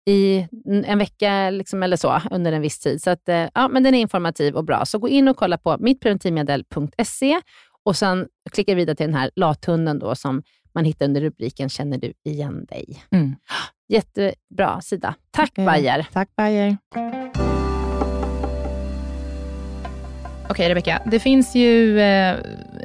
i 0.10 0.48
en 0.86 0.98
vecka 0.98 1.50
liksom, 1.50 1.84
eller 1.84 1.98
så 1.98 2.22
under 2.32 2.52
en 2.52 2.62
viss 2.62 2.80
tid. 2.80 3.02
Så 3.02 3.10
att, 3.10 3.30
eh, 3.30 3.48
ja, 3.54 3.67
men 3.67 3.84
den 3.84 3.95
är 3.95 4.00
informativ 4.00 4.56
och 4.56 4.65
bra. 4.65 4.86
Så 4.86 5.00
gå 5.00 5.10
in 5.10 5.28
och 5.28 5.38
kolla 5.38 5.58
på 5.58 5.78
mittpreventivmedel.se 5.80 7.41
och 7.84 7.95
sen 7.95 8.28
klicka 8.52 8.76
vidare 8.76 8.95
till 8.95 9.06
den 9.06 9.15
här 9.15 9.32
lathunden 9.36 10.00
då, 10.00 10.15
som 10.15 10.43
man 10.74 10.86
hittar 10.86 11.06
under 11.06 11.22
rubriken 11.22 11.69
Känner 11.69 11.98
du 11.98 12.13
igen 12.26 12.65
dig? 12.65 13.04
Mm. 13.12 13.36
Jättebra 13.88 14.82
sida. 14.82 15.15
Tack 15.32 15.52
Okej. 15.52 15.65
Bayer. 15.65 16.08
Tack 16.13 16.30
Bayer. 16.36 16.78
Okej 20.50 20.69
Rebecka, 20.69 21.02
det 21.06 21.19
finns 21.19 21.56
ju 21.56 22.00
eh, 22.00 22.38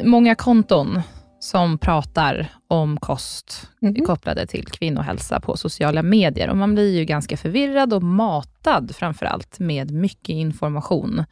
många 0.03 0.35
konton 0.35 1.01
som 1.45 1.79
pratar 1.79 2.47
om 2.69 2.97
kost 3.01 3.71
Mhm. 3.81 4.05
kopplade 4.05 4.47
till 4.47 4.67
kvinnohälsa 4.67 5.41
på 5.41 5.57
sociala 5.57 6.03
medier. 6.03 6.49
Och 6.51 6.57
Man 6.57 6.75
blir 6.75 6.99
ju 6.99 7.05
ganska 7.05 7.37
förvirrad 7.37 7.93
och 7.93 8.03
matad 8.03 8.97
framför 8.97 9.27
allt 9.27 9.59
med 9.59 9.91
mycket 9.91 10.29
information 10.29 11.25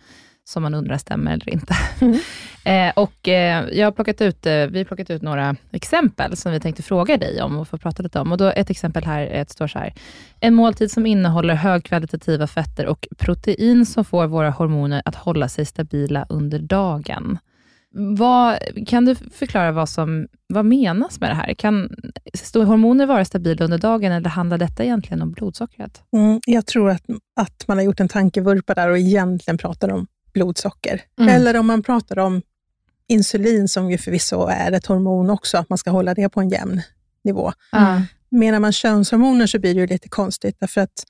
som 0.44 0.62
man 0.62 0.74
undrar 0.74 0.98
stämmer 0.98 1.32
eller 1.32 1.50
inte. 1.50 1.74
eh, 2.64 2.92
och 2.96 3.28
eh, 3.28 3.64
jag 3.72 3.86
har 3.86 3.92
plockat 3.92 4.20
ut, 4.20 4.46
eh, 4.46 4.66
vi 4.66 4.78
har 4.78 4.84
plockat 4.84 5.10
ut 5.10 5.22
några 5.22 5.56
exempel 5.70 6.36
som 6.36 6.52
vi 6.52 6.60
tänkte 6.60 6.82
fråga 6.82 7.16
dig 7.16 7.42
om 7.42 7.58
och 7.58 7.68
få 7.68 7.78
prata 7.78 8.02
lite 8.02 8.20
om. 8.20 8.32
Och 8.32 8.38
då 8.38 8.52
ett 8.56 8.70
exempel 8.70 9.04
här 9.04 9.26
ett 9.26 9.50
står 9.50 9.66
så 9.66 9.78
här. 9.78 9.94
En 10.40 10.54
måltid 10.54 10.90
som 10.90 11.06
innehåller 11.06 11.54
högkvalitativa 11.54 12.46
fetter 12.46 12.86
och 12.86 13.08
protein 13.18 13.86
som 13.86 14.04
får 14.04 14.26
våra 14.26 14.50
hormoner 14.50 15.02
att 15.04 15.14
hålla 15.14 15.48
sig 15.48 15.64
stabila 15.66 16.26
under 16.28 16.58
dagen. 16.58 17.38
Vad, 17.94 18.58
kan 18.86 19.04
du 19.04 19.14
förklara 19.14 19.72
vad 19.72 19.88
som 19.88 20.26
vad 20.46 20.64
menas 20.64 21.20
med 21.20 21.30
det 21.30 21.34
här? 21.34 21.54
Kan 21.54 21.90
hormoner 22.54 23.06
vara 23.06 23.24
stabila 23.24 23.64
under 23.64 23.78
dagen 23.78 24.12
eller 24.12 24.30
handlar 24.30 24.58
detta 24.58 24.84
egentligen 24.84 25.22
om 25.22 25.32
blodsockret? 25.32 26.02
Mm, 26.16 26.40
jag 26.46 26.66
tror 26.66 26.90
att, 26.90 27.02
att 27.36 27.68
man 27.68 27.76
har 27.76 27.84
gjort 27.84 28.00
en 28.00 28.08
tankevurpa 28.08 28.74
där 28.74 28.88
och 28.88 28.98
egentligen 28.98 29.58
pratar 29.58 29.88
om 29.88 30.06
blodsocker. 30.32 31.02
Mm. 31.20 31.34
Eller 31.34 31.56
om 31.56 31.66
man 31.66 31.82
pratar 31.82 32.18
om 32.18 32.42
insulin, 33.06 33.68
som 33.68 33.90
ju 33.90 33.98
förvisso 33.98 34.46
är 34.46 34.72
ett 34.72 34.86
hormon 34.86 35.30
också, 35.30 35.58
att 35.58 35.68
man 35.68 35.78
ska 35.78 35.90
hålla 35.90 36.14
det 36.14 36.28
på 36.28 36.40
en 36.40 36.48
jämn 36.48 36.82
nivå. 37.24 37.52
Mm. 37.72 38.02
Menar 38.30 38.60
man 38.60 38.72
könshormoner 38.72 39.46
så 39.46 39.58
blir 39.58 39.74
det 39.74 39.80
ju 39.80 39.86
lite 39.86 40.08
konstigt, 40.08 40.56
därför 40.60 40.80
att 40.80 41.04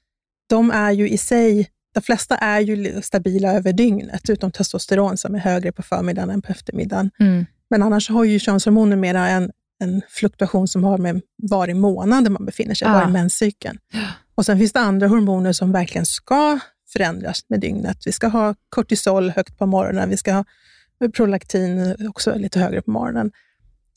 de 0.49 0.71
är 0.71 0.91
ju 0.91 1.09
i 1.09 1.19
sig, 1.19 1.69
de 1.95 2.01
flesta 2.03 2.37
är 2.37 2.61
ju 2.61 3.03
stabila 3.03 3.53
över 3.53 3.73
dygnet, 3.73 4.31
utom 4.31 4.51
testosteron 4.53 5.17
som 5.17 5.35
är 5.35 5.39
högre 5.39 5.73
på 5.73 5.83
förmiddagen 5.83 6.31
än 6.31 6.43
på 6.43 6.53
eftermiddagen. 6.53 7.11
Mm. 7.21 7.47
Men 7.71 7.83
annars 7.83 8.11
har 8.11 8.25
ju 8.25 8.39
könshormoner 8.39 8.97
mera 8.97 9.29
en, 9.29 9.51
en 9.81 10.03
fluktuation 10.09 10.69
som 10.69 10.85
har 10.85 10.99
med 10.99 11.21
var 11.37 11.71
i 11.71 11.75
månaden 11.75 12.33
man 12.33 12.45
befinner 12.45 12.75
sig, 12.75 12.89
Ah. 12.89 12.93
var 12.93 13.09
i 13.09 13.13
menscykeln. 13.13 13.79
Och 14.35 14.47
sen 14.47 14.59
finns 14.59 14.73
det 14.73 14.81
andra 14.81 15.09
hormoner 15.09 15.53
som 15.53 15.73
verkligen 15.73 16.07
ska 16.07 16.59
förändras 16.93 17.45
med 17.49 17.61
dygnet. 17.61 17.99
Vi 18.07 18.13
ska 18.13 18.27
ha 18.27 18.55
kortisol 18.69 19.31
högt 19.31 19.59
på 19.59 19.67
morgonen, 19.67 20.09
vi 20.11 20.17
ska 20.17 20.33
ha 20.33 20.45
prolaktin 21.15 21.97
också 22.09 22.35
lite 22.35 22.61
högre 22.61 22.83
på 22.83 22.91
morgonen. 22.91 23.31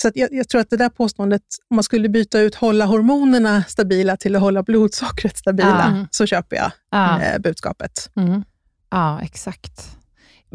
Så 0.01 0.11
jag, 0.15 0.33
jag 0.33 0.49
tror 0.49 0.61
att 0.61 0.69
det 0.69 0.77
där 0.77 0.89
påståendet, 0.89 1.41
om 1.69 1.75
man 1.75 1.83
skulle 1.83 2.09
byta 2.09 2.39
ut 2.39 2.55
hålla 2.55 2.85
hormonerna 2.85 3.63
stabila 3.63 4.17
till 4.17 4.35
att 4.35 4.41
hålla 4.41 4.63
blodsockret 4.63 5.37
stabila, 5.37 5.95
Ah. 6.03 6.07
så 6.11 6.25
köper 6.25 6.55
jag 6.55 6.71
Ja, 6.91 7.21
eh, 7.21 7.39
budskapet. 7.39 8.09
Mm. 8.15 8.43
ja, 8.91 9.21
exakt. 9.21 9.97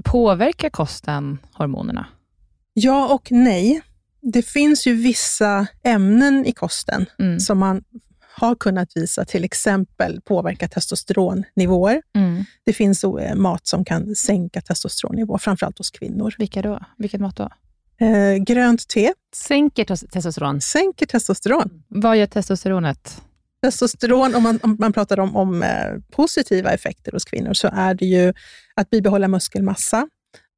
Påverkar 0.04 0.70
kosten 0.70 1.38
hormonerna? 1.52 2.06
Ja 2.72 3.08
och 3.14 3.28
nej. 3.32 3.82
Det 4.22 4.42
finns 4.42 4.86
ju 4.86 4.94
vissa 4.94 5.66
ämnen 5.82 6.46
i 6.46 6.52
kosten 6.52 7.06
Mm. 7.18 7.40
som 7.40 7.58
man 7.58 7.84
har 8.36 8.54
kunnat 8.54 8.88
visa 8.94 9.24
till 9.24 9.44
exempel 9.44 10.20
påverkar 10.20 10.68
testosteronnivåer. 10.68 12.02
Mm. 12.14 12.44
Det 12.64 12.72
finns 12.72 13.04
eh, 13.04 13.34
mat 13.34 13.66
som 13.66 13.84
kan 13.84 14.14
sänka 14.14 14.60
testosteronnivåer, 14.60 15.38
framförallt 15.38 15.78
hos 15.78 15.90
kvinnor. 15.90 16.34
Vilka 16.38 16.62
då? 16.62 16.80
Vilket 16.98 17.20
mat 17.20 17.36
då? 17.36 17.48
Eh, 18.00 18.36
grönt 18.44 18.88
te 18.88 19.12
Sänker 19.36 19.84
tes- 19.84 20.10
testosteron. 20.10 20.60
sänker 20.60 21.06
testosteron. 21.06 21.82
Vad 21.88 22.16
gör 22.16 22.26
testosteronet? 22.26 23.22
Testosteron, 23.62 24.34
om 24.34 24.42
man, 24.42 24.58
om 24.62 24.76
man 24.80 24.92
pratar 24.92 25.20
om, 25.20 25.36
om 25.36 25.62
eh, 25.62 25.68
positiva 26.12 26.72
effekter 26.72 27.12
hos 27.12 27.24
kvinnor, 27.24 27.54
så 27.54 27.70
är 27.72 27.94
det 27.94 28.06
ju 28.06 28.32
att 28.74 28.90
bibehålla 28.90 29.28
muskelmassa, 29.28 30.08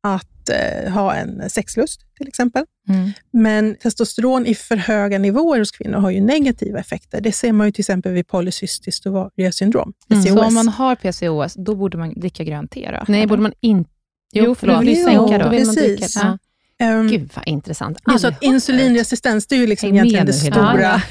att 0.03 0.49
eh, 0.49 0.93
ha 0.93 1.15
en 1.15 1.51
sexlust 1.51 2.01
till 2.17 2.29
exempel. 2.29 2.65
Mm. 2.89 3.11
Men 3.31 3.77
testosteron 3.77 4.47
i 4.47 4.55
för 4.55 4.77
höga 4.77 5.19
nivåer 5.19 5.59
hos 5.59 5.71
kvinnor 5.71 5.99
har 5.99 6.11
ju 6.11 6.21
negativa 6.21 6.79
effekter. 6.79 7.21
Det 7.21 7.33
ser 7.33 7.53
man 7.53 7.67
ju 7.67 7.73
till 7.73 7.83
exempel 7.83 8.13
vid 8.13 8.29
polycystiskt 8.29 9.07
ovariesyndrom, 9.07 9.93
PCOS. 10.09 10.29
Så 10.29 10.43
om 10.45 10.55
man 10.55 10.69
har 10.69 10.95
PCOS, 10.97 11.55
då 11.55 11.75
borde 11.75 11.99
man 11.99 12.21
dricka 12.21 12.45
grönt 12.45 12.71
te 12.71 12.91
då? 12.91 13.05
Nej, 13.09 13.27
borde 13.27 13.43
man 13.43 13.53
inte... 13.61 13.91
Jo, 14.35 14.55
för 14.55 14.67
du 14.67 14.79
vill 14.79 14.89
ju 14.89 14.95
Jo, 15.01 15.05
sänka 15.05 15.39
då. 15.39 15.45
Då 15.45 15.51
vill 15.51 15.67
man 15.67 15.75
dricka 15.75 16.01
precis. 16.01 16.17
Ja. 16.23 16.39
Ehm, 16.79 17.09
Gud 17.09 17.31
vad 17.35 17.49
intressant. 17.49 17.99
det 18.05 18.13
är 18.13 18.19
så 18.19 18.27
att 18.27 18.35
Aldrig 18.35 18.51
hört 18.51 18.55
insulinresistens, 18.55 19.47
det 19.47 19.55
är 19.55 19.59
ju 19.59 19.67
liksom 19.67 19.89
med 19.89 19.95
egentligen 19.97 20.27
det 20.27 20.33
stora. 20.33 21.03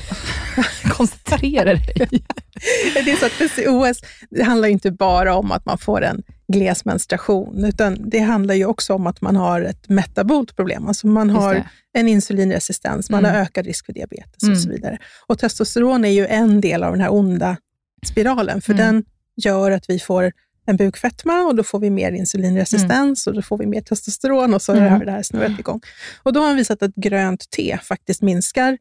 Koncentrera 0.83 1.63
dig. 1.73 1.93
det 2.93 3.11
är 3.11 3.15
så 3.15 3.25
att 3.25 3.31
PCOS, 3.37 4.01
det 4.29 4.43
handlar 4.43 4.67
inte 4.67 4.91
bara 4.91 5.35
om 5.35 5.51
att 5.51 5.65
man 5.65 5.77
får 5.77 6.01
en 6.03 6.23
gles 6.47 6.85
menstruation, 6.85 7.65
utan 7.65 8.09
det 8.09 8.19
handlar 8.19 8.53
ju 8.55 8.65
också 8.65 8.93
om 8.93 9.07
att 9.07 9.21
man 9.21 9.35
har 9.35 9.61
ett 9.61 9.89
metabolt 9.89 10.55
problem. 10.55 10.87
Alltså 10.87 11.07
man 11.07 11.29
har 11.29 11.63
en 11.93 12.07
insulinresistens, 12.07 13.09
man 13.09 13.19
Mm. 13.25 13.35
har 13.35 13.41
ökad 13.41 13.65
risk 13.65 13.85
för 13.85 13.93
diabetes 13.93 14.43
Mm. 14.43 14.53
och 14.53 14.59
så 14.61 14.69
vidare. 14.69 14.97
Och 15.27 15.39
testosteron 15.39 16.05
är 16.05 16.09
ju 16.09 16.27
en 16.27 16.61
del 16.61 16.83
av 16.83 16.91
den 16.91 17.01
här 17.01 17.13
onda 17.13 17.57
spiralen, 18.05 18.61
för 18.61 18.73
Mm. 18.73 18.85
den 18.85 19.03
gör 19.35 19.71
att 19.71 19.89
vi 19.89 19.99
får 19.99 20.31
en 20.65 20.77
bukfetma 20.77 21.41
och 21.43 21.55
då 21.55 21.63
får 21.63 21.79
vi 21.79 21.89
mer 21.89 22.11
insulinresistens 22.11 23.27
och 23.27 23.33
då 23.33 23.41
får 23.41 23.57
vi 23.57 23.65
mer 23.65 23.81
testosteron 23.81 24.53
och 24.53 24.61
så 24.61 24.71
Mm. 24.73 24.91
har 24.93 25.05
det 25.05 25.11
här 25.11 25.23
snurret 25.23 25.59
igång. 25.59 25.81
Och 26.23 26.33
då 26.33 26.39
har 26.39 26.47
man 26.47 26.55
visat 26.55 26.83
att 26.83 26.95
grönt 26.95 27.49
te 27.49 27.77
faktiskt 27.83 28.21
minskar 28.21 28.77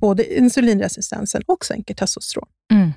både 0.00 0.38
insulinresistensen 0.38 1.42
och 1.46 1.64
sänker 1.64 1.94
testosteron. 1.94 2.48
Mm. 2.72 2.92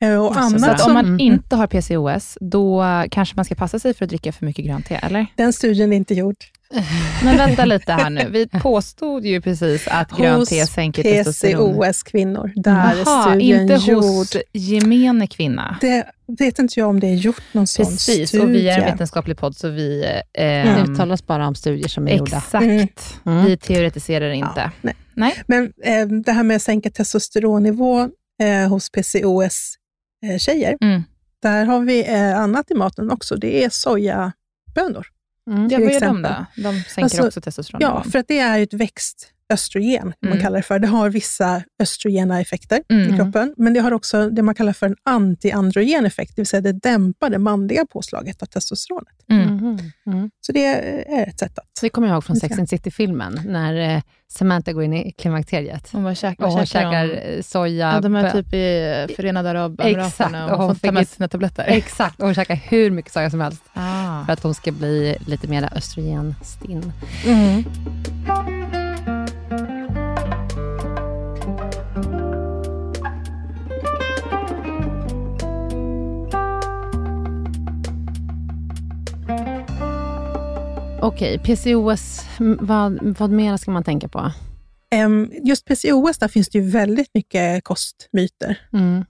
Eh, 0.00 0.20
Och 0.24 0.36
Alltså, 0.36 0.58
så 0.58 0.70
att 0.70 0.86
om 0.86 0.92
man 0.94 1.04
Mm. 1.06 1.20
inte 1.20 1.56
har 1.56 1.66
PCOS, 1.66 2.38
då 2.40 2.84
kanske 3.10 3.36
man 3.36 3.44
ska 3.44 3.54
passa 3.54 3.78
sig 3.78 3.94
för 3.94 4.04
att 4.04 4.08
dricka 4.08 4.32
för 4.32 4.46
mycket 4.46 4.64
grönt 4.64 4.86
te, 4.86 4.94
eller? 5.02 5.26
Den 5.36 5.52
studien 5.52 5.92
är 5.92 5.96
inte 5.96 6.14
gjord. 6.14 6.36
Men 7.24 7.36
vänta 7.36 7.64
lite 7.64 7.92
här 7.92 8.10
nu. 8.10 8.28
Vi 8.30 8.46
påstod 8.48 9.24
ju 9.26 9.40
precis 9.40 9.88
att 9.88 10.10
grönt 10.10 10.48
te 10.48 10.66
sänker 10.66 11.02
testosteron. 11.02 11.74
PCOS-kvinnor. 11.74 12.52
Där 12.56 12.72
är 12.94 13.02
Jaha, 13.06 13.28
studien 13.30 13.60
inte 13.70 13.90
gjord. 13.90 14.02
hos 14.04 14.36
gemene 14.52 15.26
kvinna. 15.26 15.76
Det 15.80 16.06
vet 16.38 16.58
inte 16.58 16.80
jag 16.80 16.88
om 16.88 17.00
det 17.00 17.06
är 17.06 17.14
gjort 17.14 17.42
någon 17.52 17.66
sån 17.66 17.86
Precis, 17.86 18.28
studie. 18.28 18.44
och 18.44 18.50
vi 18.54 18.68
är 18.68 18.78
en 18.78 18.84
vetenskaplig 18.92 19.36
podd, 19.38 19.56
så 19.56 19.68
vi... 19.68 20.02
Eh, 20.04 20.10
Det 20.34 20.42
ehm, 20.42 20.92
uttalas 20.92 21.26
bara 21.26 21.46
om 21.48 21.54
studier 21.54 21.88
som 21.88 22.08
är 22.08 22.16
gjorda. 22.16 22.36
Exakt. 22.36 22.64
Mm. 22.64 22.88
Mm. 23.26 23.44
Vi 23.44 23.56
teoretiserar 23.56 24.30
inte. 24.30 24.52
Ja, 24.56 24.70
nej. 24.80 24.94
Nej. 25.14 25.42
Men 25.46 25.72
eh, 25.84 26.06
det 26.24 26.32
här 26.32 26.42
med 26.42 26.56
att 26.56 26.62
sänka 26.62 26.90
testosteronnivå 26.90 28.00
eh, 28.42 28.68
hos 28.68 28.90
PCOS-tjejer, 28.92 30.76
Mm. 30.80 31.02
där 31.42 31.64
har 31.64 31.80
vi 31.80 32.08
eh, 32.12 32.38
annat 32.40 32.70
i 32.70 32.74
maten 32.74 33.10
också. 33.10 33.36
Det 33.36 33.64
är 33.64 33.70
sojabönor. 33.70 35.06
Mm. 35.50 35.68
Ja, 35.68 35.78
vad 35.78 35.92
gör 35.92 36.00
de 36.00 36.22
då? 36.22 36.46
De 36.56 36.62
sänker 36.74 37.02
Alltså, 37.02 37.26
också 37.26 37.40
testosteronnivån. 37.40 38.02
Ja, 38.04 38.10
för 38.10 38.18
att 38.18 38.28
det 38.28 38.38
är 38.38 38.60
ett 38.60 38.74
östrogen, 39.52 40.12
man 40.22 40.32
Mm. 40.32 40.42
kallar 40.44 40.56
det 40.56 40.62
för. 40.62 40.78
Det 40.78 40.86
har 40.86 41.10
vissa 41.10 41.62
östrogena 41.82 42.40
effekter 42.40 42.82
Mm. 42.90 43.14
i 43.14 43.16
kroppen, 43.16 43.54
men 43.56 43.74
det 43.74 43.80
har 43.80 43.92
också 43.92 44.30
det 44.30 44.42
man 44.42 44.54
kallar 44.54 44.72
för 44.72 44.86
en 44.86 44.96
antiandrogen 45.04 46.06
effekt, 46.06 46.32
det 46.36 46.42
vill 46.42 46.46
säga 46.46 46.60
det 46.60 46.72
dämpar 46.72 47.30
det 47.30 47.38
manliga 47.38 47.86
påslaget 47.86 48.42
av 48.42 48.46
testosteronet. 48.46 49.14
Mm. 49.30 49.56
Mhm. 49.56 49.78
Mm. 50.06 50.30
Så 50.40 50.52
det 50.52 50.64
är 50.64 51.28
ett 51.28 51.38
sätt 51.38 51.58
att... 51.58 51.64
Så 51.80 51.86
det 51.86 51.90
kommer 51.90 52.08
jag 52.08 52.14
ihåg 52.14 52.24
från 52.24 52.34
Just 52.34 52.46
Sex 52.46 52.58
and 52.58 52.68
City-filmen, 52.68 53.40
när 53.46 53.96
eh, 53.96 54.02
Samantha 54.28 54.72
går 54.72 54.82
in 54.84 54.92
i 54.94 55.12
klimakteriet. 55.12 55.88
Hon 55.92 56.02
bara 56.02 56.14
käkar, 56.14 56.44
Och 56.46 56.52
hon 56.52 56.66
käkar 56.66 57.06
hon? 57.06 57.10
eh, 57.16 57.42
soja. 57.42 57.92
Ja, 57.94 58.00
de 58.00 58.16
är 58.16 58.30
typ 58.30 58.54
i 58.54 59.14
Förenade 59.16 59.50
Arabemiraten 59.50 60.06
Exakt, 60.06 60.34
och 60.34 60.42
och 60.42 60.48
hon 60.50 60.66
hon 60.66 60.74
får 60.74 60.80
ta 60.80 60.88
fick 60.88 60.92
med 60.94 61.08
sina 61.08 61.28
tabletter. 61.28 61.64
Exakt, 61.68 62.20
och 62.20 62.26
hon 62.26 62.34
käkar 62.34 62.54
hur 62.54 62.90
mycket 62.90 63.12
soja 63.12 63.30
som 63.30 63.40
helst 63.40 63.62
Ah. 63.72 64.24
för 64.26 64.32
att 64.32 64.42
hon 64.42 64.54
ska 64.54 64.72
bli 64.72 65.16
lite 65.26 65.48
mer 65.48 65.68
östrogenstinn. 65.76 66.92
Mm. 67.26 67.64
Okej, 81.02 81.38
PCOS, 81.38 82.20
m- 82.40 82.58
vad, 82.60 83.16
vad 83.18 83.30
mer 83.30 83.56
ska 83.56 83.70
man 83.70 83.84
tänka 83.84 84.08
på? 84.08 84.32
Just 85.44 85.64
PCOS, 85.66 86.18
där 86.18 86.28
finns 86.28 86.48
det 86.48 86.58
ju 86.58 86.70
väldigt 86.70 87.10
mycket 87.14 87.64
kostmyter. 87.64 88.60
Mm. 88.72 89.04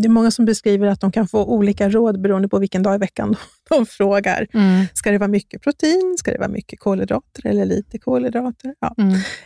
Det- 0.00 0.06
är 0.06 0.10
många 0.10 0.30
som 0.30 0.44
beskriver 0.44 0.86
att 0.86 1.00
de 1.00 1.12
kan 1.12 1.28
få 1.28 1.44
olika 1.44 1.88
råd 1.88 2.20
beroende 2.20 2.48
på 2.48 2.58
vilken 2.58 2.82
dag 2.82 2.94
i 2.94 2.98
veckan 2.98 3.36
de 3.70 3.86
frågar. 3.86 4.46
Mm. 4.54 4.84
Ska 4.94 5.10
det 5.10 5.18
vara 5.18 5.28
mycket 5.28 5.62
protein? 5.62 6.14
Ska 6.18 6.32
det 6.32 6.38
vara 6.38 6.48
mycket 6.48 6.80
kolhydrater 6.80 7.46
eller 7.46 7.64
lite 7.64 7.98
kolhydrater? 7.98 8.74
Ja. 8.80 8.94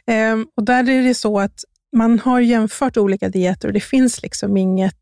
Mm. 0.07 0.47
Och 0.57 0.63
där 0.65 0.89
är 0.91 1.03
det 1.03 1.15
så 1.15 1.41
att 1.41 1.65
man 1.97 2.19
har 2.19 2.41
jämfört 2.41 2.97
olika 2.97 3.29
dieter 3.29 3.69
och 3.69 3.75
det 3.75 3.81
finns 3.81 4.23
liksom 4.23 4.57
inget, 4.57 5.01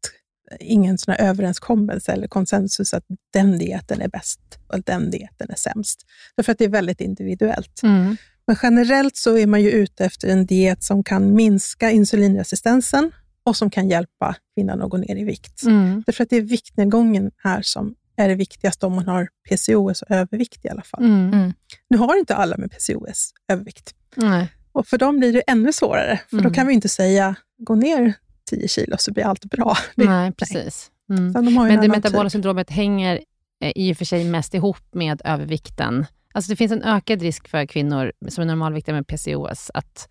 ingen 0.61 0.99
sån 0.99 1.15
här 1.15 1.29
överenskommelse 1.29 2.13
eller 2.13 2.29
konsensus 2.29 2.95
att 2.95 3.05
den 3.33 3.59
dieten 3.59 4.01
är 4.01 4.09
bäst 4.09 4.41
och 4.69 4.83
den 4.83 5.11
dieten 5.11 5.51
är 5.51 5.57
sämst. 5.57 6.07
Därför 6.37 6.53
att 6.53 6.59
det 6.59 6.65
är 6.65 6.69
väldigt 6.69 7.01
individuellt. 7.01 7.83
Mm. 7.83 8.17
Men 8.47 8.57
generellt 8.63 9.17
så 9.17 9.39
är 9.39 9.47
man 9.47 9.63
ju 9.63 9.71
ute 9.71 10.05
efter 10.05 10.29
en 10.29 10.47
diet 10.47 10.83
som 10.83 11.05
kan 11.05 11.35
minska 11.35 11.91
insulinresistensen 11.91 13.11
och 13.45 13.57
som 13.57 13.71
kan 13.71 13.89
hjälpa 13.89 14.37
kvinnan 14.55 14.83
att 14.83 14.91
gå 14.91 14.97
ner 14.97 15.17
i 15.17 15.25
vikt. 15.25 15.63
Mm. 15.63 16.03
Därför 16.07 16.23
att 16.25 16.31
det 16.31 16.37
är 16.37 16.41
viktnedgången 16.43 17.31
här 17.37 17.63
som 17.63 17.95
är 18.17 18.29
det 18.29 18.35
viktigaste 18.35 18.87
om 18.87 18.93
man 18.95 19.09
har 19.09 19.29
PCOS 19.49 20.03
och 20.03 20.11
övervikt 20.11 20.65
i 20.65 20.69
alla 20.69 20.83
fall. 20.83 21.05
Mm. 21.05 21.53
Nu 21.89 21.99
har 21.99 22.19
inte 22.19 22.35
alla 22.35 22.57
med 22.57 22.71
PCOS 22.71 23.31
övervikt. 23.49 23.95
Nej. 24.17 24.53
Och 24.73 24.87
för 24.87 24.99
dem 24.99 25.19
blir 25.19 25.33
det 25.33 25.41
ännu 25.41 25.73
svårare, 25.73 26.21
för 26.31 26.37
Mm. 26.37 26.49
då 26.49 26.55
kan 26.55 26.67
vi 26.67 26.75
inte 26.75 26.89
säga 26.89 27.35
gå 27.59 27.75
ner 27.75 28.15
10 28.51 28.69
kilo 28.69 28.97
så 28.99 29.13
blir 29.13 29.25
allt 29.25 29.45
bra. 29.45 29.77
Det, 29.97 30.05
Nej, 30.05 30.33
precis. 30.33 30.91
Mm. 31.11 31.33
de 31.33 31.55
Men 31.55 31.71
en 31.71 31.81
det 31.81 31.89
metabola 31.89 32.25
typ. 32.25 32.33
syndromet 32.33 32.71
hänger 32.71 33.21
eh, 33.61 33.73
i 33.77 33.93
och 33.93 33.97
för 33.97 34.05
sig 34.05 34.25
mest 34.25 34.55
ihop 34.55 34.79
med 34.93 35.23
övervikten. 35.25 36.07
Alltså 36.35 36.51
det 36.51 36.57
finns 36.57 36.73
en 36.73 36.83
ökad 36.83 37.23
risk 37.23 37.49
för 37.49 37.67
kvinnor 37.67 38.13
som 38.29 38.43
är 38.43 38.47
normalviktiga 38.47 38.95
med 38.95 39.07
PCOS 39.07 39.71
att 39.75 40.09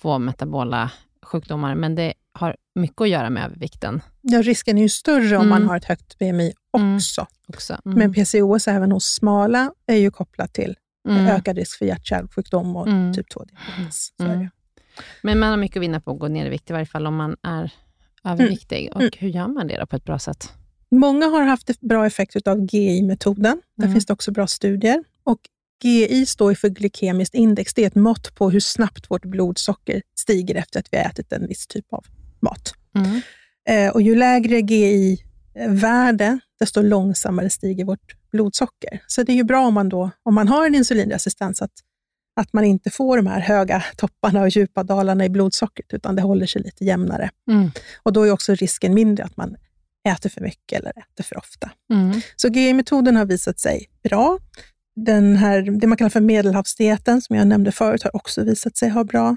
få 0.00 0.18
metabola 0.18 0.90
sjukdomar, 1.22 1.74
men 1.74 1.94
det 1.94 2.14
har 2.32 2.56
mycket 2.74 3.00
att 3.00 3.08
göra 3.08 3.30
med 3.30 3.44
övervikten 3.44 4.00
Ja, 4.20 4.42
risken 4.42 4.78
är 4.78 4.82
ju 4.82 4.88
större 4.88 5.36
om 5.36 5.42
Mm. 5.42 5.48
man 5.48 5.66
har 5.68 5.76
ett 5.76 5.84
högt 5.84 6.18
BMI 6.18 6.52
Mm. 6.76 6.96
också. 6.96 7.26
också. 7.48 7.76
Mm. 7.84 7.98
Men 7.98 8.12
PCOS 8.14 8.68
även 8.68 8.92
hos 8.92 9.04
smala 9.04 9.72
är 9.86 9.96
ju 9.96 10.10
kopplat 10.10 10.52
till 10.52 10.76
Mm. 11.08 11.26
ökad 11.26 11.56
risk 11.56 11.78
för 11.78 11.86
hjärt-kärlsjukdom 11.86 12.76
och 12.76 12.86
Mm. 12.88 13.14
typ 13.14 13.26
2-diabetes. 13.34 14.08
Men 15.22 15.38
man 15.38 15.50
har 15.50 15.56
mycket 15.56 15.76
att 15.76 15.82
vinna 15.82 16.00
på 16.00 16.10
att 16.10 16.18
gå 16.18 16.28
ner 16.28 16.46
i 16.46 16.48
vikt, 16.48 16.70
i 16.70 16.72
varje 16.72 16.86
fall 16.86 17.06
om 17.06 17.16
man 17.16 17.36
är 17.42 17.72
överviktig. 18.24 18.90
Och 18.94 19.00
Mm. 19.00 19.12
hur 19.18 19.28
gör 19.28 19.48
man 19.48 19.66
det 19.66 19.86
på 19.86 19.96
ett 19.96 20.04
bra 20.04 20.18
sätt? 20.18 20.52
Många 20.90 21.26
har 21.26 21.42
haft 21.42 21.80
bra 21.80 22.06
effekt 22.06 22.46
av 22.48 22.58
GI-metoden. 22.74 23.60
Där 23.76 23.84
Mm. 23.84 23.94
finns 23.94 24.06
det 24.06 24.12
också 24.12 24.30
bra 24.32 24.46
studier. 24.46 25.04
Och 25.24 25.38
GI 25.84 26.26
står 26.26 26.54
för 26.54 26.68
glykemiskt 26.68 27.34
index. 27.34 27.74
Det 27.74 27.82
är 27.82 27.86
ett 27.86 27.94
mått 27.94 28.34
på 28.34 28.50
hur 28.50 28.60
snabbt 28.60 29.10
vårt 29.10 29.24
blodsocker 29.24 30.02
stiger 30.18 30.54
efter 30.54 30.80
att 30.80 30.86
vi 30.90 30.96
har 30.98 31.04
ätit 31.04 31.32
en 31.32 31.46
viss 31.46 31.66
typ 31.66 31.92
av 31.92 32.04
mat. 32.40 32.74
Mm. 32.94 33.20
Eh, 33.68 33.92
och 33.94 34.02
ju 34.02 34.14
lägre 34.14 34.60
GI-värde, 35.54 36.38
desto 36.60 36.82
långsammare 36.82 37.50
stiger 37.50 37.84
vårt 37.84 38.16
blodsocker. 38.32 39.02
Så 39.06 39.22
det 39.22 39.32
är 39.32 39.36
ju 39.36 39.44
bra 39.44 39.66
om 39.66 39.74
man, 39.74 39.88
då, 39.88 40.10
om 40.22 40.34
man 40.34 40.48
har 40.48 40.66
en 40.66 40.74
insulinresistens, 40.74 41.62
att, 41.62 41.72
att 42.36 42.52
man 42.52 42.64
inte 42.64 42.90
får 42.90 43.16
de 43.16 43.26
här 43.26 43.40
höga 43.40 43.84
topparna 43.96 44.42
och 44.42 44.48
djupa 44.48 44.82
dalarna 44.82 45.24
i 45.24 45.28
blodsockret, 45.28 45.92
utan 45.92 46.16
det 46.16 46.22
håller 46.22 46.46
sig 46.46 46.62
lite 46.62 46.84
jämnare. 46.84 47.30
Mm. 47.50 47.70
Och 48.02 48.12
då 48.12 48.22
är 48.22 48.30
också 48.30 48.54
risken 48.54 48.94
mindre 48.94 49.24
att 49.24 49.36
man 49.36 49.56
äter 50.08 50.30
för 50.30 50.40
mycket 50.40 50.80
eller 50.80 50.90
äter 50.90 51.24
för 51.24 51.38
ofta. 51.38 51.70
Mm. 51.92 52.20
Så 52.36 52.48
GI-metoden 52.48 53.16
har 53.16 53.24
visat 53.24 53.60
sig 53.60 53.86
bra. 54.02 54.38
Den 54.96 55.36
här, 55.36 55.62
det 55.80 55.86
man 55.86 55.98
kallar 55.98 56.10
för 56.10 56.20
medelhavsdieten, 56.20 57.22
som 57.22 57.36
jag 57.36 57.46
nämnde 57.46 57.72
förut, 57.72 58.02
har 58.02 58.16
också 58.16 58.44
visat 58.44 58.76
sig 58.76 58.88
ha 58.88 59.04
bra 59.04 59.36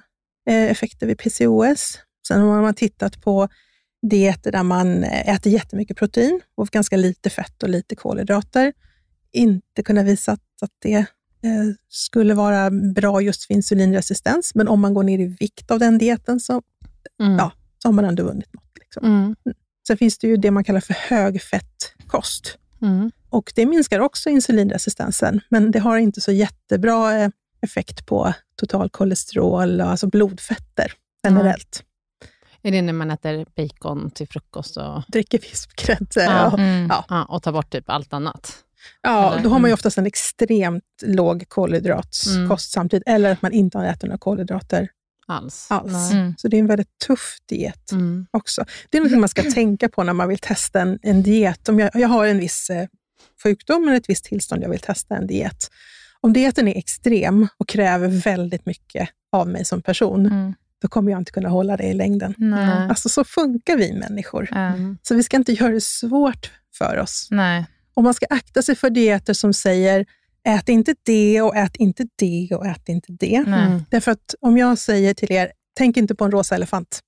eh, 0.50 0.72
effekter 0.72 1.08
vid 1.08 1.18
PCOS. 1.18 2.00
Sen 2.28 2.42
har 2.42 2.62
man 2.62 2.74
tittat 2.74 3.22
på 3.22 3.48
dieter 4.10 4.52
där 4.52 4.64
man 4.64 5.04
eh, 5.04 5.30
äter 5.30 5.52
jättemycket 5.52 5.98
protein 5.98 6.42
och 6.56 6.68
ganska 6.68 6.98
lite 6.98 7.30
fett 7.30 7.64
och 7.64 7.70
lite 7.70 7.96
kolhydrater. 7.96 8.74
Inte 9.32 9.84
kunnat 9.84 10.06
visa 10.06 10.32
att, 10.32 10.72
det 10.82 11.06
skulle 11.90 12.34
vara 12.34 12.70
bra 12.72 13.22
just 13.22 13.44
för 13.46 13.54
insulinresistens, 13.54 14.56
men 14.56 14.68
om 14.68 14.80
man 14.82 14.94
går 14.94 15.04
ner 15.04 15.20
i 15.20 15.36
vikt 15.40 15.72
av 15.72 15.80
den 15.80 15.98
dieten 15.98 16.40
så, 16.40 16.62
Mm. 17.20 17.36
Ja. 17.38 17.52
så 17.82 17.88
har 17.88 17.94
man 17.94 18.06
ändå 18.06 18.24
vunnit 18.24 18.54
något. 18.54 18.78
Liksom. 18.80 19.06
Mm. 19.06 19.36
Sen 19.88 19.98
finns 19.98 20.18
det 20.18 20.28
ju 20.28 20.38
det 20.38 20.52
man 20.52 20.64
kallar 20.64 20.80
för 20.80 20.94
högfettkost. 20.94 22.58
Mm. 22.82 23.12
Och 23.30 23.52
det 23.56 23.66
minskar 23.66 24.00
också 24.00 24.30
insulinresistensen, 24.30 25.42
men 25.50 25.72
det 25.72 25.80
har 25.80 25.98
inte 25.98 26.22
så 26.22 26.32
jättebra 26.32 27.20
eh, 27.20 27.30
effekt 27.62 28.06
på 28.06 28.34
total 28.56 28.90
kolesterol, 28.90 29.82
alltså 29.82 30.08
blodfetter 30.08 30.92
generellt. 31.24 31.84
Är 32.62 32.72
det 32.72 32.82
när 32.82 32.94
man 32.94 33.12
äter 33.12 33.46
bacon 33.56 34.12
till 34.12 34.28
frukost 34.28 34.78
och, 34.78 35.04
Dricker 35.08 35.40
vispgrädde. 35.40 36.06
Ja. 36.16 36.24
Ja. 36.32 36.54
Mm. 36.58 36.88
Ja. 36.90 37.06
ja, 37.10 37.26
och 37.26 37.44
tar 37.44 37.52
bort 37.52 37.72
typ 37.72 37.90
allt 37.90 38.14
annat? 38.14 38.65
Ja, 39.02 39.34
Eller? 39.34 39.44
då 39.44 39.50
har 39.50 39.60
man 39.60 39.68
ju 39.70 39.72
Mm. 39.72 39.74
oftast 39.74 39.98
en 39.98 40.06
extremt 40.06 40.84
låg 41.02 41.46
kolhydratskost 41.50 42.36
Mm. 42.36 42.58
samtidigt, 42.58 43.04
eller 43.08 43.32
att 43.32 43.42
man 43.42 43.52
inte 43.52 43.78
har 43.78 43.86
ätit 43.86 44.04
några 44.04 44.18
kolhydrater 44.18 44.88
Alls? 45.28 45.68
alls. 45.70 46.12
Mm. 46.12 46.34
Så 46.38 46.48
det 46.48 46.58
är 46.58 46.60
en 46.60 46.68
väldigt 46.68 46.98
tuff 47.08 47.38
diet 47.50 47.92
Mm. 47.92 48.26
också. 48.32 48.66
Det 48.90 48.98
är 48.98 49.02
något 49.02 49.20
man 49.20 49.30
ska 49.30 49.42
tänka 49.52 49.90
på 49.90 50.04
när 50.04 50.14
man 50.14 50.30
vill 50.30 50.38
testa 50.40 50.82
en, 50.82 51.00
en 51.02 51.24
diet. 51.24 51.70
Om 51.70 51.80
jag, 51.80 51.90
jag 51.94 52.08
har 52.08 52.26
en 52.26 52.38
viss 52.40 52.70
eh, 52.70 52.88
sjukdom 53.44 53.88
eller 53.88 53.98
ett 53.98 54.10
visst 54.10 54.26
tillstånd, 54.26 54.64
jag 54.64 54.70
vill 54.70 54.80
testa 54.80 55.16
en 55.16 55.28
diet. 55.28 55.72
Om 56.22 56.34
dieten 56.34 56.68
är 56.68 56.78
extrem 56.78 57.48
och 57.58 57.68
kräver 57.68 58.08
väldigt 58.08 58.66
mycket 58.66 59.10
av 59.32 59.48
mig 59.48 59.66
som 59.66 59.82
person, 59.82 60.26
Mm. 60.26 60.54
då 60.82 60.88
kommer 60.88 61.12
jag 61.12 61.22
inte 61.22 61.32
kunna 61.32 61.50
hålla 61.50 61.78
det 61.78 61.84
i 61.84 61.94
längden. 61.94 62.34
Nej. 62.38 62.90
Alltså 62.90 63.10
så 63.10 63.24
funkar 63.24 63.78
vi 63.78 63.94
människor. 63.94 64.50
Mm. 64.52 64.98
Så 65.02 65.16
vi 65.16 65.24
ska 65.24 65.38
inte 65.38 65.54
göra 65.54 65.72
det 65.72 65.82
svårt 65.84 66.52
för 66.78 66.98
oss. 66.98 67.28
Nej. 67.32 67.66
Och 67.96 68.04
man 68.04 68.14
ska 68.14 68.26
akta 68.30 68.62
sig 68.62 68.76
för 68.76 68.90
dieter 68.90 69.34
som 69.34 69.54
säger 69.54 70.06
ät 70.48 70.70
inte 70.70 70.96
det 71.06 71.42
och 71.42 71.56
ät 71.56 71.76
inte 71.76 72.06
det 72.16 72.50
och 72.56 72.66
ät 72.66 72.90
inte 72.90 73.08
det. 73.20 73.36
Mm. 73.36 73.86
Därför 73.90 74.12
att 74.12 74.36
om 74.42 74.58
jag 74.58 74.78
säger 74.78 75.14
till 75.14 75.32
er, 75.32 75.52
tänk 75.78 75.98
inte 75.98 76.16
på 76.16 76.26
en 76.26 76.32
rosa 76.32 76.56
elefant. 76.56 77.00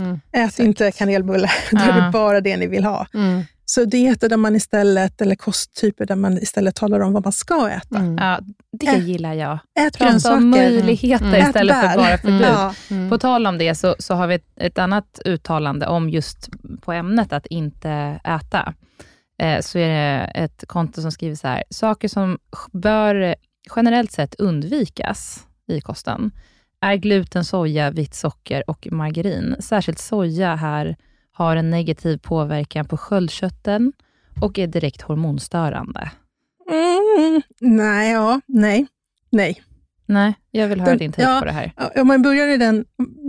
Mm. 0.00 0.20
Ät 0.32 0.58
inte 0.58 0.92
kanelbulle, 0.92 1.50
då 1.70 1.78
är 1.78 1.92
det 2.04 2.10
bara 2.12 2.40
det 2.40 2.56
ni 2.56 2.66
vill 2.66 2.84
ha. 2.84 3.06
Mm. 3.14 3.42
Så 3.64 3.84
dieter 3.84 4.28
där 4.28 4.36
man 4.36 4.56
istället, 4.56 5.20
eller 5.20 5.34
kosttyper 5.34 6.06
där 6.06 6.14
man 6.16 6.38
istället 6.38 6.74
talar 6.74 7.00
om 7.00 7.12
vad 7.12 7.24
man 7.24 7.32
ska 7.32 7.70
äta. 7.70 7.98
Mm. 7.98 8.18
Ja, 8.18 8.40
det 8.72 8.86
Äh. 8.86 9.06
gillar 9.08 9.34
jag. 9.34 9.58
Ät 9.80 9.98
Prata 9.98 10.04
om 10.06 10.10
grönsaker. 10.12 10.40
möjligheter 10.40 11.26
Mm. 11.26 11.46
istället 11.48 11.76
för 11.80 11.96
bara 11.96 12.18
förbud. 12.18 12.40
Ja. 12.42 12.74
Mm. 12.90 13.10
På 13.10 13.18
tal 13.18 13.46
om 13.46 13.58
det 13.58 13.74
så, 13.74 13.96
så 13.98 14.14
har 14.14 14.26
vi 14.26 14.34
ett, 14.34 14.46
ett 14.56 14.78
annat 14.78 15.20
uttalande 15.24 15.86
om 15.86 16.10
just 16.10 16.48
på 16.80 16.92
ämnet 16.92 17.32
att 17.32 17.46
inte 17.46 18.20
äta. 18.24 18.74
Eh, 19.40 19.60
så 19.60 19.78
är 19.78 19.88
det 19.88 20.24
ett 20.34 20.64
konto 20.66 21.02
som 21.02 21.12
skriver 21.12 21.34
så 21.36 21.48
här, 21.48 21.64
saker 21.70 22.08
som 22.08 22.38
bör 22.72 23.34
generellt 23.76 24.12
sett 24.12 24.34
undvikas 24.34 25.46
i 25.66 25.80
kosten 25.80 26.30
är 26.80 26.96
gluten, 26.96 27.44
soja, 27.44 27.90
vitt 27.90 28.14
socker 28.14 28.70
och 28.70 28.88
margarin. 28.90 29.56
Särskilt 29.60 29.98
soja 29.98 30.54
här 30.54 30.96
har 31.32 31.56
en 31.56 31.70
negativ 31.70 32.18
påverkan 32.18 32.84
på 32.88 32.96
sköldkörteln 32.96 33.92
och 34.40 34.58
är 34.58 34.66
direkt 34.66 35.02
hormonstörande. 35.02 36.10
Mm, 36.70 37.42
nej, 37.60 38.12
ja, 38.12 38.40
nej, 38.46 38.86
nej. 39.30 39.62
Nej, 40.06 40.34
jag 40.50 40.68
vill 40.68 40.80
höra 40.80 40.90
Den- 40.90 40.98
din 40.98 41.12
take 41.12 41.22
ja. 41.30 41.38
på 41.38 41.44
det 41.44 41.52
här. 41.52 41.72
Om 41.96 42.06
man 42.08 42.22
börjar 42.22 42.48
i 42.48 42.56
den, 42.56 42.84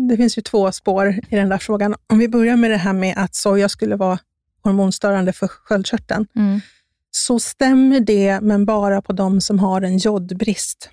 det 0.09 0.17
finns 0.17 0.37
ju 0.37 0.41
två 0.41 0.71
spår 0.71 1.09
i 1.29 1.35
den 1.35 1.49
där 1.49 1.57
frågan. 1.57 1.95
Om 2.07 2.19
vi 2.19 2.27
börjar 2.27 2.55
med 2.55 2.71
det 2.71 2.77
här 2.77 2.93
med 2.93 3.13
att 3.17 3.35
soja 3.35 3.69
skulle 3.69 3.95
vara 3.95 4.19
hormonstörande 4.63 5.33
för 5.33 5.47
sköldkörteln, 5.47 6.27
Mm. 6.35 6.61
så 7.11 7.39
stämmer 7.39 7.99
det, 7.99 8.39
men 8.41 8.65
bara 8.65 9.01
på 9.01 9.13
de 9.13 9.41
som 9.41 9.59
har 9.59 9.81
en 9.81 9.97
jodbrist. 9.97 10.89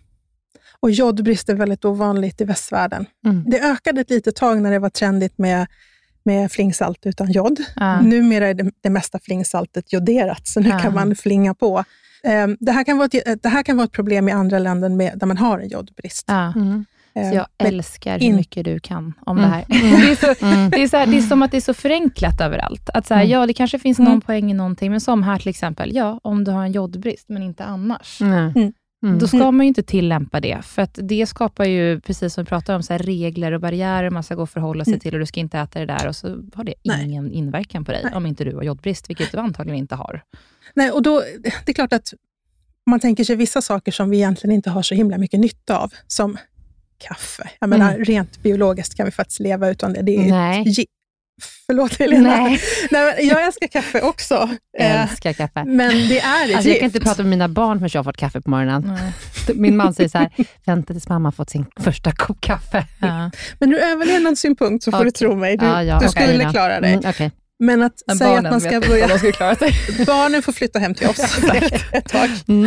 Och 0.80 0.90
jodbrist 0.90 1.48
är 1.48 1.54
väldigt 1.54 1.84
ovanligt 1.84 2.40
i 2.40 2.44
västvärlden. 2.44 3.06
Mm. 3.24 3.44
Det 3.46 3.60
ökade 3.60 4.00
ett 4.00 4.10
litet 4.10 4.36
tag 4.36 4.62
när 4.62 4.70
det 4.70 4.78
var 4.78 4.90
trendigt 4.90 5.38
med, 5.38 5.66
med 6.22 6.52
flingsalt 6.52 7.06
utan 7.06 7.32
jod. 7.32 7.60
Ja. 7.76 8.00
Numera 8.00 8.46
är 8.48 8.54
det, 8.54 8.70
det 8.80 8.90
mesta 8.90 9.18
flingsaltet 9.18 9.92
joderat, 9.92 10.46
så 10.48 10.60
nu 10.60 10.68
Ja. 10.68 10.78
kan 10.78 10.94
man 10.94 11.16
flinga 11.16 11.54
på. 11.54 11.84
Ehm, 12.24 12.56
Det 12.60 12.72
här, 12.72 12.84
kan 12.84 12.98
vara 12.98 13.08
ett, 13.12 13.42
det 13.42 13.48
här 13.48 13.62
kan 13.62 13.76
vara 13.76 13.84
ett 13.84 13.92
problem 13.92 14.28
i 14.28 14.32
andra 14.32 14.58
länder 14.58 14.88
med, 14.88 15.18
där 15.18 15.26
man 15.26 15.36
har 15.36 15.58
en 15.58 15.68
jodbrist. 15.68 16.24
Ja. 16.28 16.52
Mm. 16.56 16.84
Ehm, 17.14 17.30
Så 17.30 17.36
jag 17.36 17.46
men- 17.58 17.66
älskar 17.74 18.18
hur 18.20 18.32
mycket 18.32 18.64
du 18.64 18.80
kan 18.80 19.12
om 19.26 19.38
Mm. 19.38 19.50
det 19.50 19.56
här. 19.56 19.64
Det, 20.00 20.10
är 20.10 20.16
så, 20.16 20.26
det, 20.76 20.82
är 20.82 20.88
så 20.88 20.96
här, 20.96 21.06
det 21.06 21.16
är 21.16 21.20
som 21.22 21.42
att 21.42 21.50
det 21.50 21.56
är 21.56 21.60
så 21.60 21.74
förenklat 21.74 22.40
överallt. 22.40 22.90
Att 22.94 23.06
så 23.06 23.14
här, 23.14 23.20
Mm. 23.22 23.32
Ja, 23.32 23.46
det 23.46 23.52
kanske 23.54 23.78
finns 23.78 23.98
Mm. 23.98 24.10
någon 24.12 24.20
poäng 24.20 24.50
i 24.50 24.54
någonting, 24.54 24.90
men 24.90 25.00
som 25.00 25.22
här 25.22 25.38
till 25.38 25.48
exempel, 25.48 25.94
ja, 25.94 26.20
om 26.22 26.44
du 26.44 26.50
har 26.50 26.62
en 26.64 26.72
jodbrist, 26.72 27.28
men 27.28 27.42
inte 27.42 27.64
annars. 27.64 28.20
Mm. 28.20 28.72
Mm. 29.02 29.18
Då 29.18 29.26
ska 29.28 29.50
man 29.50 29.60
ju 29.66 29.68
inte 29.68 29.82
tillämpa 29.82 30.40
det, 30.40 30.58
för 30.62 30.82
att 30.82 30.98
det 31.02 31.26
skapar 31.26 31.64
ju, 31.64 32.00
precis 32.00 32.34
som 32.34 32.44
vi 32.44 32.48
pratade 32.48 32.76
om, 32.76 32.82
så 32.82 32.92
här 32.92 32.98
regler 32.98 33.52
och 33.52 33.60
barriärer 33.60 34.10
man 34.10 34.22
ska 34.22 34.34
gå 34.34 34.42
och 34.42 34.50
förhålla 34.50 34.84
sig 34.84 34.92
Mm. 34.92 35.00
till 35.00 35.14
och 35.14 35.20
du 35.20 35.26
ska 35.26 35.40
inte 35.40 35.58
äta 35.58 35.78
det 35.78 35.86
där 35.86 36.06
och 36.06 36.16
så 36.16 36.28
har 36.54 36.64
det 36.64 36.74
Nej. 36.84 37.04
ingen 37.04 37.32
inverkan 37.32 37.84
på 37.84 37.92
dig, 37.92 38.00
Nej. 38.04 38.14
om 38.14 38.26
inte 38.26 38.44
du 38.44 38.56
har 38.56 38.62
jodbrist, 38.62 39.10
vilket 39.10 39.32
du 39.32 39.38
antagligen 39.38 39.78
inte 39.78 39.94
har. 39.94 40.22
Nej, 40.74 40.90
och 40.90 41.02
då, 41.02 41.22
det 41.64 41.70
är 41.72 41.74
klart 41.74 41.92
att 41.92 42.12
man 42.86 43.00
tänker 43.00 43.24
sig 43.24 43.36
vissa 43.36 43.62
saker 43.62 43.92
som 43.92 44.10
vi 44.10 44.16
egentligen 44.16 44.54
inte 44.54 44.70
har 44.70 44.82
så 44.82 44.94
himla 44.94 45.18
mycket 45.18 45.40
nytta 45.40 45.78
av, 45.78 45.92
som 46.06 46.36
kaffe. 46.98 47.50
Jag 47.60 47.70
menar, 47.70 47.90
Mm. 47.92 48.04
rent 48.04 48.42
biologiskt 48.42 48.94
kan 48.96 49.06
vi 49.06 49.12
faktiskt 49.12 49.40
leva 49.40 49.68
utan 49.68 49.92
det. 49.92 50.02
det 50.02 50.16
är 50.16 50.30
Nej. 50.30 50.86
Förlåt 51.66 51.98
Helena. 51.98 52.28
Nej. 52.36 52.60
Nej, 52.90 53.14
men 53.18 53.26
jag 53.28 53.46
älskar 53.46 53.66
kaffe 53.66 54.00
också. 54.00 54.48
Eh, 54.78 55.02
Älskar 55.02 55.32
kaffe. 55.32 55.64
Men 55.64 55.90
det 56.08 56.20
är 56.20 56.48
ett 56.48 56.54
Alltså, 56.54 56.68
jag 56.70 56.78
kan 56.78 56.86
inte 56.86 57.00
prata 57.00 57.22
med 57.22 57.30
mina 57.30 57.48
barn 57.48 57.78
förrän 57.78 57.90
jag 57.92 57.98
har 57.98 58.04
fått 58.04 58.16
kaffe 58.16 58.40
på 58.40 58.50
morgonen. 58.50 58.98
Min 59.54 59.76
man 59.76 59.94
säger 59.94 60.08
så 60.08 60.18
här, 60.18 60.30
vänta 60.64 60.92
tills 60.92 61.08
mamma 61.08 61.26
har 61.26 61.32
fått 61.32 61.50
sin 61.50 61.66
första 61.80 62.12
kopp 62.12 62.40
kaffe. 62.40 62.86
Ja. 63.00 63.30
Men 63.58 63.72
ur 63.72 63.78
överlevnadssynpunkt 63.78 64.84
så 64.84 64.90
får 64.90 64.98
du 64.98 65.02
Okej. 65.04 65.12
tro 65.12 65.36
mig. 65.36 65.56
Du, 65.56 65.66
Ja, 65.66 65.82
ja, 65.82 65.98
du 66.00 66.06
okej 66.06 66.22
skulle 66.28 66.44
då. 66.44 66.50
klara 66.50 66.80
dig. 66.80 66.92
Mm, 66.92 67.04
okej. 67.10 67.30
Men 67.58 67.82
att 67.82 68.02
Men 68.06 68.18
säga 68.18 68.38
att 68.38 68.42
man 68.44 68.60
ska 68.60 68.80
börja... 68.80 69.06
Barnen 70.06 70.42
får 70.42 70.52
flytta 70.52 70.78
hem 70.78 70.94
till 70.94 71.08
oss 71.08 71.16
tag. 72.08 72.30
Mm. 72.48 72.64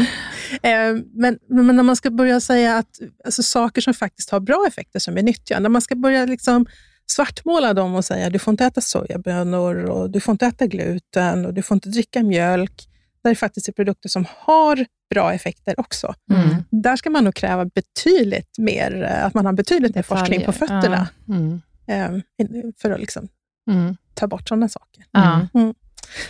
Eh, 0.64 1.04
Men, 1.14 1.40
men 1.48 1.76
när 1.76 1.84
man 1.84 1.96
ska 1.96 2.10
börja 2.12 2.40
säga 2.40 2.78
att 2.78 3.00
alltså, 3.26 3.44
saker 3.44 3.82
som 3.82 3.94
faktiskt 3.94 4.30
har 4.30 4.40
bra 4.40 4.66
effekter 4.68 5.00
som 5.00 5.18
är 5.18 5.22
nyttiga, 5.24 5.60
när 5.60 5.70
man 5.70 5.82
ska 5.82 5.96
börja 5.96 6.26
liksom 6.26 6.66
svartmåla 7.12 7.74
dem 7.74 7.96
och 7.96 8.06
säga 8.06 8.30
du 8.30 8.40
får 8.40 8.52
inte 8.52 8.66
äta 8.66 8.82
sojabönor 8.82 9.76
och 9.76 10.10
du 10.10 10.20
får 10.20 10.32
inte 10.32 10.46
äta 10.46 10.68
gluten 10.68 11.46
och 11.46 11.54
du 11.54 11.62
får 11.62 11.76
inte 11.76 11.90
dricka 11.90 12.24
mjölk. 12.24 12.88
Där 13.24 13.30
det 13.30 13.36
faktiskt 13.36 13.68
är 13.68 13.72
produkter 13.74 14.10
som 14.10 14.26
har 14.38 14.86
bra 15.10 15.34
effekter 15.34 15.80
också. 15.80 16.14
Mm. 16.34 16.56
Där 16.72 16.96
ska 16.96 17.10
man 17.10 17.24
nog 17.24 17.36
kräva 17.36 17.66
betydligt 17.66 18.58
mer, 18.58 19.04
eh, 19.04 19.26
att 19.26 19.34
man 19.34 19.46
har 19.46 19.54
betydligt 19.54 19.96
mer 19.96 20.04
forskning 20.04 20.46
på 20.46 20.52
fötterna 20.52 21.08
Mm. 21.30 21.62
eh, 21.88 22.22
för 22.82 22.92
att 22.92 23.00
liksom 23.00 23.28
Mm. 23.72 23.96
ta 24.14 24.28
bort 24.28 24.48
sådana 24.48 24.70
saker. 24.70 25.04
Ja. 25.12 25.48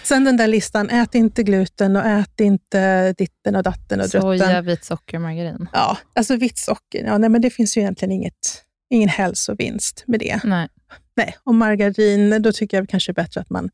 Sen 0.03 0.23
den 0.23 0.38
där 0.38 0.47
listan, 0.47 0.89
ät 0.89 1.15
inte 1.15 1.43
gluten 1.43 1.95
och 1.95 2.05
ät 2.05 2.39
inte 2.39 3.13
ditten 3.13 3.55
och 3.55 3.63
datten 3.63 3.99
och 4.01 4.07
drutten. 4.09 4.21
Soja, 4.39 4.61
vit 4.61 4.86
socker, 4.86 5.19
margarin. 5.19 5.69
Ja, 5.73 5.97
alltså 6.15 6.36
vitt 6.36 6.57
socker, 6.57 7.03
ja, 7.05 7.17
nej, 7.17 7.29
men 7.29 7.41
det 7.41 7.49
finns 7.49 7.77
ju 7.77 7.82
egentligen 7.82 8.11
inget, 8.11 8.63
ingen 8.89 9.09
hälsovinst 9.09 10.03
med 10.07 10.19
det. 10.19 10.39
Nej. 10.43 10.69
Nej, 11.15 11.36
och 11.43 11.55
margarin, 11.55 12.41
då 12.41 12.51
tycker 12.51 12.77
jag 12.77 12.89
kanske 12.89 13.13
bättre 13.13 13.41
att 13.41 13.49
man 13.49 13.69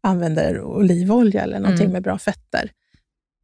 använder 0.00 0.60
olivolja 0.60 1.42
eller 1.42 1.60
någonting 1.60 1.84
Mm. 1.86 1.92
med 1.92 2.02
bra 2.02 2.18
fetter. 2.18 2.70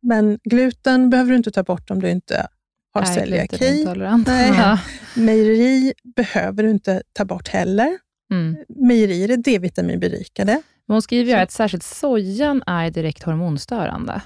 Men 0.02 0.38
gluten 0.44 1.10
behöver 1.10 1.30
du 1.30 1.36
inte 1.36 1.50
ta 1.50 1.62
bort 1.62 1.90
om 1.90 2.00
du 2.02 2.10
inte 2.10 2.46
har 2.92 3.02
Är 3.02 3.06
celiaki. 3.06 3.86
Nej. 4.26 4.78
Mejeri 5.16 5.92
behöver 6.16 6.62
du 6.62 6.70
inte 6.70 7.02
ta 7.12 7.24
bort 7.24 7.48
heller. 7.48 7.98
Mm. 8.32 8.56
Mejerier 8.68 9.28
är 9.30 9.36
D-vitaminberikade. 9.36 10.52
Men 10.86 10.94
hon 10.94 11.02
skriver 11.02 11.32
ju 11.32 11.38
att 11.38 11.50
särskilt 11.50 11.82
sojan 11.82 12.62
är 12.66 12.90
direkt 12.90 13.22
hormonstörande. 13.22 14.22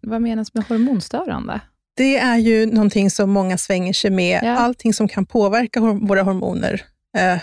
Vad 0.00 0.22
menas 0.22 0.54
med 0.54 0.64
hormonstörande? 0.64 1.60
Det 1.96 2.16
är 2.18 2.36
ju 2.36 2.66
någonting 2.66 3.10
som 3.10 3.30
många 3.30 3.58
svänger 3.58 3.92
sig 3.92 4.10
med. 4.10 4.40
Ja. 4.44 4.50
Allting 4.56 4.94
som 4.94 5.08
kan 5.08 5.26
påverka 5.26 5.80
våra 5.80 6.22
hormoner 6.22 6.82
eh, 7.16 7.38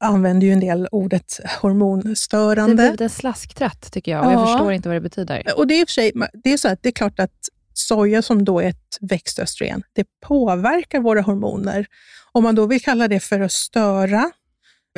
använder 0.00 0.46
ju 0.46 0.52
en 0.52 0.60
del 0.60 0.88
ordet 0.92 1.38
Det 1.42 1.50
hormonstörande. 1.60 2.74
blivit 2.82 3.00
en 3.00 3.10
slasktratt 3.10 3.92
tycker 3.92 4.12
jag 4.12 4.26
och 4.26 4.32
jag 4.32 4.40
Ja. 4.40 4.46
förstår 4.46 4.72
inte 4.72 4.88
vad 4.88 4.96
det 4.96 5.00
betyder. 5.00 5.58
Och 5.58 5.66
det 5.66 5.74
är 5.74 5.80
i 5.80 5.84
och 5.84 5.88
för 5.88 5.92
sig, 5.92 6.12
det 6.44 6.52
är 6.52 6.56
så 6.56 6.68
att 6.68 6.82
det 6.82 6.88
är 6.88 6.92
klart 6.92 7.20
att 7.20 7.48
soja 7.74 8.22
som 8.22 8.44
då 8.44 8.60
är 8.60 8.68
ett 8.68 8.98
växtöstrogen, 9.00 9.82
det 9.92 10.06
påverkar 10.26 11.00
våra 11.00 11.20
hormoner. 11.22 11.86
Om 12.32 12.42
man 12.42 12.54
då 12.54 12.66
vill 12.66 12.82
kalla 12.82 13.08
det 13.08 13.20
för 13.20 13.40
att 13.40 13.52
störa 13.52 14.30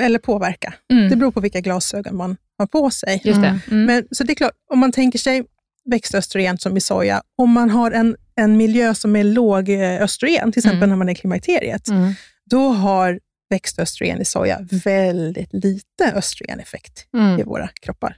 eller 0.00 0.18
påverka, 0.18 0.74
Mm. 0.92 1.08
det 1.10 1.16
beror 1.16 1.30
på 1.30 1.40
vilka 1.40 1.60
glasögon 1.60 2.16
man 2.16 2.36
har 2.58 2.66
på 2.66 2.90
sig. 2.90 3.20
Just 3.24 3.42
det. 3.42 3.60
Mm. 3.70 3.84
Men, 3.84 4.04
så 4.10 4.24
det 4.24 4.32
är 4.32 4.34
klart, 4.34 4.52
om 4.72 4.78
man 4.78 4.92
tänker 4.92 5.18
sig 5.18 5.44
växtöstrogen 5.90 6.58
som 6.58 6.76
i 6.76 6.80
soja, 6.80 7.22
om 7.38 7.50
man 7.52 7.70
har 7.70 7.90
en, 7.90 8.16
en 8.36 8.56
miljö 8.56 8.94
som 8.94 9.16
är 9.16 9.24
låg 9.24 9.70
östrogen, 9.70 10.52
till 10.52 10.60
exempel 10.60 10.76
Mm. 10.78 10.88
när 10.88 10.96
man 10.96 11.08
är 11.08 11.12
i 11.12 11.14
klimakteriet, 11.14 11.88
Mm. 11.88 12.12
då 12.50 12.68
har 12.68 13.20
växtöstrogen 13.50 14.20
i 14.20 14.24
soja 14.24 14.58
väldigt 14.84 15.52
lite 15.52 16.12
östrogeneffekt 16.14 17.06
i 17.14 17.16
Mm. 17.16 17.46
våra 17.46 17.68
kroppar. 17.68 18.16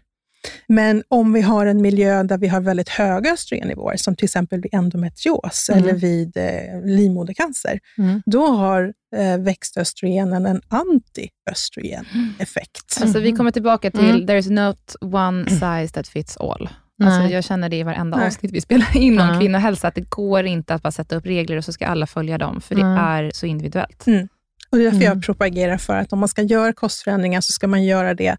Men 0.66 1.03
om 1.09 1.32
vi 1.32 1.41
har 1.41 1.66
en 1.66 1.82
miljö 1.82 2.22
där 2.22 2.39
vi 2.39 2.49
har 2.49 2.61
väldigt 2.61 2.89
höga 2.89 3.32
östrogennivåer, 3.32 3.97
som 3.97 4.16
till 4.16 4.24
exempel 4.24 4.61
vid 4.61 4.74
endometrios 4.74 5.68
Mm. 5.72 5.84
eller 5.84 5.95
vid 5.95 6.36
eh, 6.36 6.80
livmodercancer, 6.84 7.78
Mm. 7.99 8.22
då 8.26 8.47
har 8.47 8.93
eh, 9.16 9.39
växtöstrogenen 9.39 10.47
en 10.47 10.61
anti-östrogeneffekt. 11.68 12.99
Alltså, 13.03 13.20
vi 13.20 13.32
kommer 13.32 13.51
tillbaka 13.51 13.91
till 13.91 14.11
Mm. 14.11 14.26
“There's 14.26 14.51
not 14.51 14.95
one 15.14 15.51
size 15.51 15.89
that 15.95 16.09
fits 16.09 16.36
all”. 16.36 16.68
Alltså, 17.05 17.32
jag 17.34 17.45
känner 17.45 17.68
det 17.68 17.76
i 17.76 17.82
varenda 17.82 18.16
Nej. 18.16 18.26
avsnitt 18.26 18.53
vi 18.53 18.61
spelar 18.61 18.97
in 18.97 19.20
om 19.20 19.41
kvinnohälsa, 19.41 19.89
att 19.89 19.95
det 19.95 20.11
går 20.11 20.45
inte 20.47 20.74
att 20.74 20.82
bara 20.82 20.91
sätta 20.93 21.16
upp 21.16 21.26
regler 21.26 21.57
och 21.57 21.64
så 21.64 21.72
ska 21.72 21.86
alla 21.86 22.07
följa 22.07 22.39
dem, 22.39 22.61
för 22.61 22.74
det 22.74 22.82
är 22.82 23.30
så 23.34 23.47
individuellt. 23.47 24.05
Och 24.70 24.78
det 24.78 24.82
är 24.82 24.91
därför 24.91 24.97
Mm. 24.97 25.03
jag 25.03 25.22
propagerar 25.22 25.76
för 25.78 25.97
att 25.97 26.12
om 26.12 26.18
man 26.18 26.28
ska 26.28 26.43
göra 26.43 26.72
kostförändringar 26.72 27.41
så 27.41 27.53
ska 27.53 27.66
man 27.66 27.84
göra 27.84 28.14
det 28.14 28.36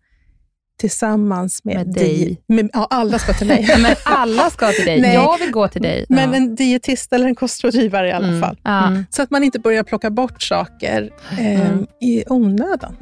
tillsammans 0.79 1.63
med, 1.63 1.75
Med 1.75 1.87
di- 1.87 1.99
dig. 1.99 2.41
Med, 2.47 2.69
ja, 2.73 2.87
alla 2.89 3.19
ska 3.19 3.33
till 3.33 3.47
mig. 3.47 3.67
Men 3.81 3.95
alla 4.05 4.49
ska 4.49 4.71
till 4.71 4.85
dig. 4.85 5.01
Nej. 5.01 5.13
Jag 5.13 5.37
vill 5.39 5.51
gå 5.51 5.67
till 5.67 5.81
dig. 5.81 6.05
Men 6.09 6.29
Ja. 6.29 6.35
en 6.35 6.55
dietist 6.55 7.13
eller 7.13 7.25
en 7.25 7.35
kostrådgivare 7.35 8.07
i 8.07 8.11
alla 8.11 8.27
Mm. 8.27 8.41
fall. 8.41 8.57
Mm. 8.65 9.05
Så 9.09 9.21
att 9.21 9.29
man 9.31 9.43
inte 9.43 9.59
börjar 9.59 9.83
plocka 9.83 10.09
bort 10.09 10.41
saker 10.41 11.09
eh, 11.39 11.61
Mm. 11.71 11.87
i 12.01 12.23
onödan. 12.27 12.95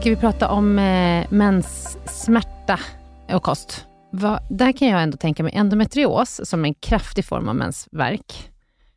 Ska 0.00 0.10
vi 0.10 0.16
prata 0.16 0.48
om 0.48 0.78
eh, 0.78 1.26
menssmärta 1.30 2.78
och 3.32 3.42
kost? 3.42 3.86
Va, 4.12 4.40
där 4.50 4.72
kan 4.72 4.88
jag 4.88 5.02
ändå 5.02 5.16
tänka 5.16 5.42
mig, 5.42 5.52
endometrios, 5.54 6.40
som 6.48 6.64
en 6.64 6.74
kraftig 6.74 7.24
form 7.24 7.48
av 7.48 7.56
mensvärk, 7.56 8.50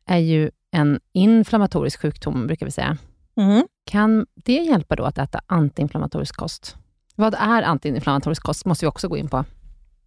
är 0.06 0.18
ju 0.18 0.52
en 0.72 1.00
inflammatorisk 1.14 2.00
sjukdom, 2.02 2.48
brukar 2.48 2.66
vi 2.66 2.72
säga. 2.72 2.98
Mm. 3.38 3.64
Kan 3.92 4.26
det 4.36 4.54
hjälpa 4.54 4.96
då 4.96 5.04
att 5.04 5.18
äta 5.18 5.42
antiinflammatorisk 5.48 6.36
kost? 6.36 6.76
Vad 7.16 7.34
är 7.34 7.64
antiinflammatorisk 7.64 8.44
kost? 8.44 8.66
måste 8.66 8.86
vi 8.86 8.90
också 8.90 9.08
gå 9.08 9.18
in 9.18 9.28
på. 9.30 9.46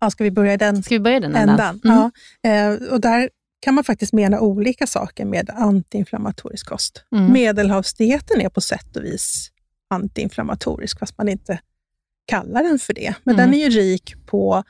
Ja, 0.00 0.10
ska 0.10 0.24
vi 0.24 0.30
börja 0.30 0.52
i 0.54 0.56
den 0.56 0.82
Ska 0.82 0.94
vi 0.94 1.00
börja 1.00 1.20
den 1.20 1.34
ändan? 1.34 1.48
ändan? 1.48 1.80
Mm. 1.84 2.10
Ja. 2.42 2.50
Eh, 2.50 2.92
och 2.92 3.00
där 3.00 3.30
kan 3.60 3.74
man 3.74 3.84
faktiskt 3.84 4.12
mena 4.12 4.40
olika 4.40 4.86
saker 4.86 5.24
med 5.24 5.50
antiinflammatorisk 5.50 6.68
kost. 6.68 7.04
Mm. 7.12 7.32
Medelhavsdieten 7.32 8.40
är 8.40 8.48
på 8.48 8.60
sätt 8.60 8.96
och 8.96 9.04
vis 9.04 9.50
antiinflammatorisk, 9.90 10.98
fast 10.98 11.18
man 11.18 11.28
inte 11.28 11.58
kallar 12.26 12.62
den 12.62 12.78
för 12.78 12.94
det. 12.94 13.14
Men 13.24 13.34
Mm. 13.34 13.50
den 13.50 13.60
är 13.60 13.64
ju 13.64 13.70
rik 13.80 14.14
på, 14.26 14.62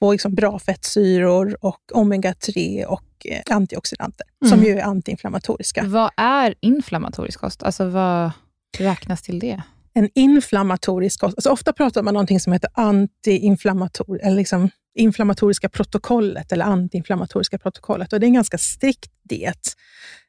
på 0.00 0.12
liksom 0.12 0.34
bra 0.34 0.58
fettsyror 0.58 1.56
och 1.60 1.80
omega-3 1.94 2.84
och 2.84 3.04
eh, 3.24 3.40
antioxidanter, 3.56 4.26
som 4.48 4.58
Mm. 4.58 4.64
ju 4.64 4.78
är 4.78 4.84
antiinflammatoriska. 4.84 5.84
Vad 5.84 6.10
är 6.16 6.54
inflammatorisk 6.60 7.40
kost? 7.40 7.62
Alltså 7.62 7.88
vad 7.88 8.30
räknas 8.78 9.22
till 9.22 9.38
det? 9.38 9.62
En 9.92 10.08
inflammatorisk 10.14 11.20
kost, 11.20 11.38
alltså 11.38 11.50
ofta 11.50 11.72
pratar 11.72 12.02
man 12.02 12.08
om 12.08 12.14
någonting 12.14 12.40
som 12.40 12.52
heter 12.52 12.70
antiinflammator, 12.74 14.20
eller 14.22 14.36
liksom 14.36 14.70
inflammatoriska 14.94 15.68
protokollet 15.68 16.52
eller 16.52 16.64
antiinflammatoriska 16.64 17.58
protokollet. 17.58 18.12
Och 18.12 18.20
det 18.20 18.24
är 18.26 18.28
en 18.28 18.34
ganska 18.34 18.58
strikt 18.58 19.10
diet. 19.28 19.68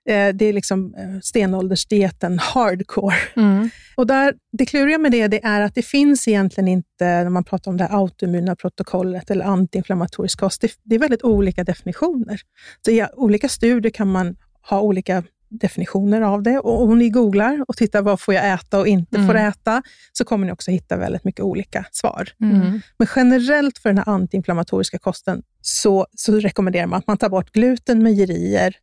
Eh, 0.09 0.33
Det 0.35 0.45
är 0.45 0.53
liksom 0.53 0.93
eh, 0.97 1.19
stenåldersdieten 1.21 2.39
hardcore. 2.39 3.15
Mm. 3.35 3.69
Och 3.95 4.07
där, 4.07 4.33
det 4.51 4.65
kluriga 4.65 4.97
med 4.97 5.11
det, 5.11 5.27
det 5.27 5.43
är 5.45 5.61
att 5.61 5.75
det 5.75 5.81
finns 5.85 6.27
egentligen 6.27 6.67
inte, 6.67 7.05
när 7.23 7.29
man 7.29 7.43
pratar 7.43 7.71
om 7.71 7.77
det 7.77 7.83
här 7.83 7.97
autoimmuna 7.97 8.55
protokollet 8.55 9.31
eller 9.31 9.45
antiinflammatorisk 9.45 10.39
kost, 10.39 10.61
det, 10.61 10.71
det 10.83 10.95
är 10.95 10.99
väldigt 10.99 11.23
olika 11.23 11.63
definitioner. 11.63 12.39
Så 12.85 12.91
I 12.91 13.05
olika 13.13 13.49
studier 13.49 13.91
kan 13.91 14.11
man 14.11 14.35
ha 14.69 14.81
olika 14.81 15.23
definitioner 15.49 16.21
av 16.21 16.43
det. 16.43 16.59
Och 16.59 16.81
om 16.83 16.97
ni 16.99 17.09
googlar 17.09 17.65
och 17.67 17.77
tittar 17.77 18.01
vad 18.01 18.19
får 18.19 18.33
jag 18.33 18.53
äta 18.53 18.79
och 18.79 18.87
inte 18.87 19.17
Mm. 19.17 19.27
får 19.27 19.35
äta, 19.35 19.81
så 20.13 20.23
kommer 20.25 20.45
ni 20.45 20.51
också 20.53 20.71
hitta 20.71 20.97
väldigt 20.97 21.23
mycket 21.23 21.41
olika 21.41 21.85
svar. 21.91 22.29
Mm. 22.41 22.81
Men 22.97 23.07
generellt 23.15 23.77
för 23.77 23.89
den 23.89 23.97
här 23.97 24.09
antiinflammatoriska 24.09 24.99
kosten 24.99 25.43
så, 25.61 26.07
så 26.15 26.39
rekommenderar 26.39 26.87
man 26.87 26.99
att 26.99 27.07
man 27.07 27.17
tar 27.17 27.29
bort 27.29 27.51
gluten, 27.51 28.03
mejerier 28.03 28.75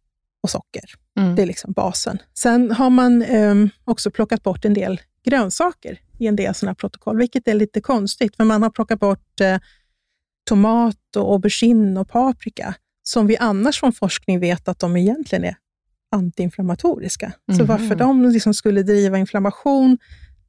och 0.42 0.50
socker. 0.50 0.84
Mm. 1.18 1.34
Det 1.36 1.42
är 1.42 1.46
liksom 1.46 1.72
basen. 1.72 2.18
Sen 2.34 2.70
har 2.70 2.90
man 2.90 3.22
ehm, 3.22 3.70
också 3.84 4.10
plockat 4.10 4.42
bort 4.42 4.64
en 4.64 4.74
del 4.74 5.00
grönsaker 5.24 5.98
i 6.18 6.26
en 6.26 6.36
del 6.36 6.54
sådana 6.54 6.74
protokoll, 6.74 7.18
vilket 7.18 7.48
är 7.48 7.54
lite 7.54 7.80
konstigt, 7.80 8.36
för 8.36 8.44
man 8.44 8.62
har 8.62 8.70
plockat 8.70 9.00
bort 9.00 9.40
eh, 9.40 9.58
tomat, 10.48 11.16
och 11.16 11.32
aubergine 11.32 12.00
och 12.00 12.08
paprika, 12.08 12.74
som 13.02 13.26
vi 13.26 13.36
annars 13.36 13.80
från 13.80 13.92
forskning 13.92 14.40
vet 14.40 14.68
att 14.68 14.78
de 14.78 14.96
egentligen 14.96 15.44
är 15.44 15.56
antiinflammatoriska. 16.16 17.32
Så 17.46 17.58
Mhm. 17.58 17.66
varför 17.66 17.94
de 17.94 18.22
liksom 18.30 18.54
skulle 18.54 18.82
driva 18.82 19.18
inflammation, 19.18 19.98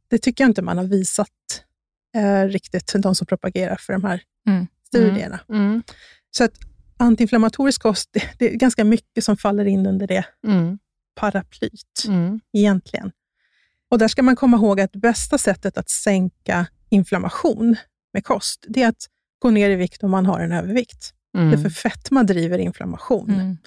det 0.08 0.18
tycker 0.18 0.44
jag 0.44 0.50
inte 0.50 0.62
man 0.62 0.78
har 0.78 0.86
visat 0.86 1.30
eh, 2.16 2.44
riktigt, 2.48 2.94
de 2.98 3.16
som 3.16 3.28
propagerar 3.28 3.76
för 3.76 3.94
de 3.94 4.04
här 4.04 4.22
Mm. 4.48 4.68
studierna. 4.88 5.40
Mm. 5.50 5.84
Så 6.32 6.44
att 6.44 6.54
antiinflammatorisk 6.98 7.82
kost, 7.82 8.10
det, 8.12 8.24
det 8.40 8.54
är 8.54 8.56
ganska 8.58 8.84
mycket 8.84 9.24
som 9.24 9.38
faller 9.38 9.66
in 9.66 9.86
under 9.86 10.08
det 10.08 10.26
Mm. 10.48 10.80
paraplyt 11.16 12.04
Mm. 12.08 12.40
egentligen. 12.54 13.12
Och 13.92 13.98
där 13.98 14.08
ska 14.08 14.22
man 14.24 14.36
komma 14.36 14.58
ihåg 14.58 14.82
att 14.82 14.92
bästa 14.92 15.38
sättet 15.38 15.78
att 15.78 15.90
sänka 15.90 16.68
inflammation 16.90 17.76
med 18.14 18.24
kost, 18.24 18.66
det 18.68 18.84
är 18.84 18.88
att 18.88 19.08
gå 19.40 19.50
ner 19.50 19.70
i 19.70 19.76
vikt 19.76 20.04
om 20.04 20.12
man 20.12 20.26
har 20.26 20.40
en 20.40 20.52
övervikt. 20.52 21.14
Mm. 21.38 21.52
Därför 21.52 21.70
fetma 21.70 22.24
driver 22.24 22.58
inflammation. 22.58 23.30
Mm. 23.34 23.58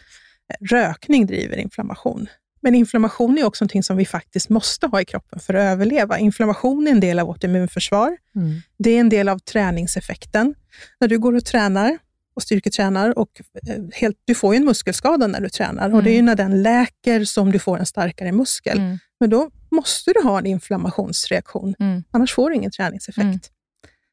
Rökning 0.61 1.27
driver 1.27 1.57
inflammation. 1.57 2.27
Men 2.61 2.74
inflammation 2.74 3.39
är 3.39 3.45
också 3.45 3.64
någonting 3.64 3.83
som 3.83 3.97
vi 3.97 4.07
faktiskt 4.07 4.49
måste 4.49 4.87
ha 4.87 5.01
i 5.01 5.05
kroppen 5.05 5.41
för 5.41 5.55
att 5.55 5.61
överleva. 5.62 6.18
Inflammation 6.18 6.87
är 6.87 6.91
en 6.91 7.01
del 7.01 7.18
av 7.18 7.27
vårt 7.27 7.45
immunförsvar. 7.45 8.16
Mm. 8.37 8.61
Det 8.79 8.91
är 8.91 9.01
en 9.01 9.09
del 9.09 9.29
av 9.29 9.39
träningseffekten. 9.39 10.55
När 11.01 11.09
du 11.09 11.18
går 11.18 11.33
och 11.37 11.45
tränar 11.45 11.99
och 12.37 12.43
styrketränar, 12.43 13.18
och 13.18 13.41
eh, 13.68 13.82
helt, 13.93 14.16
du 14.24 14.34
får 14.34 14.55
ju 14.55 14.59
en 14.59 14.64
muskelskada 14.64 15.26
när 15.26 15.41
du 15.41 15.49
tränar 15.49 15.95
och 15.95 16.03
det 16.03 16.11
är 16.11 16.14
ju 16.14 16.22
när 16.22 16.34
den 16.37 16.62
läker 16.62 17.24
som 17.24 17.53
du 17.53 17.59
får 17.59 17.78
en 17.78 17.87
starkare 17.87 18.32
muskel. 18.32 18.78
Mm. 18.78 18.99
Men 19.20 19.30
då 19.30 19.51
måste 19.70 20.12
du 20.12 20.22
ha 20.28 20.39
en 20.39 20.47
inflammationsreaktion, 20.47 21.74
Mm. 21.78 22.05
annars 22.11 22.32
får 22.34 22.51
du 22.51 22.57
ingen 22.57 22.70
träningseffekt. 22.70 23.22
Mm. 23.24 23.39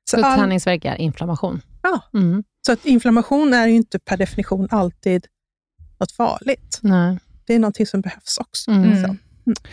Så, 0.09 0.17
Så 0.17 0.25
all, 0.25 0.39
träningsvärk 0.39 0.85
är 0.85 0.95
inflammation? 0.95 1.61
Ja. 1.81 2.01
Mm. 2.13 2.43
så 2.65 2.71
att 2.71 2.85
inflammation 2.85 3.53
är 3.53 3.67
ju 3.67 3.73
inte 3.75 3.99
per 3.99 4.17
definition 4.17 4.67
alltid 4.71 5.27
något 5.99 6.11
farligt. 6.11 6.79
Nej. 6.81 7.17
Det 7.45 7.53
är 7.55 7.59
någonting 7.59 7.85
som 7.87 8.01
behövs 8.01 8.37
också. 8.37 8.71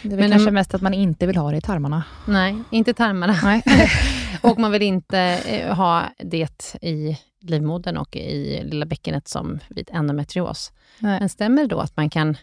Det 0.02 0.12
är 0.12 0.16
Men 0.16 0.30
kanske 0.30 0.50
mest 0.50 0.74
att 0.74 0.82
man 0.82 0.94
inte 0.94 1.26
vill 1.26 1.36
ha 1.36 1.50
det 1.50 1.56
i 1.56 1.60
tarmarna. 1.60 2.04
Nej, 2.26 2.56
inte 2.70 2.94
tarmarna. 2.94 3.38
Nej. 3.42 3.62
och 4.42 4.58
man 4.58 4.72
vill 4.72 4.82
inte 4.82 5.18
eh, 5.18 5.74
ha 5.76 6.04
det 6.18 6.76
i 6.82 7.18
livmodern 7.40 7.96
och 7.96 8.16
i 8.16 8.64
lilla 8.64 8.86
bäckenet 8.86 9.28
som 9.28 9.58
vid 9.68 9.90
endometrios. 9.92 10.72
Nej. 10.98 11.20
Men 11.20 11.28
stämmer 11.28 11.62
det 11.62 11.68
då 11.68 11.80
att 11.80 11.96
man 11.96 12.10
kan 12.10 12.36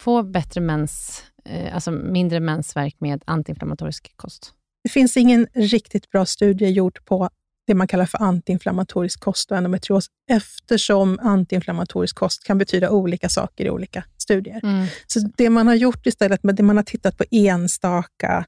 få 0.00 0.22
bättre 0.22 0.60
mens, 0.60 1.22
eh, 1.44 1.74
alltså 1.74 1.90
mindre 1.90 2.40
mensvärk 2.40 2.96
med 2.98 3.22
antiinflammatorisk 3.26 4.12
kost? 4.16 4.54
Det 4.82 4.88
finns 4.88 5.16
ingen 5.16 5.46
riktigt 5.54 6.10
bra 6.10 6.26
studie 6.26 6.66
gjord 6.66 7.04
på 7.04 7.30
det 7.66 7.74
man 7.74 7.88
kallar 7.88 8.06
för 8.06 8.18
antiinflammatorisk 8.18 9.20
kost 9.20 9.50
och 9.50 9.56
endometrios, 9.56 10.06
eftersom 10.30 11.18
antiinflammatorisk 11.22 12.16
kost 12.16 12.44
kan 12.44 12.58
betyda 12.58 12.90
olika 12.90 13.28
saker 13.28 13.64
i 13.64 13.70
olika 13.70 14.04
studier. 14.34 14.60
Mm. 14.62 14.86
Så 15.06 15.20
det 15.36 15.50
man 15.50 15.66
har 15.66 15.74
gjort 15.74 16.06
istället, 16.06 16.40
det 16.42 16.62
man 16.62 16.76
har 16.76 16.84
tittat 16.84 17.16
på 17.18 17.24
enstaka 17.30 18.44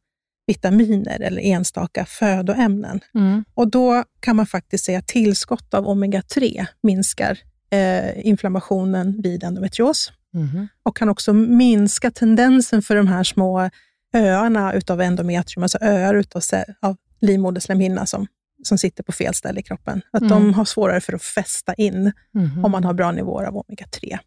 vitaminer 0.47 1.21
eller 1.21 1.43
enstaka 1.43 2.05
födoämnen. 2.05 3.01
Mm. 3.15 3.45
Och 3.55 3.69
då 3.71 4.05
kan 4.21 4.37
man 4.37 4.47
faktiskt 4.47 4.85
säga 4.85 4.99
att 4.99 5.07
tillskott 5.07 5.75
av 5.75 5.87
omega-3 5.87 6.67
minskar 6.83 7.39
eh, 7.71 8.27
inflammationen 8.27 9.21
vid 9.23 9.45
endometrios 9.45 10.13
Mhm. 10.35 10.69
och 10.83 10.97
kan 10.97 11.09
också 11.09 11.33
minska 11.33 12.11
tendensen 12.11 12.83
för 12.83 12.97
de 12.97 13.07
här 13.07 13.25
små 13.25 13.71
öarna 14.15 14.73
utav 14.73 15.01
endometrium, 15.01 15.63
alltså 15.63 15.79
öar 15.81 16.15
utav 16.15 16.43
av 16.81 16.97
livmoderslemhinna 17.21 18.07
som, 18.07 18.27
som 18.63 18.79
sitter 18.79 19.03
på 19.03 19.13
fel 19.13 19.35
ställe 19.35 19.61
i 19.61 19.63
kroppen. 19.63 20.03
Att 20.13 20.29
de 20.29 20.43
Mm. 20.43 20.55
har 20.55 20.65
svårare 20.65 21.01
för 21.01 21.13
att 21.13 21.23
fästa 21.23 21.75
in 21.75 22.13
Mhm. 22.35 22.65
om 22.65 22.71
man 22.71 22.85
har 22.85 22.95
bra 22.95 23.13
nivåer 23.13 23.45
av 23.45 23.55
omega-3. 23.57 24.19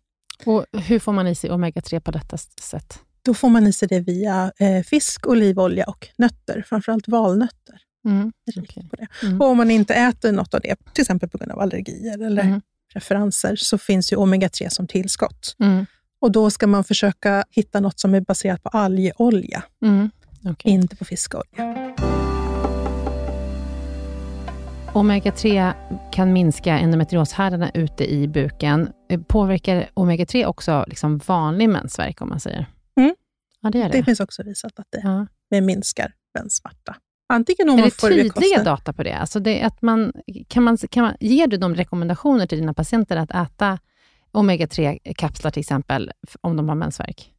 Och 0.45 0.65
hur 0.73 0.99
får 0.99 1.11
man 1.13 1.27
i 1.27 1.35
sig 1.35 1.49
omega-3 1.49 1.99
på 1.99 2.11
detta 2.11 2.37
sätt? 2.61 2.99
Då 3.21 3.33
får 3.33 3.49
man 3.49 3.67
i 3.67 3.73
sig 3.73 3.87
det 3.87 3.99
via 3.99 4.51
eh, 4.59 4.83
fisk, 4.83 5.27
olivolja 5.27 5.85
och 5.85 6.07
nötter, 6.17 6.65
framförallt 6.67 7.07
valnötter. 7.07 7.75
Mm. 8.05 8.31
Okej. 8.57 8.87
på 8.89 8.95
det. 8.95 9.07
Mm. 9.23 9.41
Och 9.41 9.47
om 9.47 9.57
man 9.57 9.71
inte 9.71 9.93
äter 9.93 10.31
något 10.31 10.53
av 10.53 10.59
det, 10.61 10.75
till 10.93 11.01
exempel 11.01 11.29
på 11.29 11.37
grund 11.37 11.51
av 11.51 11.59
allergier 11.59 12.25
eller 12.25 12.43
Mm. 12.43 12.61
preferenser, 12.93 13.55
så 13.55 13.77
finns 13.77 14.13
ju 14.13 14.17
omega-3 14.17 14.69
som 14.69 14.87
tillskott. 14.87 15.55
Mm. 15.59 15.85
Och 16.19 16.31
då 16.31 16.49
ska 16.51 16.67
man 16.67 16.83
försöka 16.83 17.45
hitta 17.51 17.79
något 17.79 17.99
som 17.99 18.13
är 18.15 18.21
baserat 18.21 18.63
på 18.63 18.69
algeolja, 18.69 19.63
Mm. 19.81 20.09
Okej. 20.45 20.71
inte 20.71 20.95
på 20.95 21.05
fiskolja. 21.05 21.84
Omega-3 24.95 25.73
kan 26.11 26.33
minska 26.33 26.79
endometrioshärdarna 26.79 27.71
ute 27.73 28.13
i 28.13 28.27
buken. 28.27 28.89
Eh, 29.09 29.21
Påverkar 29.21 29.89
omega-3 29.93 30.45
också 30.45 30.85
liksom 30.87 31.17
vanlig 31.17 31.69
mensvärk, 31.69 32.21
om 32.21 32.29
man 32.29 32.39
säger? 32.39 32.65
Mm. 32.99 33.15
Ja, 33.61 33.69
det 33.69 33.77
gör 33.79 33.89
det. 33.89 33.97
Det 33.97 34.03
finns 34.03 34.19
också 34.19 34.43
visat 34.43 34.79
att 34.79 34.87
det 34.91 35.01
Ja. 35.03 35.27
det 35.49 35.61
minskar 35.61 36.13
menssmärta. 36.39 36.95
Antingen 37.29 37.69
om 37.69 37.75
Är 37.79 37.81
man 37.81 37.89
det 37.89 38.15
tydliga 38.15 38.63
data 38.63 38.93
på 38.93 39.03
det? 39.03 39.13
Alltså 39.17 39.39
det 39.39 39.61
att 39.61 39.81
man, 39.81 40.13
kan 40.47 40.63
man, 40.63 40.77
kan 40.77 41.03
man, 41.03 41.13
ger 41.19 41.47
du 41.47 41.57
de 41.57 41.75
rekommendationer 41.75 42.45
till 42.47 42.57
dina 42.59 42.73
patienter 42.73 43.17
att 43.17 43.31
äta 43.31 43.79
omega-3-kapslar 44.31 45.51
till 45.51 45.59
exempel, 45.59 46.11
om 46.41 46.57
de 46.57 46.69
har 46.69 46.75
mensvärk? 46.75 47.31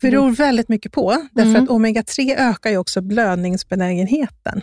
Det 0.00 0.10
beror 0.10 0.30
väldigt 0.30 0.68
mycket 0.68 0.92
på, 0.92 1.16
därför 1.32 1.50
Mm. 1.50 1.62
att 1.64 1.68
omega-3 1.70 2.34
ökar 2.38 2.70
ju 2.70 2.76
också 2.78 3.00
blödningsbenägenheten. 3.00 4.62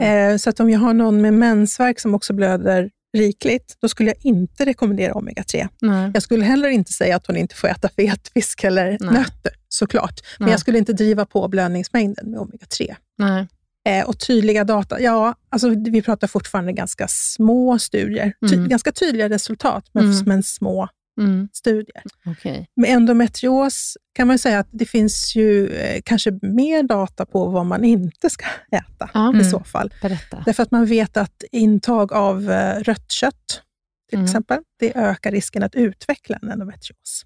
Eh, 0.00 0.36
så 0.36 0.50
att 0.50 0.60
om 0.60 0.70
jag 0.70 0.78
har 0.80 0.94
någon 0.94 1.20
med 1.22 1.34
mensvärk 1.34 2.00
som 2.00 2.14
också 2.14 2.32
blöder 2.32 2.90
rikligt, 3.16 3.76
då 3.80 3.88
skulle 3.88 4.10
jag 4.10 4.16
inte 4.20 4.64
rekommendera 4.64 5.12
omega-3. 5.12 5.68
Nej. 5.80 6.10
Jag 6.14 6.22
skulle 6.22 6.44
heller 6.44 6.68
inte 6.68 6.92
säga 6.92 7.16
att 7.16 7.26
hon 7.26 7.36
inte 7.36 7.54
får 7.54 7.68
äta 7.68 7.88
fet 7.88 8.28
fisk 8.34 8.64
eller 8.64 8.84
Nej. 9.00 9.10
nötter, 9.12 9.52
såklart. 9.68 10.20
Men 10.38 10.46
Nej. 10.46 10.52
jag 10.52 10.60
skulle 10.60 10.78
inte 10.78 10.92
driva 10.92 11.24
på 11.26 11.48
blödningsmängden 11.48 12.30
med 12.30 12.40
omega-3. 12.40 12.94
Nej. 13.18 13.46
Eh, 13.88 14.04
och 14.08 14.18
tydliga 14.20 14.64
data, 14.64 15.00
ja, 15.00 15.34
alltså 15.50 15.68
vi 15.68 16.02
pratar 16.02 16.26
fortfarande 16.28 16.72
ganska 16.72 17.08
små 17.08 17.78
studier. 17.78 18.32
Ty- 18.50 18.54
Mm. 18.56 18.68
Ganska 18.68 18.92
tydliga 18.92 19.28
resultat, 19.28 19.84
men, 19.92 20.04
Mm. 20.04 20.24
men 20.26 20.42
små 20.42 20.88
Mm. 21.18 21.48
studier. 21.52 22.02
Okej. 22.26 22.66
Med 22.76 22.90
endometrios 22.90 23.96
kan 24.14 24.26
man 24.28 24.38
säga 24.38 24.58
att 24.58 24.68
det 24.70 24.84
finns 24.86 25.36
ju 25.36 25.68
eh, 25.68 26.00
kanske 26.04 26.30
mer 26.42 26.82
data 26.82 27.26
på 27.26 27.46
vad 27.48 27.66
man 27.66 27.84
inte 27.84 28.30
ska 28.30 28.44
äta 28.72 29.10
Ja. 29.14 29.26
i 29.32 29.34
Mm. 29.34 29.44
så 29.50 29.60
fall. 29.60 29.92
Berätta. 30.02 30.42
Därför 30.46 30.62
att 30.62 30.70
man 30.70 30.86
vet 30.86 31.16
att 31.16 31.42
intag 31.52 32.12
av 32.12 32.50
eh, 32.50 32.80
rött 32.80 33.10
kött, 33.12 33.62
till 34.08 34.18
Mm. 34.18 34.24
exempel, 34.24 34.58
det 34.78 34.96
ökar 34.96 35.30
risken 35.30 35.62
att 35.62 35.74
utveckla 35.74 36.38
en 36.42 36.50
endometrios. 36.50 37.24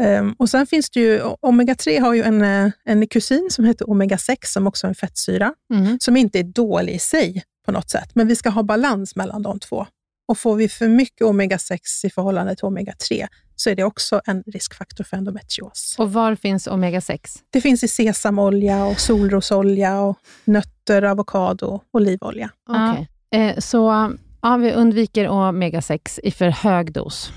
Ehm, 0.00 0.32
och 0.38 0.50
Sen 0.50 0.66
finns 0.66 0.90
det 0.90 1.00
ju, 1.00 1.20
omega-3 1.42 2.00
har 2.00 2.14
ju 2.14 2.22
en, 2.22 2.42
eh, 2.42 2.70
en 2.84 3.06
kusin 3.06 3.48
som 3.50 3.64
heter 3.64 3.84
omega-6, 3.84 4.36
som 4.52 4.66
också 4.66 4.86
är 4.86 4.88
en 4.88 4.94
fettsyra, 4.94 5.54
Mm. 5.74 5.98
som 6.00 6.16
inte 6.16 6.38
är 6.38 6.42
dålig 6.44 6.94
i 6.94 6.98
sig 6.98 7.42
på 7.66 7.72
något 7.72 7.90
sätt, 7.90 8.10
men 8.14 8.28
vi 8.28 8.36
ska 8.36 8.48
ha 8.50 8.62
balans 8.62 9.16
mellan 9.16 9.42
de 9.42 9.58
två. 9.60 9.86
Och 10.28 10.38
får 10.38 10.56
vi 10.56 10.68
för 10.68 10.88
mycket 10.88 11.20
omega-6 11.26 11.78
i 12.04 12.10
förhållande 12.10 12.56
till 12.56 12.64
omega-3, 12.64 13.26
så 13.56 13.70
är 13.70 13.74
det 13.74 13.84
också 13.84 14.20
en 14.26 14.42
riskfaktor 14.46 15.04
för 15.04 15.16
endometrios. 15.16 15.94
Och 15.98 16.12
var 16.12 16.34
finns 16.34 16.68
omega-6? 16.68 17.18
Det 17.50 17.60
finns 17.60 17.84
i 17.84 17.88
sesamolja, 17.88 18.84
och 18.84 19.00
solrosolja, 19.00 20.00
och 20.00 20.18
nötter, 20.44 21.02
avokado, 21.02 21.80
olivolja. 21.92 22.50
Okej. 22.68 23.08
Eh, 23.30 23.58
så 23.58 24.10
ja, 24.42 24.56
vi 24.56 24.72
undviker 24.72 25.28
omega-6 25.28 26.20
i 26.22 26.30
för 26.30 26.48
hög 26.48 26.92
dos 26.92 27.30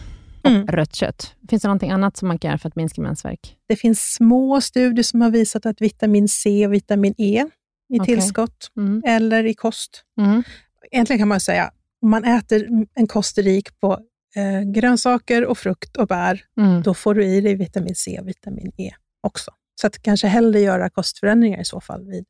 och 0.43 0.49
Mm. 0.51 0.67
rött 0.67 0.95
kött. 0.95 1.35
Finns 1.49 1.61
det 1.61 1.67
någonting 1.67 1.91
annat 1.91 2.17
som 2.17 2.27
man 2.27 2.39
kan 2.39 2.49
göra 2.49 2.57
för 2.57 2.67
att 2.69 2.75
minska 2.75 3.01
mensvärk? 3.01 3.55
Det 3.67 3.75
finns 3.75 4.13
små 4.13 4.61
studier 4.61 5.03
som 5.03 5.21
har 5.21 5.29
visat 5.29 5.65
att 5.65 5.81
vitamin 5.81 6.27
C 6.27 6.67
och 6.67 6.73
vitamin 6.73 7.13
E 7.17 7.45
i 7.93 7.99
Okej. 7.99 8.15
tillskott 8.15 8.71
Mm. 8.77 9.01
eller 9.07 9.43
i 9.45 9.53
kost. 9.53 10.03
Mm. 10.19 10.43
Egentligen 10.91 11.19
kan 11.19 11.27
man 11.27 11.39
säga, 11.39 11.71
om 12.01 12.09
man 12.09 12.23
äter 12.23 12.67
en 12.93 13.07
kost 13.07 13.37
rik 13.37 13.79
på 13.79 13.99
eh, 14.35 14.61
grönsaker 14.61 15.45
och 15.45 15.57
frukt 15.57 15.97
och 15.97 16.07
bär, 16.07 16.43
Mm. 16.59 16.81
då 16.83 16.93
får 16.93 17.13
du 17.13 17.25
i 17.25 17.41
dig 17.41 17.55
vitamin 17.55 17.95
C 17.95 18.19
och 18.19 18.27
vitamin 18.27 18.71
E 18.77 18.91
också. 19.21 19.51
Så 19.81 19.87
att 19.87 20.01
kanske 20.01 20.27
hellre 20.27 20.59
göra 20.59 20.89
kostförändringar 20.89 21.61
i 21.61 21.65
så 21.65 21.81
fall 21.81 22.05
vid 22.05 22.25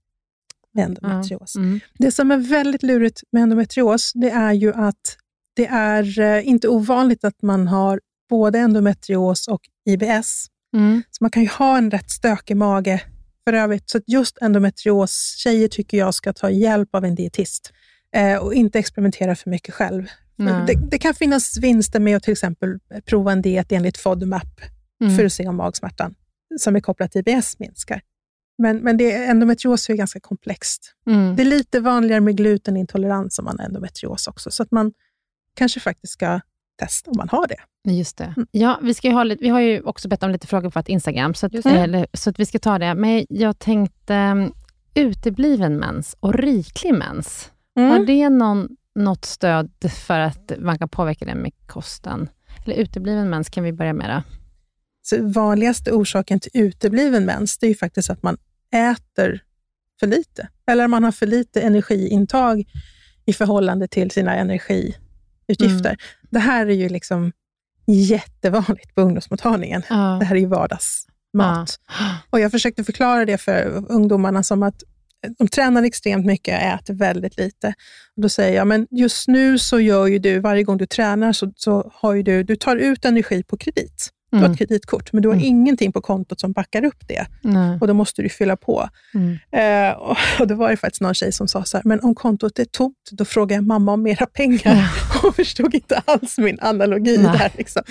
endometrios. 0.77 1.55
Mm. 1.55 1.79
Det 1.99 2.11
som 2.11 2.31
är 2.31 2.37
väldigt 2.37 2.83
lurigt 2.83 3.21
med 3.31 3.43
endometrios, 3.43 4.11
det 4.15 4.29
är 4.29 4.53
ju 4.53 4.73
att 4.73 5.17
det 5.55 5.65
är 5.67 6.19
eh, 6.19 6.47
inte 6.47 6.67
ovanligt 6.67 7.23
att 7.23 7.41
man 7.41 7.67
har 7.67 8.01
både 8.29 8.59
endometrios 8.59 9.47
och 9.47 9.61
IBS 9.85 10.47
Mm. 10.75 11.03
Så 11.11 11.23
man 11.23 11.31
kan 11.31 11.43
ju 11.43 11.49
ha 11.49 11.77
en 11.77 11.91
rätt 11.91 12.11
stökig 12.11 12.57
mage 12.57 13.01
för 13.43 13.53
övrigt. 13.53 13.89
Så 13.89 13.97
att 13.97 14.03
just 14.07 14.37
endometrios-tjejer 14.41 15.67
tycker 15.67 15.97
jag 15.97 16.13
ska 16.13 16.33
ta 16.33 16.49
hjälp 16.49 16.95
av 16.95 17.05
en 17.05 17.15
dietist 17.15 17.73
och 18.41 18.53
inte 18.53 18.79
experimentera 18.79 19.35
för 19.35 19.49
mycket 19.49 19.73
själv. 19.73 20.07
Det, 20.67 20.73
det 20.91 20.97
kan 20.97 21.13
finnas 21.13 21.57
vinster 21.57 21.99
med 21.99 22.17
att 22.17 22.23
till 22.23 22.31
exempel 22.31 22.79
prova 23.05 23.31
en 23.31 23.41
diet 23.41 23.71
enligt 23.71 23.97
FODMAP 23.97 24.61
Mm. 25.01 25.15
för 25.15 25.25
att 25.25 25.33
se 25.33 25.47
om 25.47 25.55
magsmärtan 25.55 26.15
som 26.59 26.75
är 26.75 26.79
kopplat 26.79 27.11
till 27.11 27.23
IBS 27.25 27.59
minskar. 27.59 28.01
Men, 28.57 28.77
men 28.77 28.97
det, 28.97 29.25
endometrios 29.25 29.89
är 29.89 29.93
ganska 29.93 30.19
komplext. 30.19 30.93
Mm. 31.07 31.35
Det 31.35 31.43
är 31.43 31.45
lite 31.45 31.79
vanligare 31.79 32.21
med 32.21 32.37
glutenintolerans 32.37 33.39
om 33.39 33.45
man 33.45 33.59
har 33.59 33.65
endometrios 33.65 34.27
också, 34.27 34.51
så 34.51 34.63
att 34.63 34.71
man 34.71 34.93
kanske 35.53 35.79
faktiskt 35.79 36.13
ska 36.13 36.41
testa 36.79 37.11
om 37.11 37.17
man 37.17 37.29
har 37.29 37.47
det. 37.47 37.91
Just 37.91 38.17
det. 38.17 38.33
Mm. 38.37 38.47
Ja, 38.51 38.79
vi, 38.83 38.93
ska 38.93 39.11
ha 39.11 39.23
lite, 39.23 39.43
vi 39.43 39.49
har 39.49 39.59
ju 39.59 39.81
också 39.81 40.07
bett 40.07 40.23
om 40.23 40.31
lite 40.31 40.47
frågor 40.47 40.69
på 40.69 40.79
vårt 40.79 40.89
Instagram, 40.89 41.33
så 41.33 41.45
att, 41.45 41.65
eller, 41.65 42.07
så 42.13 42.29
att 42.29 42.39
vi 42.39 42.45
ska 42.45 42.59
ta 42.59 42.79
det. 42.79 42.95
Men 42.95 43.25
jag 43.29 43.59
tänkte, 43.59 44.13
um, 44.13 44.53
utebliven 44.93 45.77
mens 45.77 46.15
och 46.19 46.33
riklig 46.33 46.93
mens, 46.93 47.51
Mm. 47.77 47.89
har 47.91 48.05
det 48.05 48.29
någon, 48.29 48.67
något 48.95 49.25
stöd 49.25 49.71
för 50.07 50.19
att 50.19 50.51
man 50.59 50.79
kan 50.79 50.89
påverka 50.89 51.25
det 51.25 51.35
med 51.35 51.51
kosten? 51.65 52.29
Eller 52.65 52.75
utebliven 52.75 53.29
mens, 53.29 53.49
kan 53.49 53.63
vi 53.63 53.73
börja 53.73 53.93
med 53.93 54.09
det? 54.09 54.23
Så 55.01 55.23
vanligaste 55.27 55.91
orsaken 55.91 56.39
till 56.39 56.51
utebliven 56.53 57.25
mens, 57.25 57.57
det 57.57 57.65
är 57.65 57.69
ju 57.69 57.75
faktiskt 57.75 58.09
att 58.09 58.23
man 58.23 58.37
äter 58.73 59.43
för 59.99 60.07
lite. 60.07 60.47
Eller 60.67 60.87
man 60.87 61.03
har 61.03 61.11
för 61.11 61.25
lite 61.25 61.61
energiintag 61.61 62.63
i 63.25 63.33
förhållande 63.33 63.87
till 63.87 64.11
sina 64.11 64.35
energiutgifter. 64.35 65.89
Mm. 65.89 65.97
Det 66.29 66.39
här 66.39 66.65
är 66.65 66.73
ju 66.73 66.89
liksom 66.89 67.31
jättevanligt 67.85 68.95
på 68.95 69.01
ungdomsmottagningen. 69.01 69.83
Ja. 69.89 70.17
Det 70.19 70.25
här 70.25 70.35
är 70.35 70.39
ju 70.39 70.45
vardagsmat. 70.45 71.79
Och 72.29 72.39
jag 72.39 72.51
försökte 72.51 72.83
förklara 72.83 73.25
det 73.25 73.37
för 73.37 73.85
ungdomarna 73.91 74.43
som 74.43 74.63
att 74.63 74.83
de 75.37 75.47
tränar 75.47 75.83
extremt 75.83 76.25
mycket 76.25 76.55
och 76.55 76.67
äter 76.67 76.93
väldigt 76.93 77.37
lite. 77.37 77.73
Och 78.15 78.21
då 78.21 78.29
säger 78.29 78.57
jag, 78.57 78.67
men 78.67 78.87
just 78.91 79.27
nu 79.27 79.59
så 79.59 79.79
gör 79.79 80.07
ju 80.07 80.19
du, 80.19 80.39
varje 80.39 80.63
gång 80.63 80.77
du 80.77 80.85
tränar, 80.85 81.33
så, 81.33 81.51
så 81.55 81.91
har 81.93 82.13
ju 82.13 82.23
du, 82.23 82.43
du 82.43 82.55
tar 82.55 82.75
ut 82.75 83.05
energi 83.05 83.43
på 83.43 83.57
kredit. 83.57 84.09
Du 84.31 84.37
har 84.37 84.43
Mm. 84.45 84.51
ett 84.51 84.57
kreditkort, 84.57 85.13
men 85.13 85.21
du 85.21 85.27
har 85.29 85.35
Mm. 85.35 85.45
ingenting 85.47 85.91
på 85.91 86.01
kontot 86.01 86.39
som 86.39 86.51
backar 86.51 86.85
upp 86.85 87.07
det. 87.07 87.25
Nej. 87.41 87.77
Och 87.81 87.87
då 87.87 87.93
måste 87.93 88.21
du 88.21 88.29
fylla 88.29 88.57
på. 88.57 88.89
Mm. 89.13 89.37
Eh, 89.91 89.97
och, 89.97 90.17
och 90.39 90.47
då 90.47 90.55
var 90.55 90.69
det 90.69 90.77
faktiskt 90.77 91.01
någon 91.01 91.13
tjej 91.13 91.31
som 91.31 91.47
sa 91.47 91.63
så 91.63 91.77
här, 91.77 91.81
men 91.85 91.99
om 92.03 92.15
kontot 92.15 92.59
är 92.59 92.65
tomt, 92.65 92.95
då 93.11 93.25
frågar 93.25 93.55
jag 93.57 93.63
mamma 93.65 93.93
om 93.93 94.03
mera 94.03 94.25
pengar. 94.25 94.89
Hon 95.21 95.33
förstod 95.33 95.75
inte 95.75 96.01
alls 96.05 96.37
min 96.37 96.59
analogi 96.59 97.17
Nej. 97.17 97.37
där. 97.37 97.51
Liksom. 97.57 97.81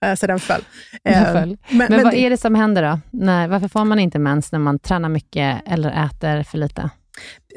Eh, 0.00 0.14
så 0.14 0.26
den 0.26 0.40
föll. 0.40 0.64
Den 1.04 1.14
Eh, 1.14 1.32
föll. 1.32 1.48
Men, 1.68 1.78
Men, 1.78 1.86
men 1.90 2.02
vad 2.04 2.12
det- 2.12 2.18
är 2.20 2.30
det 2.30 2.36
som 2.36 2.54
händer 2.54 2.82
då? 2.82 3.00
Nej, 3.10 3.48
varför 3.48 3.68
får 3.68 3.84
man 3.84 3.98
inte 3.98 4.18
mens 4.18 4.52
när 4.52 4.58
man 4.58 4.78
tränar 4.78 5.08
mycket 5.08 5.62
eller 5.66 6.04
äter 6.06 6.42
för 6.42 6.58
lite? 6.58 6.90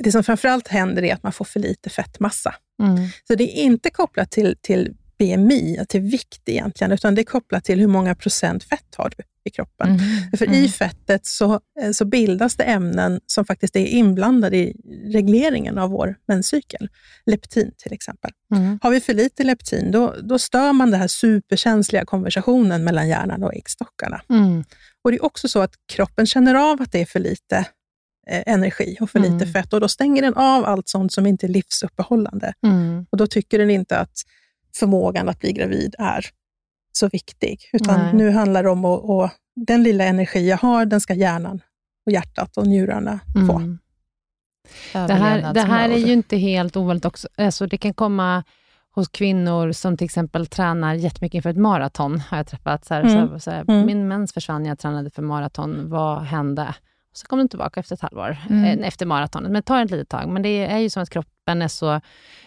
det 0.03 0.11
som 0.11 0.23
framförallt 0.23 0.67
händer 0.67 1.03
är 1.03 1.13
att 1.13 1.23
man 1.23 1.31
får 1.31 1.45
för 1.45 1.59
lite 1.59 1.89
fettmassa. 1.89 2.55
Mm. 2.83 2.97
Så 3.27 3.35
det 3.35 3.43
är 3.43 3.63
inte 3.63 3.89
kopplat 3.89 4.31
till, 4.31 4.55
till 4.61 4.93
BMI, 5.17 5.85
till 5.89 6.01
vikt 6.01 6.49
egentligen, 6.49 6.91
utan 6.91 7.15
det 7.15 7.21
är 7.21 7.23
kopplat 7.23 7.63
till 7.63 7.79
hur 7.79 7.87
många 7.87 8.15
procent 8.15 8.63
fett 8.63 8.95
har 8.97 9.11
du 9.17 9.23
i 9.47 9.49
kroppen. 9.49 9.87
Mm. 9.87 10.31
För 10.37 10.53
i 10.53 10.69
fettet 10.69 11.25
så, 11.25 11.59
eh, 11.81 11.91
så 11.91 12.05
bildas 12.05 12.55
det 12.55 12.63
ämnen 12.63 13.19
som 13.25 13.45
faktiskt 13.45 13.75
är 13.75 13.85
inblandade 13.85 14.57
i 14.57 14.75
regleringen 15.13 15.77
av 15.77 15.89
vår 15.89 16.15
menscykel. 16.27 16.89
Leptin 17.25 17.71
till 17.77 17.93
exempel. 17.93 18.31
Mm. 18.55 18.79
Har 18.81 18.91
vi 18.91 18.99
för 18.99 19.13
lite 19.13 19.43
leptin, 19.43 19.91
då, 19.91 20.15
då 20.23 20.39
stör 20.39 20.73
man 20.73 20.91
den 20.91 20.99
här 20.99 21.07
superkänsliga 21.07 22.05
konversationen 22.05 22.83
mellan 22.83 23.07
hjärnan 23.07 23.43
och 23.43 23.55
äggstockarna. 23.55 24.21
Mm. 24.29 24.63
Och 25.03 25.11
Det 25.11 25.17
är 25.17 25.25
också 25.25 25.47
så 25.47 25.61
att 25.61 25.73
kroppen 25.93 26.25
känner 26.25 26.55
av 26.55 26.81
att 26.81 26.91
det 26.91 27.01
är 27.01 27.05
för 27.05 27.19
lite 27.19 27.57
eh, 28.27 28.43
energi 28.45 28.97
och 29.01 29.09
för 29.09 29.19
Mm. 29.19 29.33
lite 29.33 29.51
fett 29.51 29.73
och 29.73 29.79
då 29.79 29.87
stänger 29.87 30.21
den 30.21 30.33
av 30.33 30.65
allt 30.65 30.89
sånt 30.89 31.13
som 31.13 31.25
inte 31.25 31.45
är 31.45 31.49
livsuppehållande. 31.49 32.53
Mm. 32.63 33.05
Och 33.09 33.17
då 33.17 33.27
tycker 33.27 33.59
den 33.59 33.69
inte 33.69 33.97
att 33.97 34.23
förmågan 34.75 35.29
att 35.29 35.39
bli 35.39 35.51
gravid 35.51 35.95
är 35.99 36.25
så 36.91 37.07
viktig. 37.09 37.69
Utan 37.73 37.99
Nej. 37.99 38.13
nu 38.13 38.31
handlar 38.31 38.63
det 38.63 38.69
om 38.69 38.85
att, 38.85 39.09
att 39.09 39.35
den 39.55 39.83
lilla 39.83 40.03
energi 40.03 40.49
jag 40.49 40.57
har, 40.57 40.85
den 40.85 41.01
ska 41.01 41.13
hjärnan 41.13 41.61
och 42.05 42.11
hjärtat 42.11 42.57
och 42.57 42.67
njurarna 42.67 43.19
få. 43.47 43.53
Mm. 43.53 43.79
Det 44.93 45.13
här, 45.13 45.53
det 45.53 45.61
här 45.61 45.89
är 45.89 45.97
ju 45.97 46.13
inte 46.13 46.37
helt 46.37 46.77
ovanligt 46.77 47.05
också. 47.05 47.27
Alltså 47.37 47.67
det 47.67 47.77
kan 47.77 47.93
komma 47.93 48.43
hos 48.95 49.07
kvinnor 49.07 49.71
som 49.71 49.97
till 49.97 50.05
exempel 50.05 50.47
tränar 50.47 50.93
jättemycket 50.93 51.35
inför 51.35 51.49
ett 51.49 51.57
maraton, 51.57 52.19
har 52.19 52.37
jag 52.37 52.47
träffat. 52.47 52.85
Så 52.85 52.93
här, 52.93 53.01
Mm. 53.01 53.29
så, 53.29 53.39
så 53.39 53.51
här, 53.51 53.61
Mm. 53.67 53.85
Min 53.85 54.07
mens 54.07 54.33
försvann 54.33 54.63
när 54.63 54.69
jag 54.69 54.79
tränade 54.79 55.09
för 55.09 55.21
maraton. 55.21 55.89
Vad 55.89 56.21
hände? 56.21 56.75
Så 57.17 57.27
kom 57.27 57.39
den 57.39 57.49
tillbaka 57.49 57.79
efter 57.79 57.95
ett 57.95 58.01
halvår, 58.01 58.37
Mm. 58.49 58.79
eh, 58.79 58.87
efter 58.87 59.05
maratonet. 59.05 59.51
Men 59.51 59.61
det 59.61 59.65
tar 59.65 59.81
ett 59.85 59.91
litet 59.91 60.09
tag. 60.09 60.29
Men 60.29 60.41
det 60.41 60.65
är 60.65 60.77
ju 60.77 60.89
som 60.89 61.03
att 61.03 61.09
kroppen 61.09 61.61
är 61.61 61.67
så 61.67 62.01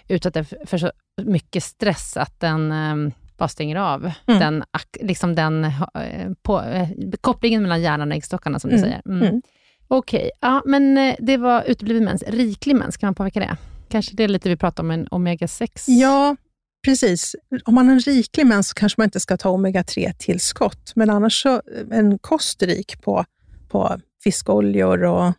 utsatt 0.08 0.36
för- 0.66 0.78
så 0.78 0.92
mycket 1.22 1.64
stress 1.64 2.16
att 2.16 2.40
den 2.40 2.72
eh, 2.72 3.12
bara 3.38 3.48
stänger 3.48 3.76
av 3.76 4.10
Mm. 4.26 4.40
den, 4.40 4.64
liksom 5.00 5.34
den 5.34 5.64
eh, 5.64 6.30
på, 6.42 6.60
eh, 6.62 6.88
kopplingen 7.20 7.62
mellan 7.62 7.82
hjärnan 7.82 8.10
och 8.10 8.16
äggstockarna, 8.16 8.58
som 8.58 8.70
du 8.70 8.76
Mm. 8.76 8.88
säger. 8.88 9.02
Mm. 9.06 9.22
Mm. 9.28 9.42
Okej, 9.88 10.30
ja, 10.40 10.62
men 10.66 11.14
det 11.20 11.36
var 11.36 11.62
utebliven 11.66 12.04
mens. 12.04 12.22
Riklig 12.26 12.76
mens, 12.76 12.96
kan 12.96 13.06
man 13.06 13.14
påverka 13.14 13.40
det? 13.40 13.56
Kanske 13.88 14.16
det 14.16 14.24
är 14.24 14.28
lite 14.28 14.48
vi 14.48 14.56
pratar 14.56 14.82
om, 14.82 14.90
en 14.90 15.06
omega-6? 15.08 15.84
Ja, 15.86 16.36
precis. 16.84 17.36
Om 17.64 17.74
man 17.74 17.86
har 17.86 17.92
en 17.94 18.00
riklig 18.00 18.46
mens 18.46 18.68
så 18.68 18.74
kanske 18.74 19.00
man 19.00 19.04
inte 19.04 19.20
ska 19.20 19.36
ta 19.36 19.48
omega-3-tillskott. 19.50 20.92
Men 20.96 21.10
annars 21.10 21.42
så 21.42 21.62
en 21.90 22.18
kost 22.18 22.62
rik 22.62 23.02
på, 23.02 23.24
på 23.68 24.00
fiskoljor 24.22 25.04
och 25.04 25.32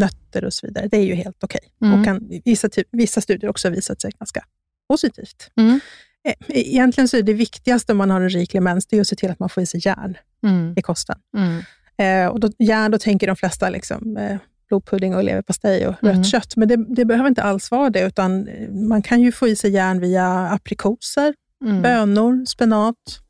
nötter 0.00 0.44
och 0.44 0.52
så 0.52 0.66
vidare, 0.66 0.88
det 0.88 0.96
är 0.96 1.04
ju 1.04 1.14
helt 1.14 1.44
okej. 1.44 1.60
Mm. 1.82 1.98
Och 1.98 2.04
kan, 2.04 2.28
vissa, 2.44 2.68
ty- 2.68 2.84
vissa 2.92 3.20
studier 3.20 3.50
också 3.50 3.70
visat 3.70 4.00
sig 4.00 4.10
ganska 4.18 4.44
positivt. 4.88 5.50
Mm. 5.56 5.80
Eh, 6.28 6.34
Egentligen 6.48 7.08
så 7.08 7.16
är 7.16 7.22
det 7.22 7.32
viktigaste 7.32 7.92
om 7.92 7.98
man 7.98 8.10
har 8.10 8.20
en 8.20 8.28
riklig 8.30 8.62
mens, 8.62 8.86
det 8.86 8.96
är 8.96 9.00
att 9.00 9.06
se 9.06 9.16
till 9.16 9.30
att 9.30 9.38
man 9.38 9.48
får 9.48 9.62
i 9.62 9.66
sig 9.66 9.80
järn 9.84 10.16
Mm. 10.46 10.74
i 10.76 10.82
kosten. 10.82 11.16
Mm. 11.36 11.62
Eh, 11.98 12.30
och 12.32 12.40
då, 12.40 12.50
järn, 12.58 12.90
då 12.90 12.98
tänker 12.98 13.26
de 13.26 13.36
flesta 13.36 13.70
liksom, 13.70 14.16
eh, 14.16 14.36
blodpudding 14.68 15.14
och 15.16 15.24
leverpastej 15.24 15.86
och 15.88 15.94
Mm. 16.02 16.16
rött 16.16 16.26
kött, 16.26 16.56
men 16.56 16.68
det, 16.68 16.76
det 16.88 17.04
behöver 17.04 17.28
inte 17.28 17.42
alls 17.42 17.70
vara 17.70 17.90
det, 17.90 18.00
utan 18.00 18.48
eh, 18.48 18.68
man 18.70 19.02
kan 19.02 19.20
ju 19.20 19.32
få 19.32 19.48
i 19.48 19.56
sig 19.56 19.70
järn 19.70 20.00
via 20.00 20.26
aprikoser, 20.48 21.34
Mm. 21.64 21.82
bönor, 21.82 22.44
spenat, 22.46 23.20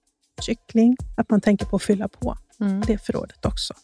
kyckling. 0.42 0.96
Att 1.16 1.30
man 1.30 1.40
tänker 1.40 1.66
på 1.66 1.76
att 1.76 1.82
fylla 1.82 2.08
på 2.08 2.36
Mm. 2.60 2.80
det 2.86 2.98
förrådet 2.98 3.44
också. 3.44 3.74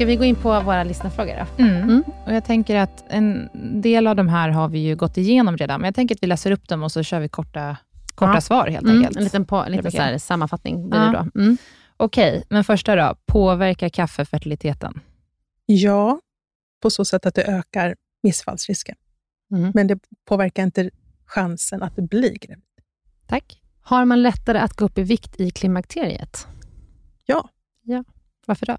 Ska 0.00 0.06
vi 0.06 0.16
gå 0.16 0.24
in 0.24 0.36
på 0.36 0.60
våra 0.60 0.84
lyssnarfrågor 0.84 1.34
då? 1.56 1.62
Mm. 1.62 1.82
Mm. 1.82 2.02
Och 2.26 2.32
jag 2.32 2.44
tänker 2.44 2.76
att 2.76 3.04
en 3.08 3.48
del 3.82 4.06
av 4.06 4.16
de 4.16 4.28
här 4.28 4.48
har 4.48 4.68
vi 4.68 4.78
ju 4.78 4.96
gått 4.96 5.16
igenom 5.16 5.56
redan, 5.56 5.80
men 5.80 5.88
jag 5.88 5.94
tänker 5.94 6.14
att 6.14 6.22
vi 6.22 6.26
läser 6.26 6.50
upp 6.50 6.68
dem 6.68 6.82
och 6.82 6.92
så 6.92 7.02
kör 7.02 7.20
vi 7.20 7.28
korta, 7.28 7.76
korta 8.14 8.34
Ja. 8.34 8.40
svar 8.40 8.68
helt 8.68 8.84
Mm. 8.84 8.96
enkelt. 8.98 9.16
En 9.16 9.24
liten, 9.24 9.44
på, 9.44 9.56
en 9.56 9.72
liten 9.72 9.92
så 9.92 10.02
här 10.02 10.18
sammanfattning 10.18 10.88
blir 10.90 11.00
Ja. 11.00 11.06
det 11.06 11.30
då. 11.34 11.40
Mm. 11.40 11.56
Okej, 11.96 12.44
men 12.50 12.64
första 12.64 12.96
då. 12.96 13.16
Påverkar 13.26 13.88
kaffe 13.88 14.24
fertiliteten? 14.24 15.00
Ja, 15.66 16.20
på 16.82 16.90
så 16.90 17.04
sätt 17.04 17.26
att 17.26 17.34
det 17.34 17.44
ökar 17.44 17.96
missfallsrisken. 18.22 18.96
Mm. 19.52 19.72
Men 19.74 19.86
det 19.86 19.98
påverkar 20.28 20.62
inte 20.62 20.90
chansen 21.26 21.82
att 21.82 21.96
det 21.96 22.02
blir 22.02 22.34
gravid. 22.38 22.64
Tack. 23.26 23.60
Har 23.82 24.04
man 24.04 24.22
lättare 24.22 24.58
att 24.58 24.72
gå 24.76 24.84
upp 24.84 24.98
i 24.98 25.02
vikt 25.02 25.40
i 25.40 25.50
klimakteriet? 25.50 26.46
Ja. 27.26 27.48
ja. 27.82 28.04
Varför 28.46 28.66
då? 28.66 28.76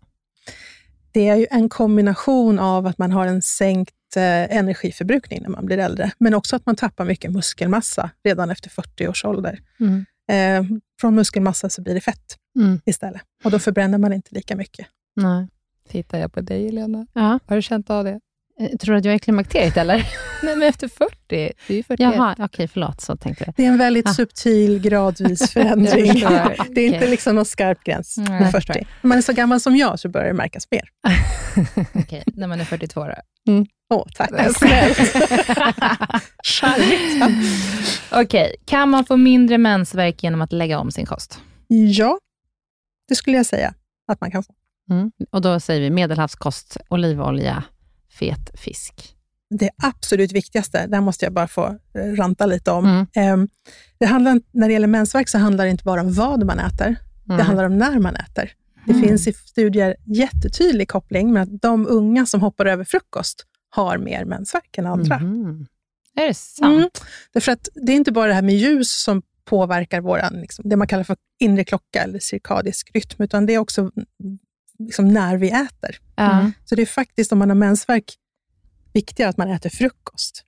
Det 1.11 1.27
är 1.27 1.35
ju 1.35 1.47
en 1.51 1.69
kombination 1.69 2.59
av 2.59 2.87
att 2.87 2.97
man 2.97 3.11
har 3.11 3.27
en 3.27 3.41
sänkt 3.41 3.93
eh, 4.15 4.57
energiförbrukning 4.57 5.41
när 5.41 5.49
man 5.49 5.65
blir 5.65 5.77
äldre, 5.77 6.11
men 6.17 6.33
också 6.33 6.55
att 6.55 6.65
man 6.65 6.75
tappar 6.75 7.05
mycket 7.05 7.31
muskelmassa 7.31 8.09
redan 8.23 8.49
efter 8.49 8.69
40 8.69 9.07
års 9.07 9.25
ålder. 9.25 9.59
Mm. 9.79 10.05
Eh, 10.31 10.77
från 11.01 11.15
muskelmassa 11.15 11.69
så 11.69 11.81
blir 11.81 11.93
det 11.93 12.01
fett 12.01 12.37
Mm. 12.55 12.79
istället 12.85 13.21
och 13.43 13.51
då 13.51 13.59
förbränner 13.59 13.97
man 13.97 14.13
inte 14.13 14.35
lika 14.35 14.55
mycket. 14.55 14.87
Nej. 15.15 15.47
Tittar 15.89 16.19
jag 16.19 16.33
på 16.33 16.41
dig, 16.41 16.65
Helena? 16.65 17.07
Ja. 17.13 17.39
Har 17.45 17.55
du 17.55 17.61
känt 17.61 17.89
av 17.89 18.03
det? 18.03 18.19
Eh, 18.61 18.77
Tror 18.77 18.93
du 18.93 18.99
att 18.99 19.05
jag 19.05 19.13
är 19.13 19.19
klimakteriet 19.19 19.77
eller? 19.77 19.95
Nej, 20.43 20.55
men 20.55 20.63
efter 20.69 20.87
40. 20.87 21.15
Det 21.27 21.45
är 21.67 21.73
ju 21.73 21.83
41. 21.83 21.99
Jaha, 21.99 22.35
okej, 22.39 22.67
förlåt. 22.67 23.01
Så 23.01 23.17
tänkte 23.17 23.43
jag. 23.47 23.53
Det 23.57 23.65
är 23.65 23.67
en 23.67 23.77
väldigt 23.77 24.07
Ah. 24.07 24.13
subtil, 24.13 24.79
gradvis 24.81 25.51
förändring. 25.53 26.13
det 26.69 26.81
är 26.81 26.85
inte 26.85 26.97
Okej. 26.97 27.09
liksom 27.09 27.35
någon 27.35 27.45
skarp 27.45 27.83
gräns 27.83 28.17
Nej, 28.17 28.29
med 28.29 28.41
jag 28.41 28.51
40. 28.51 28.57
förstår. 28.67 28.75
När 29.01 29.07
man 29.07 29.17
är 29.17 29.21
så 29.21 29.33
gammal 29.33 29.59
som 29.59 29.75
jag 29.75 29.99
så 29.99 30.09
börjar 30.09 30.27
det 30.27 30.33
märkas 30.33 30.67
mer. 30.71 30.89
Okej, 31.93 32.23
när 32.25 32.47
man 32.47 32.59
är 32.61 32.65
42 32.65 33.05
då. 33.07 33.13
Åh, 33.93 34.07
tack. 34.15 34.29
Nej, 34.31 34.53
Snällt. 34.53 34.97
Charmigt. 36.43 37.23
Okej, 38.11 38.55
kan 38.65 38.89
man 38.89 39.05
få 39.05 39.17
mindre 39.17 39.57
mensvärk 39.57 40.23
genom 40.23 40.41
att 40.41 40.51
lägga 40.53 40.79
om 40.79 40.91
sin 40.91 41.05
kost? 41.05 41.39
Ja, 41.67 42.19
det 43.09 43.15
skulle 43.15 43.37
jag 43.37 43.45
säga 43.45 43.73
att 44.11 44.21
man 44.21 44.31
kan 44.31 44.43
få. 44.43 44.53
Mm. 44.91 45.11
Och 45.31 45.41
då 45.41 45.59
säger 45.59 45.81
vi 45.81 45.89
medelhavskost, 45.89 46.77
olivolja, 46.89 47.63
fet 48.19 48.51
fisk. 48.53 49.15
det 49.49 49.69
absolut 49.83 50.31
viktigaste, 50.31 50.87
där 50.87 51.01
måste 51.01 51.25
jag 51.25 51.33
bara 51.33 51.47
få 51.47 51.65
eh, 51.65 52.15
ranta 52.15 52.45
lite 52.45 52.71
om. 52.71 53.07
Mm. 53.15 53.47
Det 53.99 54.05
handlar, 54.05 54.41
när 54.51 54.67
det 54.67 54.73
gäller 54.73 54.87
mensvärk 54.87 55.29
så 55.29 55.37
handlar 55.37 55.65
det 55.65 55.71
inte 55.71 55.83
bara 55.83 56.01
om 56.01 56.13
vad 56.13 56.45
man 56.45 56.59
äter, 56.59 56.85
mm. 56.85 57.37
det 57.37 57.43
handlar 57.43 57.63
om 57.63 57.77
när 57.77 57.99
man 57.99 58.15
äter. 58.15 58.51
Det 58.85 58.91
mm. 58.91 59.07
finns 59.07 59.27
i 59.27 59.33
studier 59.33 59.95
jättetydlig 60.05 60.89
koppling 60.89 61.33
med 61.33 61.43
att 61.43 61.61
de 61.61 61.87
unga 61.87 62.25
som 62.25 62.41
hoppar 62.41 62.65
över 62.65 62.83
frukost 62.83 63.45
har 63.69 63.97
mer 63.97 64.25
mensvärk 64.25 64.77
än 64.77 64.85
andra. 64.85 65.15
Mm. 65.15 65.65
Är 66.15 66.27
det 66.27 66.33
sant? 66.33 66.77
Mm. 66.77 66.89
Därför 67.33 67.51
att 67.51 67.69
det 67.73 67.91
är 67.91 67.95
inte 67.95 68.11
bara 68.11 68.27
det 68.27 68.33
här 68.33 68.41
med 68.41 68.55
ljus 68.55 69.03
som 69.03 69.21
påverkar 69.45 70.01
våran, 70.01 70.33
liksom, 70.33 70.69
det 70.69 70.75
man 70.75 70.87
kallar 70.87 71.03
för 71.03 71.15
inre 71.39 71.63
klocka 71.63 72.03
eller 72.03 72.19
cirkadisk 72.19 72.91
rytm, 72.93 73.23
utan 73.23 73.45
det 73.45 73.53
är 73.53 73.57
också 73.57 73.91
liksom, 74.85 75.07
när 75.07 75.37
vi 75.37 75.49
äter. 75.49 75.97
Mm. 76.15 76.51
Så 76.65 76.75
det 76.75 76.81
är 76.81 76.85
faktiskt, 76.85 77.31
om 77.31 77.39
man 77.39 77.49
har 77.49 77.55
mensvärk, 77.55 78.15
viktigare 78.93 79.29
att 79.29 79.37
man 79.37 79.51
äter 79.51 79.69
frukost. 79.69 80.43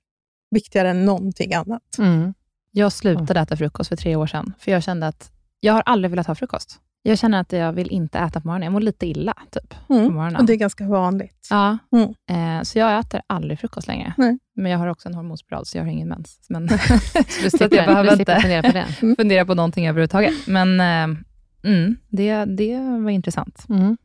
Viktigare 0.50 0.90
än 0.90 1.04
någonting 1.04 1.54
annat. 1.54 1.98
Mm. 1.98 2.34
Jag 2.70 2.92
slutade 2.92 3.40
äta 3.40 3.56
frukost 3.56 3.88
för 3.88 3.96
tre 3.96 4.16
år 4.16 4.26
sedan, 4.26 4.52
för 4.58 4.72
jag 4.72 4.82
kände 4.82 5.06
att 5.06 5.30
jag 5.60 5.72
har 5.72 5.82
aldrig 5.86 6.10
velat 6.10 6.26
ha 6.26 6.34
frukost. 6.34 6.80
Jag 7.06 7.18
känner 7.18 7.40
att 7.40 7.52
jag 7.52 7.72
vill 7.72 7.90
inte 7.90 8.18
äta 8.18 8.40
på 8.40 8.48
morgonen. 8.48 8.64
Jag 8.64 8.72
mår 8.72 8.80
lite 8.80 9.06
illa 9.06 9.34
typ, 9.50 9.74
mm. 9.90 10.06
på 10.06 10.14
morgonen. 10.14 10.36
Och 10.36 10.44
det 10.46 10.52
är 10.52 10.56
ganska 10.56 10.84
vanligt. 10.84 11.48
Ja, 11.50 11.78
mm. 11.92 12.58
eh, 12.58 12.62
så 12.62 12.78
jag 12.78 12.98
äter 12.98 13.22
aldrig 13.26 13.60
frukost 13.60 13.88
längre. 13.88 14.14
Nej. 14.16 14.38
Men 14.56 14.72
jag 14.72 14.78
har 14.78 14.86
också 14.86 15.08
en 15.08 15.14
hormonspiral, 15.14 15.66
så 15.66 15.78
jag 15.78 15.84
har 15.84 15.90
ingen 15.90 16.08
mens. 16.08 16.46
Men 16.48 16.68
så, 17.42 17.50
så 17.50 17.56
jag 17.60 17.70
behöver 17.70 18.20
inte 18.20 18.40
fundera 18.40 18.62
på 18.62 18.72
det. 18.72 18.86
Mm. 19.02 19.16
fundera 19.16 19.46
på 19.46 19.54
någonting 19.54 19.88
överhuvudtaget. 19.88 20.46
Men 20.46 20.80
eh, 20.80 21.18
mm, 21.64 21.96
det, 22.08 22.44
det 22.44 22.78
var 22.78 23.10
intressant. 23.10 23.64
Mm. 23.68 23.96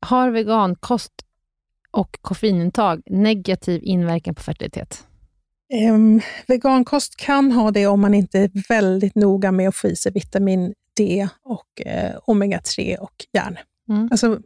Har 0.00 0.30
vegankost 0.30 1.12
och 1.90 2.18
koffeinintag 2.20 3.02
negativ 3.06 3.80
inverkan 3.84 4.34
på 4.34 4.42
fertilitet? 4.42 5.06
Um, 5.90 6.20
vegankost 6.46 7.16
kan 7.16 7.52
ha 7.52 7.70
det 7.70 7.86
om 7.86 8.00
man 8.00 8.14
inte 8.14 8.38
är 8.38 8.68
väldigt 8.68 9.14
noga 9.14 9.52
med 9.52 9.68
att 9.68 9.76
få 9.76 9.88
i 9.88 9.96
sig 9.96 10.12
vitamin 10.12 10.74
D 10.96 11.28
och 11.42 11.86
eh, 11.86 12.16
omega-3 12.26 12.96
och 12.96 13.26
järn. 13.32 13.58
Mm. 13.88 14.08
Alltså, 14.10 14.40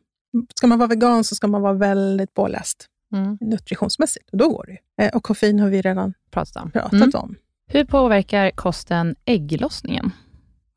ska 0.54 0.66
man 0.66 0.78
vara 0.78 0.88
vegan 0.88 1.24
så 1.24 1.34
ska 1.34 1.46
man 1.46 1.62
vara 1.62 1.72
väldigt 1.72 2.34
påläst 2.34 2.86
mm. 3.14 3.38
nutritionsmässigt 3.40 4.30
och 4.30 4.38
då 4.38 4.48
går 4.48 4.66
det 4.66 5.04
eh, 5.04 5.16
Och 5.16 5.22
koffein 5.22 5.60
har 5.60 5.68
vi 5.68 5.82
redan 5.82 6.14
pratat 6.30 6.56
om. 6.56 6.70
Pratat 6.70 6.92
mm. 6.92 7.10
om. 7.14 7.34
Hur 7.66 7.84
påverkar 7.84 8.50
kosten 8.50 9.16
ägglossningen? 9.24 10.10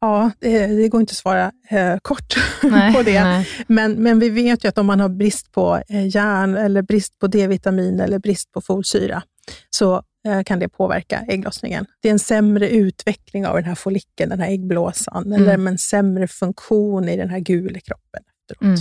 Ja, 0.01 0.31
det, 0.39 0.67
det, 0.67 0.89
går 0.89 1.01
inte 1.01 1.11
att 1.11 1.17
svara 1.17 1.51
eh, 1.69 1.97
kort 2.01 2.35
nej, 2.63 2.93
på 2.93 3.03
det. 3.03 3.45
Men, 3.67 3.93
men 3.93 4.19
vi 4.19 4.29
vet 4.29 4.65
ju 4.65 4.69
att 4.69 4.77
om 4.77 4.85
man 4.85 4.99
har 4.99 5.09
brist 5.09 5.51
på 5.51 5.81
eh, 5.89 6.15
järn, 6.15 6.57
eller 6.57 6.81
brist 6.81 7.19
på 7.19 7.27
D-vitamin 7.27 7.99
eller 7.99 8.19
brist 8.19 8.51
på 8.51 8.61
folsyra, 8.61 9.23
så 9.69 10.03
Eh, 10.27 10.43
kan 10.43 10.59
det 10.59 10.69
påverka 10.69 11.25
ägglossningen. 11.27 11.85
Det 12.01 12.07
är 12.07 12.11
en 12.11 12.19
sämre 12.19 12.69
utveckling 12.69 13.47
av 13.47 13.55
den 13.55 13.63
här 13.63 13.75
follikeln, 13.75 14.29
den 14.29 14.39
här 14.39 14.51
äggblåsan, 14.51 15.25
mm. 15.25 15.41
eller 15.41 15.67
en 15.67 15.77
sämre 15.77 16.27
funktion 16.27 17.09
i 17.09 17.17
den 17.17 17.29
här 17.29 17.39
gula 17.39 17.79
kroppen. 17.79 18.23
Mm. 18.61 18.77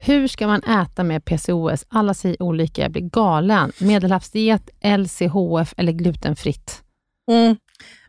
Hur 0.00 0.28
ska 0.28 0.46
man 0.46 0.62
äta 0.62 1.04
med 1.04 1.24
PCOS? 1.24 1.84
Alla 1.88 2.14
säger 2.14 2.42
olika. 2.42 2.82
Jag 2.82 2.90
blir 2.90 3.02
galen. 3.02 3.72
Medelhavsdiet, 3.78 4.70
LCHF 4.82 5.74
eller 5.76 5.92
glutenfritt? 5.92 6.82
Mm. 7.30 7.56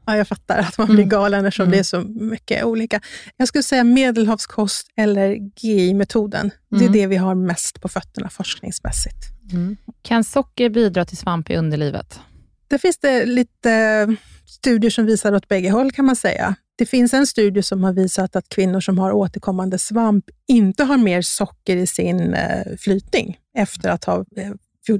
Ja, 0.09 0.17
jag 0.17 0.27
fattar 0.27 0.57
att 0.57 0.77
man 0.77 0.87
blir 0.87 0.97
mm. 0.97 1.09
galen 1.09 1.45
eftersom 1.45 1.63
mm. 1.63 1.71
det 1.71 1.79
är 1.79 1.83
så 1.83 2.01
mycket 2.01 2.63
olika. 2.63 3.01
Jag 3.37 3.47
skulle 3.47 3.63
säga 3.63 3.83
medelhavskost 3.83 4.87
eller 4.95 5.37
GI-metoden. 5.55 6.51
Det 6.69 6.75
är 6.75 6.81
mm. 6.81 6.93
det 6.93 7.07
vi 7.07 7.15
har 7.15 7.35
mest 7.35 7.81
på 7.81 7.87
fötterna 7.87 8.29
forskningsmässigt. 8.29 9.17
Mm. 9.51 9.77
Kan 10.01 10.23
socker 10.23 10.69
bidra 10.69 11.05
till 11.05 11.17
svamp 11.17 11.49
i 11.49 11.55
underlivet? 11.55 12.19
Där 12.67 12.77
finns 12.77 12.97
det 12.97 13.25
lite 13.25 14.15
studier 14.45 14.91
som 14.91 15.05
visar 15.05 15.33
åt 15.33 15.47
bägge 15.47 15.69
håll 15.69 15.91
kan 15.91 16.05
man 16.05 16.15
säga. 16.15 16.55
Det 16.77 16.85
finns 16.85 17.13
en 17.13 17.27
studie 17.27 17.63
som 17.63 17.83
har 17.83 17.93
visat 17.93 18.35
att 18.35 18.49
kvinnor 18.49 18.79
som 18.79 18.99
har 18.99 19.11
återkommande 19.11 19.77
svamp 19.77 20.25
inte 20.47 20.83
har 20.83 20.97
mer 20.97 21.21
socker 21.21 21.77
i 21.77 21.87
sin 21.87 22.33
eh, 22.33 22.77
flytning 22.77 23.37
efter 23.57 23.89
att 23.89 24.03
ha 24.03 24.25
eh, 24.35 24.51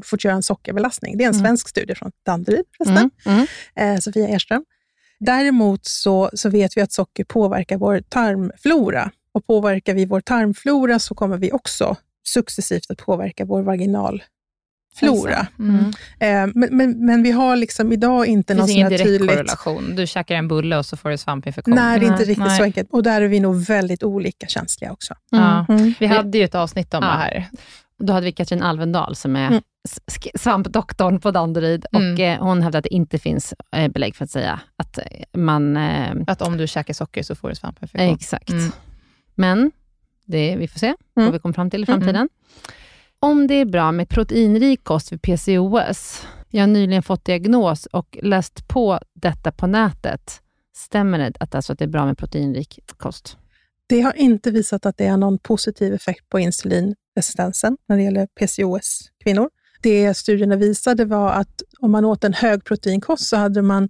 fått 0.03 0.23
göra 0.23 0.35
en 0.35 0.43
sockerbelastning. 0.43 1.17
Det 1.17 1.23
är 1.23 1.27
en 1.27 1.33
mm. 1.33 1.45
svensk 1.45 1.69
studie 1.69 1.95
från 1.95 2.11
Danderyd 2.25 2.65
förresten, 2.77 3.11
mm. 3.25 3.45
Mm. 3.75 3.95
Eh, 3.95 3.99
Sofia 3.99 4.27
Erström. 4.27 4.65
Däremot 5.19 5.85
så, 5.85 6.29
så 6.33 6.49
vet 6.49 6.77
vi 6.77 6.81
att 6.81 6.91
socker 6.91 7.23
påverkar 7.23 7.77
vår 7.77 8.01
tarmflora 8.09 9.11
och 9.31 9.47
påverkar 9.47 9.93
vi 9.93 10.05
vår 10.05 10.21
tarmflora 10.21 10.99
så 10.99 11.15
kommer 11.15 11.37
vi 11.37 11.51
också 11.51 11.95
successivt 12.27 12.91
att 12.91 12.97
påverka 12.97 13.45
vår 13.45 13.61
vaginal 13.61 14.23
flora. 14.95 15.47
Mm. 15.59 15.85
Eh, 16.19 16.53
men, 16.55 16.77
men, 16.77 17.05
men, 17.05 17.23
vi 17.23 17.31
har 17.31 17.55
liksom 17.55 17.93
idag 17.93 18.25
inte 18.25 18.53
någon 18.53 18.67
sån 18.67 18.81
här 18.81 18.89
tydligt... 18.89 18.99
Det 18.99 19.05
finns 19.05 19.21
ingen 19.21 19.27
direkt 19.27 19.55
korrelation. 19.55 19.95
Du 19.95 20.07
käkar 20.07 20.35
en 20.35 20.47
bulle 20.47 20.77
och 20.77 20.85
så 20.85 20.97
får 20.97 21.09
du 21.09 21.17
svampinfektion. 21.17 21.75
Nej, 21.75 21.99
det 21.99 22.05
är 22.05 22.11
inte 22.11 22.23
riktigt 22.23 22.45
Nej. 22.45 22.57
så 22.57 22.63
enkelt. 22.63 22.89
Och 22.91 23.03
där 23.03 23.21
är 23.21 23.27
vi 23.27 23.39
nog 23.39 23.65
väldigt 23.65 24.03
olika 24.03 24.47
känsliga 24.47 24.91
också. 24.91 25.15
Mm. 25.33 25.45
Ja. 25.45 25.65
Mm. 25.69 25.93
Vi 25.99 26.05
hade 26.05 26.37
ju 26.37 26.43
ett 26.43 26.55
avsnitt 26.55 26.93
om 26.93 27.03
ja. 27.03 27.09
det 27.09 27.17
här. 27.17 27.49
Då 27.99 28.13
hade 28.13 28.25
vi 28.25 28.31
Katrin 28.31 28.61
Alvendal 28.63 29.15
som 29.15 29.35
är 29.35 29.47
mm. 29.47 29.61
svampdoktorn 30.35 31.19
på 31.19 31.31
Danderyd 31.31 31.85
mm. 31.91 32.13
och 32.13 32.19
eh, 32.19 32.43
hon 32.43 32.61
hävdade 32.61 32.77
att 32.77 32.83
det 32.83 32.93
inte 32.93 33.19
finns 33.19 33.53
eh, 33.71 33.91
belägg 33.91 34.15
för 34.15 34.23
att 34.23 34.31
säga 34.31 34.59
att 34.75 34.97
eh, 34.97 35.03
man... 35.33 35.77
Eh, 35.77 36.15
att 36.27 36.41
om 36.41 36.57
du 36.57 36.67
käkar 36.67 36.93
socker 36.93 37.23
så 37.23 37.35
får 37.35 37.49
du 37.49 37.55
svampinfektion. 37.55 38.13
Exakt. 38.13 38.49
Mm. 38.49 38.71
Men 39.35 39.71
det, 40.25 40.55
vi 40.55 40.67
får 40.67 40.79
se 40.79 40.95
vad 41.13 41.33
vi 41.33 41.39
kommer 41.39 41.53
fram 41.53 41.69
till 41.69 41.83
i 41.83 41.85
framtiden 41.85 42.29
om 43.19 43.47
det 43.47 43.53
är 43.53 43.65
bra 43.65 43.91
med 43.91 44.09
proteinrik 44.09 44.83
kost 44.83 45.11
vid 45.11 45.21
PCOS. 45.21 46.27
Jag 46.49 46.61
har 46.61 46.67
nyligen 46.67 47.03
fått 47.03 47.25
diagnos 47.25 47.85
och 47.85 48.17
läst 48.21 48.67
på 48.67 48.99
detta 49.13 49.51
på 49.51 49.67
nätet. 49.67 50.41
Stämmer 50.75 51.19
det 51.19 51.31
att, 51.39 51.55
alltså 51.55 51.73
att 51.73 51.79
det 51.79 51.85
är 51.85 51.89
bra 51.89 52.05
med 52.05 52.17
proteinrik 52.17 52.79
kost? 52.97 53.37
Det 53.87 54.01
har 54.01 54.13
inte 54.17 54.51
visat 54.51 54.85
att 54.85 54.97
det 54.97 55.07
har 55.07 55.17
någon 55.17 55.39
positiv 55.39 55.93
effekt 55.93 56.29
på 56.29 56.39
insulinresistensen 57.19 57.77
när 57.87 57.97
det 57.97 58.03
gäller 58.03 58.27
PCOS-kvinnor. 58.27 59.49
Det 59.81 60.13
studierna 60.13 60.55
visade 60.55 61.05
var 61.05 61.31
att 61.31 61.61
om 61.79 61.91
man 61.91 62.05
åt 62.05 62.23
en 62.23 62.33
högproteinkost 62.33 63.27
så 63.27 63.37
hade 63.37 63.61
man 63.61 63.89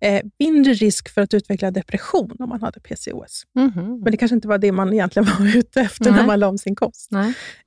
eh, 0.00 0.22
mindre 0.38 0.72
risk 0.72 1.08
för 1.08 1.22
att 1.22 1.34
utveckla 1.34 1.70
depression 1.70 2.36
om 2.38 2.48
man 2.48 2.62
hade 2.62 2.80
PCOS. 2.80 3.44
Mm 3.56 3.70
-hmm. 3.70 4.02
Men 4.02 4.12
det 4.12 4.16
kanske 4.16 4.34
inte 4.34 4.48
var 4.48 4.58
det 4.58 4.72
man 4.72 4.92
egentligen 4.92 5.28
var 5.38 5.56
ute 5.56 5.80
efter 5.80 6.10
Nej. 6.10 6.20
när 6.20 6.26
man 6.26 6.40
la 6.40 6.48
om 6.48 6.58
sin 6.58 6.76
kost. 6.76 7.10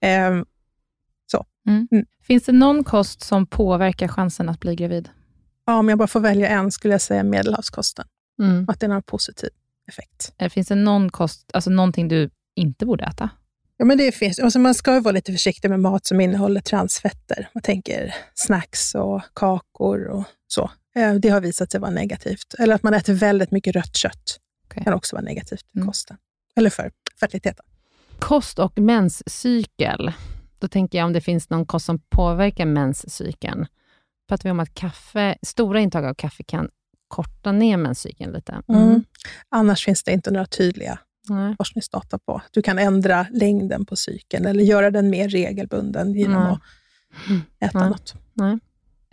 Eh, 0.02 0.44
så. 1.32 1.46
Mm. 1.68 1.88
Mm. 1.92 2.06
Finns 2.28 2.44
det 2.44 2.52
någon 2.52 2.84
kost 2.84 3.22
som 3.22 3.46
påverkar 3.46 4.08
chansen 4.08 4.50
att 4.50 4.60
bli 4.60 4.76
gravid? 4.76 5.10
Ja, 5.66 5.78
om 5.78 5.90
jag 5.90 5.98
bara 5.98 6.08
får 6.08 6.20
välja 6.20 6.48
en 6.48 6.72
skulle 6.72 6.94
jag 6.94 7.02
säga 7.02 7.24
medelhavskosten. 7.24 8.06
Mm. 8.42 8.66
Att 8.68 8.80
den 8.80 8.92
har 8.92 9.02
positiv 9.02 9.50
effekt. 9.88 10.34
Eh, 10.38 10.50
finns 10.50 10.68
det 10.68 10.76
någon 10.76 11.10
kost, 11.10 11.52
alltså 11.54 11.70
någonting 11.70 12.08
du 12.08 12.30
inte 12.56 12.86
borde 12.86 13.04
äta? 13.04 13.30
Ja, 13.78 13.86
men 13.86 13.98
det 13.98 14.12
finns. 14.12 14.40
Alltså 14.40 14.60
man 14.60 14.74
ska 14.74 15.00
vara 15.00 15.12
lite 15.12 15.32
försiktig 15.32 15.70
med 15.70 15.80
mat 15.80 16.06
som 16.06 16.22
innehåller 16.22 16.62
transfetter. 16.62 17.50
Man 17.54 17.62
tänker 17.62 18.16
snacks 18.34 18.96
och 18.96 19.22
kakor 19.34 20.08
och 20.08 20.24
så. 20.48 20.72
Eh, 20.96 21.14
det 21.14 21.30
har 21.30 21.42
visat 21.42 21.72
sig 21.72 21.80
vara 21.80 21.92
negativt. 21.92 22.56
Eller 22.60 22.76
att 22.76 22.84
man 22.84 22.94
äter 22.94 23.14
väldigt 23.14 23.52
mycket 23.52 23.76
rött 23.76 23.96
kött. 23.96 24.40
Okay. 24.66 24.84
kan 24.84 24.94
också 24.94 25.16
vara 25.16 25.24
negativt 25.24 25.66
för 25.72 25.78
mm. 25.78 25.88
kosten. 25.88 26.18
Eller 26.56 26.70
för 26.70 26.92
fertiliteten. 27.20 27.66
Kost 28.20 28.60
och 28.60 28.78
menscykel. 28.78 30.14
Då 30.60 30.68
tänker 30.68 30.98
jag 30.98 31.06
om 31.06 31.14
det 31.14 31.22
finns 31.22 31.50
någon 31.50 31.66
kost 31.66 31.86
som 31.86 32.00
påverkar 32.00 32.66
menscykeln. 32.66 33.66
Pratar 34.28 34.44
vi 34.44 34.52
om 34.52 34.60
att 34.60 34.74
kaffe, 34.74 35.38
stora 35.42 35.80
intag 35.80 36.06
av 36.06 36.14
kaffe 36.14 36.44
kan 36.44 36.70
korta 37.08 37.52
ner 37.52 37.78
menscykeln 37.78 38.32
lite? 38.32 38.62
Mm. 38.68 38.84
Mm. 38.84 39.04
Annars 39.50 39.86
finns 39.86 40.04
det 40.04 40.12
inte 40.12 40.32
några 40.32 40.46
tydliga 40.46 41.00
Nej. 41.30 41.56
forskningsdata 41.58 42.20
på. 42.20 42.42
Du 42.52 42.62
kan 42.62 42.80
ändra 42.80 43.28
längden 43.32 43.86
på 43.86 43.96
cykeln 43.96 44.46
eller 44.46 44.64
göra 44.64 44.92
den 44.92 45.10
mer 45.10 45.30
regelbunden 45.30 46.14
genom 46.14 46.44
Nej. 46.44 46.52
att 47.60 47.70
äta 47.70 47.80
Nej. 47.80 47.90
något. 47.90 48.16
Nej. 48.34 48.60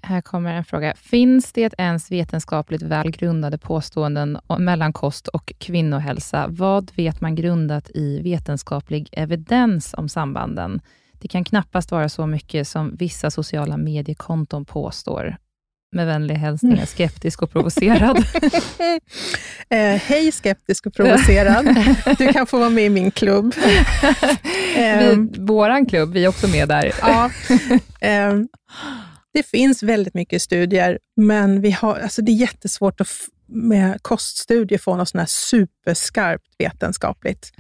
Här 0.03 0.21
kommer 0.21 0.55
en 0.55 0.65
fråga. 0.65 0.95
Finns 0.97 1.53
det 1.53 1.75
ens 1.79 2.11
vetenskapligt 2.11 2.83
välgrundade 2.83 3.59
påståenden 3.59 4.39
mellan 4.59 4.93
kost 4.93 5.29
och 5.29 5.53
kvinnohälsa? 5.59 6.47
Vad 6.49 6.91
vet 6.97 7.21
man 7.21 7.35
grundat 7.35 7.91
i 7.95 8.23
vetenskaplig 8.23 9.09
evidens 9.13 9.95
om 9.95 10.09
sambanden? 10.09 10.81
Det 11.13 11.29
kan 11.29 11.45
knappast 11.45 11.91
vara 11.91 12.09
så 12.09 12.27
mycket 12.27 12.69
som 12.69 12.97
vissa 12.97 13.31
sociala 13.31 13.77
mediekonton 13.77 14.65
påstår. 14.65 15.37
Med 15.93 16.07
vänlig 16.07 16.35
hälsning, 16.35 16.87
skeptisk 16.87 17.43
och 17.43 17.51
provocerad. 17.51 18.19
eh, 19.69 19.97
Hej 19.97 20.33
skeptisk 20.33 20.87
och 20.87 20.95
provocerad. 20.95 21.77
Du 22.19 22.33
kan 22.33 22.47
få 22.47 22.59
vara 22.59 22.71
med 22.71 22.85
i 22.85 22.89
min 22.89 23.11
klubb. 23.11 23.55
eh, 24.77 25.19
våran 25.39 25.87
klubb, 25.87 26.13
vi 26.13 26.25
är 26.25 26.29
också 26.29 26.49
med 26.49 26.69
där. 26.69 26.93
ja, 27.01 27.31
eh, 28.01 28.35
det 29.33 29.43
finns 29.43 29.83
väldigt 29.83 30.15
mycket 30.15 30.43
studier, 30.43 30.99
men 31.17 31.61
vi 31.61 31.71
har, 31.71 31.99
alltså 31.99 32.23
det 32.23 32.33
är 32.33 32.37
jättesvårt 32.37 33.01
att 33.01 33.09
med 33.47 34.03
koststudier 34.03 34.79
få 34.79 34.97
något 34.97 35.09
sånt 35.09 35.21
här 35.21 35.27
superskarpt 35.27 36.47
vetenskapligt. 36.59 37.53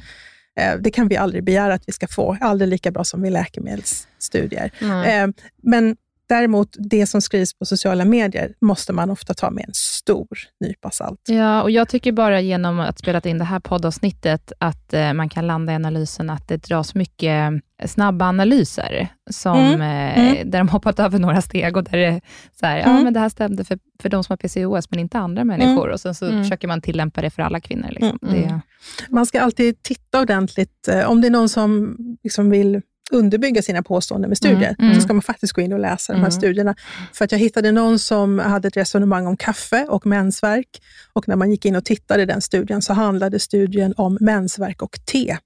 Eh, 0.60 0.76
det 0.80 0.90
kan 0.90 1.08
vi 1.08 1.16
aldrig 1.16 1.44
begära 1.44 1.74
att 1.74 1.84
vi 1.86 1.92
ska 1.92 2.08
få, 2.08 2.36
aldrig 2.40 2.68
lika 2.68 2.90
bra 2.90 3.04
som 3.04 3.22
vid 3.22 3.32
läkemedelsstudier. 3.32 4.70
Mm. 4.80 5.32
Men 5.62 5.96
Däremot, 6.30 6.68
det 6.78 7.06
som 7.06 7.20
skrivs 7.22 7.54
på 7.58 7.64
sociala 7.66 8.04
medier 8.04 8.54
måste 8.60 8.92
man 8.92 9.10
ofta 9.10 9.34
ta 9.34 9.50
med 9.50 9.64
en 9.68 9.74
stor 9.74 10.26
nypa 10.60 10.90
salt. 10.90 11.20
Ja, 11.28 11.62
och 11.62 11.70
jag 11.70 11.88
tycker 11.88 12.12
bara 12.12 12.40
genom 12.40 12.80
att 12.80 12.98
spela 12.98 13.20
in 13.20 13.38
det 13.38 13.44
här 13.44 13.60
poddavsnittet, 13.60 14.52
att 14.58 14.94
eh, 14.94 15.12
man 15.12 15.28
kan 15.28 15.46
landa 15.46 15.72
i 15.72 15.76
analysen 15.76 16.30
att 16.30 16.48
det 16.48 16.56
dras 16.56 16.94
mycket 16.94 17.52
snabba 17.86 18.24
analyser, 18.28 19.08
som, 19.30 19.58
Mm. 19.58 19.80
eh, 19.80 20.18
Mm. 20.36 20.50
där 20.50 20.58
de 20.58 20.68
hoppat 20.68 20.98
över 21.00 21.18
några 21.18 21.42
steg 21.42 21.76
och 21.76 21.84
där 21.84 21.98
det 21.98 22.20
så 22.60 22.66
här, 22.66 22.78
ja, 22.78 22.84
Mm. 22.90 23.04
men 23.04 23.12
det 23.12 23.20
här 23.20 23.28
stämde 23.28 23.64
för, 23.64 23.78
för 24.02 24.08
de 24.08 24.24
som 24.24 24.32
har 24.32 24.36
PCOS, 24.36 24.90
men 24.90 25.00
inte 25.00 25.18
andra 25.18 25.44
människor. 25.44 25.88
Och 25.88 26.00
sen 26.00 26.14
så 26.14 26.26
Mm. 26.26 26.42
försöker 26.42 26.68
man 26.68 26.80
tillämpa 26.80 27.20
det 27.20 27.30
för 27.30 27.42
alla 27.42 27.60
kvinnor. 27.60 27.88
Liksom. 27.90 28.18
Mm. 28.22 28.34
Det, 28.42 28.60
Man 29.08 29.26
ska 29.26 29.40
alltid 29.40 29.82
titta 29.82 30.20
ordentligt. 30.20 30.88
eh, 30.88 31.10
Om 31.10 31.20
det 31.20 31.26
är 31.26 31.30
någon 31.30 31.48
som 31.48 31.96
liksom 32.22 32.50
vill 32.50 32.82
underbygga 33.10 33.62
sina 33.62 33.82
påståenden 33.82 34.28
med 34.28 34.38
studier, 34.38 34.74
Mm, 34.78 34.90
mm. 34.90 34.94
så 34.94 35.00
ska 35.00 35.12
man 35.14 35.22
faktiskt 35.22 35.52
gå 35.52 35.60
in 35.62 35.72
och 35.72 35.78
läsa 35.80 36.12
de 36.12 36.16
här 36.18 36.24
Mm. 36.26 36.30
studierna. 36.32 36.74
För 37.12 37.24
att 37.24 37.32
jag 37.32 37.38
hittade 37.38 37.72
någon 37.72 37.98
som 37.98 38.38
hade 38.38 38.68
ett 38.68 38.76
resonemang 38.76 39.26
om 39.26 39.36
kaffe 39.36 39.86
och 39.88 40.06
mensvärk. 40.06 40.66
Och 41.12 41.28
när 41.28 41.36
man 41.36 41.50
gick 41.50 41.64
in 41.64 41.76
och 41.76 41.84
tittade 41.84 42.22
i 42.22 42.26
den 42.26 42.40
studien, 42.42 42.82
så 42.82 42.92
handlade 42.92 43.38
studien 43.38 43.94
om 43.96 44.18
mensvärk 44.20 44.82
och 44.82 44.98
te. 45.04 45.36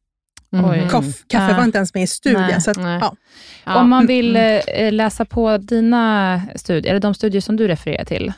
Mm. 0.52 0.88
Koff, 0.88 1.24
kaffe 1.26 1.52
Ah. 1.54 1.56
var 1.56 1.64
inte 1.64 1.78
ens 1.78 1.94
med 1.94 2.02
i 2.02 2.06
studien. 2.06 2.42
Nej, 2.50 2.60
så 2.62 2.70
att, 2.70 2.76
ja. 2.76 3.16
Ja. 3.64 3.80
Om 3.80 3.88
man 3.90 4.06
vill 4.06 4.36
Mm. 4.36 4.62
eh, 4.74 4.92
läsa 4.92 5.24
på 5.24 5.56
dina 5.58 6.42
studier, 6.56 6.90
eller 6.90 7.00
de 7.00 7.14
studier 7.14 7.40
som 7.40 7.56
du 7.56 7.68
refererar 7.68 8.04
till, 8.04 8.32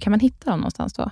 kan 0.00 0.10
man 0.10 0.20
hitta 0.20 0.50
dem 0.50 0.58
någonstans 0.60 0.92
då? 0.92 1.10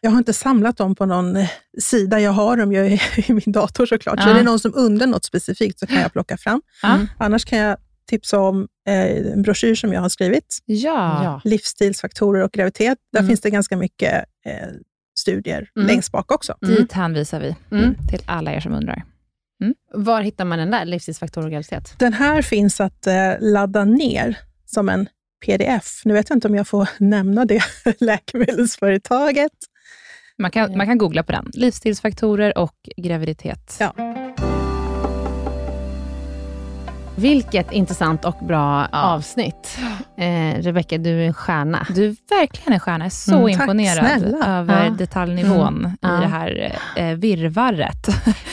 Jag 0.00 0.10
har 0.10 0.18
inte 0.18 0.32
samlat 0.32 0.76
dem 0.76 0.94
på 0.94 1.06
någon 1.06 1.36
eh, 1.36 1.48
sida. 1.78 2.20
Jag 2.20 2.30
har 2.32 2.56
dem 2.56 2.72
ju 2.72 2.84
i, 2.86 3.00
min 3.28 3.52
dator 3.52 3.86
såklart. 3.86 4.22
Så 4.22 4.28
Ja. 4.28 4.32
är 4.32 4.38
det 4.38 4.42
någon 4.42 4.60
som 4.60 4.72
undrar 4.74 5.06
något 5.06 5.24
specifikt 5.24 5.78
så 5.78 5.86
kan 5.86 5.96
jag 6.00 6.12
plocka 6.12 6.36
fram. 6.36 6.62
Mm. 6.84 7.06
Annars 7.18 7.44
kan 7.44 7.58
jag 7.58 7.76
tipsa 8.08 8.38
om 8.40 8.68
eh, 8.88 9.16
en 9.32 9.42
broschyr 9.42 9.74
som 9.74 9.92
jag 9.92 10.00
har 10.00 10.08
skrivit. 10.08 10.58
Ja. 10.64 11.24
Ja. 11.24 11.40
livsstilsfaktorer 11.44 12.42
och 12.42 12.52
graviditet. 12.52 12.98
Där 13.12 13.20
Mm. 13.20 13.28
finns 13.28 13.40
det 13.40 13.50
ganska 13.50 13.76
mycket 13.76 14.24
eh, 14.46 14.52
studier 15.18 15.68
Mm. 15.76 15.86
längst 15.86 16.12
bak 16.12 16.32
också. 16.32 16.54
Mm. 16.62 16.74
Dit 16.74 16.92
hänvisar 16.92 17.40
vi 17.40 17.56
Mm. 17.76 17.94
till 18.10 18.22
alla 18.26 18.52
er 18.52 18.60
som 18.60 18.72
undrar. 18.74 19.02
Var 19.94 20.20
hittar 20.22 20.44
man 20.44 20.58
den 20.58 20.70
där, 20.70 20.84
livsstilsfaktorer 20.84 21.44
och 21.46 21.50
graviditet? 21.52 21.94
Den 21.98 22.12
här 22.12 22.42
finns 22.42 22.80
att 22.80 23.06
eh, 23.06 23.14
ladda 23.40 23.84
ner 23.84 24.38
som 24.66 24.88
en 24.88 25.08
pdf. 25.46 26.02
Nu 26.04 26.14
vet 26.14 26.28
jag 26.30 26.36
inte 26.36 26.48
om 26.48 26.54
jag 26.54 26.68
får 26.68 26.88
nämna 26.98 27.44
det 27.44 27.62
läkemedelsföretaget. 28.00 29.52
Man 30.38 30.50
kan, 30.50 30.76
man 30.76 30.86
kan 30.86 30.98
googla 30.98 31.22
på 31.22 31.32
den. 31.32 31.50
Livsstilsfaktorer 31.54 32.58
och 32.58 32.74
graviditet. 32.96 33.76
Ja. 33.80 33.94
Vilket 37.18 37.72
intressant 37.72 38.24
och 38.24 38.36
bra 38.46 38.88
Ja. 38.92 39.02
avsnitt. 39.02 39.78
Eh, 40.18 40.62
Rebecka, 40.62 40.98
du 40.98 41.10
är 41.22 41.26
en 41.26 41.34
stjärna. 41.34 41.86
Du 41.94 42.04
är 42.06 42.16
verkligen 42.40 42.72
en 42.72 42.80
stjärna. 42.80 43.04
Jag 43.04 43.06
är 43.06 43.10
så 43.10 43.36
Mm, 43.36 43.48
imponerad 43.48 44.06
snälla. 44.20 44.58
över 44.58 44.84
Ja. 44.84 44.90
detaljnivån 44.90 45.78
Mm. 45.78 45.96
Ja. 46.00 46.18
i 46.18 46.20
det 46.20 46.26
här 46.26 46.78
eh, 46.96 47.14
virrvarret. 47.16 48.06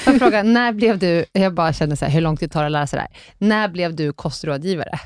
Får 0.03 0.13
jag 0.13 0.19
fråga, 0.21 0.43
när 0.43 0.71
blev 0.71 0.99
du, 0.99 1.25
jag 1.31 1.53
bara 1.53 1.73
känner 1.73 1.95
så 1.95 2.05
här, 2.05 2.11
hur 2.11 2.21
lång 2.21 2.37
tid 2.37 2.51
tar 2.51 2.59
det 2.61 2.65
att 2.65 2.71
lära 2.71 2.87
sig 2.87 2.97
det 2.97 3.01
här. 3.01 3.11
När 3.37 3.67
blev 3.67 3.95
du 3.95 4.13
kostrådgivare? 4.13 4.99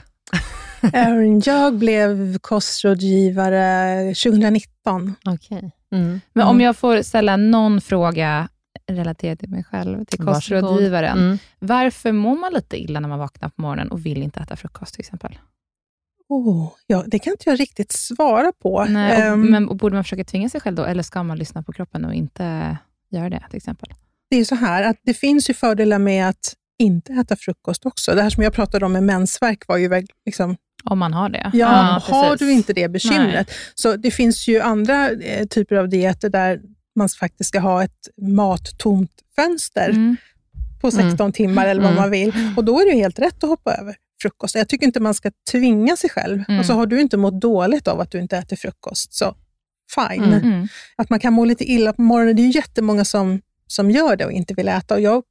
Jag 1.45 1.73
blev 1.73 2.38
kostrådgivare 2.39 4.03
2019. 4.15 5.15
Okej. 5.25 5.71
Mm. 5.91 6.21
Men 6.34 6.47
om 6.47 6.55
Mm. 6.55 6.65
jag 6.65 6.75
får 6.78 7.01
ställa 7.01 7.38
någon 7.38 7.82
fråga 7.82 8.49
relaterad 8.91 9.39
till 9.39 9.49
mig 9.49 9.63
själv, 9.63 10.05
till 10.05 10.19
kostrådgivaren. 10.25 11.17
Mm. 11.17 11.38
Varför 11.59 12.11
mår 12.11 12.36
man 12.38 12.53
lite 12.53 12.78
illa 12.78 12.99
när 12.99 13.09
man 13.09 13.19
vaknar 13.19 13.49
på 13.49 13.61
morgonen 13.61 13.91
och 13.91 14.05
vill 14.05 14.21
inte 14.23 14.39
äta 14.39 14.55
frukost 14.55 14.93
till 14.93 15.01
exempel? 15.01 15.39
Oh, 16.30 16.71
ja, 16.88 17.03
det 17.07 17.19
kan 17.19 17.32
inte 17.34 17.49
jag 17.49 17.59
riktigt 17.59 17.91
svara 17.91 18.51
på. 18.61 18.86
Nej, 18.86 19.17
och, 19.17 19.23
Ehm, 19.28 19.41
men 19.41 19.69
och 19.69 19.75
borde 19.75 19.95
man 19.95 20.03
försöka 20.03 20.23
tvinga 20.23 20.49
sig 20.49 20.61
själv 20.61 20.75
då, 20.75 20.84
eller 20.86 21.03
ska 21.03 21.23
man 21.23 21.38
lyssna 21.38 21.63
på 21.63 21.73
kroppen 21.73 22.05
och 22.05 22.13
inte 22.13 22.78
göra 23.11 23.30
det 23.30 23.43
till 23.49 23.57
exempel? 23.57 23.93
Det 24.30 24.36
är 24.38 24.45
så 24.45 24.55
här 24.55 24.84
att 24.84 24.97
det 25.03 25.13
finns 25.13 25.49
ju 25.49 25.53
fördelar 25.53 25.99
med 25.99 26.30
att 26.30 26.53
inte 26.80 27.13
äta 27.13 27.36
frukost 27.36 27.86
också. 27.86 28.15
Det 28.15 28.21
här 28.21 28.30
som 28.30 28.43
jag 28.43 28.53
pratade 28.53 28.86
om 28.86 28.93
med 28.93 29.03
mensvärk 29.03 29.67
var 29.67 29.78
ju 29.78 29.88
väl 29.88 30.05
liksom 30.25 30.55
Om 30.89 30.99
man 30.99 31.13
har 31.13 31.29
det. 31.29 31.51
Ja, 31.53 31.67
har 32.03 32.29
precis. 32.31 32.47
du 32.47 32.53
inte 32.53 32.73
det 32.73 32.88
bekymret. 32.89 33.51
Så 33.75 33.95
det 33.95 34.11
finns 34.11 34.47
ju 34.47 34.59
andra 34.61 35.09
eh, 35.09 35.47
typer 35.47 35.75
av 35.75 35.89
dieter 35.89 36.29
där 36.29 36.61
man 36.95 37.09
faktiskt 37.09 37.47
ska 37.47 37.59
ha 37.59 37.83
ett 37.83 38.07
mattomt 38.21 39.11
fönster 39.35 39.89
Mm. 39.89 40.15
på 40.81 40.91
16 40.91 41.31
timmar 41.31 41.65
eller 41.67 41.81
vad 41.81 41.91
Mm. 41.91 42.01
man 42.01 42.11
vill. 42.11 42.33
Och 42.57 42.65
då 42.65 42.79
är 42.79 42.85
det 42.91 42.97
helt 42.97 43.19
rätt 43.19 43.43
att 43.43 43.49
hoppa 43.49 43.73
över 43.75 43.95
frukost. 44.21 44.55
Jag 44.55 44.67
tycker 44.69 44.85
inte 44.85 44.99
man 44.99 45.13
ska 45.13 45.31
tvinga 45.51 45.95
sig 45.95 46.09
själv. 46.09 46.43
Mm. 46.47 46.59
Och 46.59 46.65
så 46.65 46.73
har 46.73 46.85
du 46.85 47.01
inte 47.01 47.17
mått 47.17 47.41
dåligt 47.41 47.88
av 47.88 47.99
att 47.99 48.11
du 48.11 48.19
inte 48.19 48.38
äter 48.38 48.55
frukost, 48.55 49.13
så 49.13 49.35
fine. 49.95 50.23
Mm. 50.23 50.43
Mm. 50.43 50.67
Att 50.95 51.09
man 51.09 51.19
kan 51.19 51.33
må 51.33 51.45
lite 51.45 51.71
illa 51.71 51.93
på 51.93 52.01
morgonen, 52.01 52.35
det 52.35 52.41
är 52.41 52.47
ju 52.47 52.51
jättemånga 52.51 53.05
som, 53.05 53.41
som 53.67 53.91
gör 53.91 54.15
det 54.15 54.25
och 54.25 54.31
inte 54.31 54.53
vill 54.53 54.67
äta. 54.67 54.93
Och 54.95 55.01
jag 55.01 55.23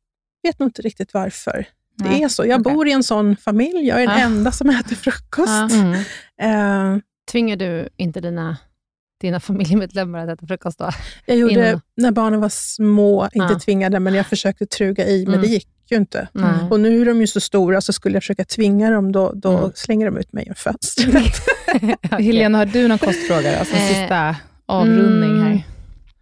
vet 0.43 0.59
nog 0.59 0.69
inte 0.69 0.83
riktigt 0.83 1.15
varför 1.15 1.67
det 1.97 2.05
Nej, 2.09 2.23
är 2.23 2.29
så. 2.29 2.47
Jag 2.47 2.61
okej. 2.61 2.75
bor 2.75 2.89
i 2.89 2.93
en 2.93 3.03
sån 3.03 3.37
familj. 3.37 3.87
Jag 3.89 4.03
är 4.03 4.07
den 4.07 4.17
Ah. 4.17 4.21
enda 4.21 4.53
som 4.53 4.71
äter 4.71 4.97
frukost. 4.97 5.49
Ja. 5.49 5.69
Mm. 6.41 6.95
Eh, 6.95 7.01
Tvingar 7.33 7.57
du 7.57 7.89
inte 7.97 8.21
dina, 8.21 8.57
dina 9.21 9.41
familjemedlemmar 9.41 10.19
att 10.29 10.39
äta 10.39 10.47
frukost 10.47 10.79
då? 10.79 10.91
Jag 11.27 11.37
gjorde 11.37 11.69
Innan. 11.69 11.81
när 11.97 12.11
barnen 12.11 12.41
var 12.41 12.49
små, 12.49 13.25
inte 13.35 13.53
Ja. 13.53 13.59
tvingade, 13.59 14.01
men 14.01 14.15
jag 14.15 14.27
försökte 14.27 14.67
truga 14.67 15.07
i, 15.07 15.25
men 15.27 15.35
Mm. 15.35 15.41
det 15.47 15.53
gick 15.53 15.69
ju 15.91 15.97
inte. 15.97 16.29
Nej. 16.33 16.51
Och 16.71 16.81
nu 16.81 17.01
är 17.01 17.07
de 17.07 17.21
ju 17.21 17.27
så 17.27 17.41
stora, 17.41 17.81
så 17.81 17.93
skulle 17.93 18.17
jag 18.17 18.23
försöka 18.23 18.45
tvinga 18.45 18.91
dem, 18.91 19.13
då, 19.13 19.33
då 19.35 19.59
Mm. 19.59 19.71
slänger 19.75 20.07
de 20.07 20.17
ut 20.17 20.33
mig 20.33 20.45
genom 20.45 20.57
fönstret. 20.57 21.35
Helena, 22.11 22.59
har 22.59 22.67
du 22.67 22.89
någon 22.89 22.99
kostfråga 22.99 23.65
som 23.65 23.79
Eh, 23.79 23.89
sista 23.89 24.37
avrundning 24.67 25.41
här? 25.41 25.47
Mm. 25.51 25.59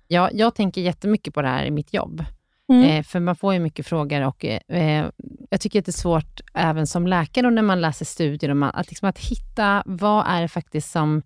Ja, 0.08 0.30
jag 0.32 0.54
tänker 0.54 0.80
jättemycket 0.80 1.34
på 1.34 1.42
det 1.42 1.48
här 1.48 1.64
i 1.64 1.70
mitt 1.70 1.94
jobb. 1.94 2.24
Mm. 2.72 2.84
Eh, 2.84 3.02
för 3.02 3.20
man 3.20 3.36
får 3.36 3.54
ju 3.54 3.60
mycket 3.60 3.86
frågor 3.86 4.26
och 4.26 4.44
eh, 4.44 5.06
jag 5.50 5.60
tycker 5.60 5.78
att 5.78 5.84
det 5.84 5.90
är 5.90 5.92
svårt 5.92 6.40
även 6.54 6.86
som 6.86 7.06
läkare 7.06 7.46
och 7.46 7.52
när 7.52 7.62
man 7.62 7.80
läser 7.80 8.04
studier, 8.04 8.50
och 8.50 8.56
man, 8.56 8.70
att, 8.74 8.88
liksom 8.88 9.08
att 9.08 9.18
hitta 9.18 9.82
vad 9.86 10.24
är 10.28 10.42
det 10.42 10.48
faktiskt 10.48 10.90
som 10.90 11.22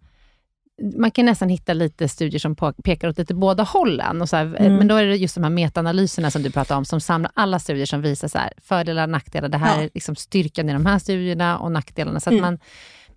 man 0.96 1.10
kan 1.10 1.24
nästan 1.26 1.48
hitta 1.48 1.72
lite 1.72 2.08
studier 2.08 2.38
som 2.38 2.56
pekar 2.84 3.08
åt 3.08 3.18
lite 3.18 3.34
båda 3.34 3.62
hållen. 3.62 4.22
Och 4.22 4.28
så 4.28 4.36
här, 4.36 4.44
Mm. 4.46 4.76
Men 4.76 4.88
då 4.88 4.94
är 4.96 5.04
det 5.04 5.16
just 5.16 5.34
de 5.34 5.44
här 5.44 5.50
metaanalyserna 5.50 6.30
som 6.30 6.42
du 6.42 6.50
pratar 6.50 6.76
om, 6.76 6.84
som 6.84 7.00
samlar 7.00 7.32
alla 7.34 7.58
studier 7.58 7.86
som 7.86 8.02
visar 8.02 8.28
så 8.28 8.38
här, 8.38 8.52
fördelar 8.62 9.02
och 9.02 9.10
nackdelar. 9.10 9.48
Det 9.48 9.58
här 9.58 9.76
Ja. 9.76 9.82
är 9.82 9.90
liksom 9.94 10.16
styrkan 10.16 10.68
i 10.68 10.72
de 10.72 10.86
här 10.86 10.98
studierna 10.98 11.58
och 11.58 11.72
nackdelarna. 11.72 12.20
Så 12.20 12.30
att 12.30 12.32
Mm. 12.32 12.42
man, 12.42 12.58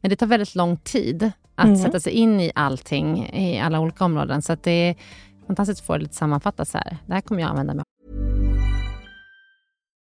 men 0.02 0.10
det 0.10 0.16
tar 0.16 0.26
väldigt 0.28 0.56
lång 0.56 0.78
tid 0.78 1.32
att 1.56 1.66
Mm. 1.66 1.78
sätta 1.78 2.00
sig 2.00 2.14
in 2.14 2.40
i 2.40 2.52
allting, 2.56 3.28
i 3.34 3.60
alla 3.60 3.80
olika 3.80 4.06
områden. 4.06 4.42
Så 4.42 4.54
att 4.54 4.64
det 4.64 4.72
är 4.72 4.96
fantastiskt 5.48 5.82
att 5.82 5.86
få 5.88 5.94
det 5.98 6.04
lite 6.04 6.16
sammanfattat 6.16 6.68
så 6.68 6.78
här. 6.78 6.98
Det 7.06 7.14
här 7.14 7.22
kommer 7.22 7.42
jag 7.42 7.50
använda 7.50 7.74
mig. 7.74 7.84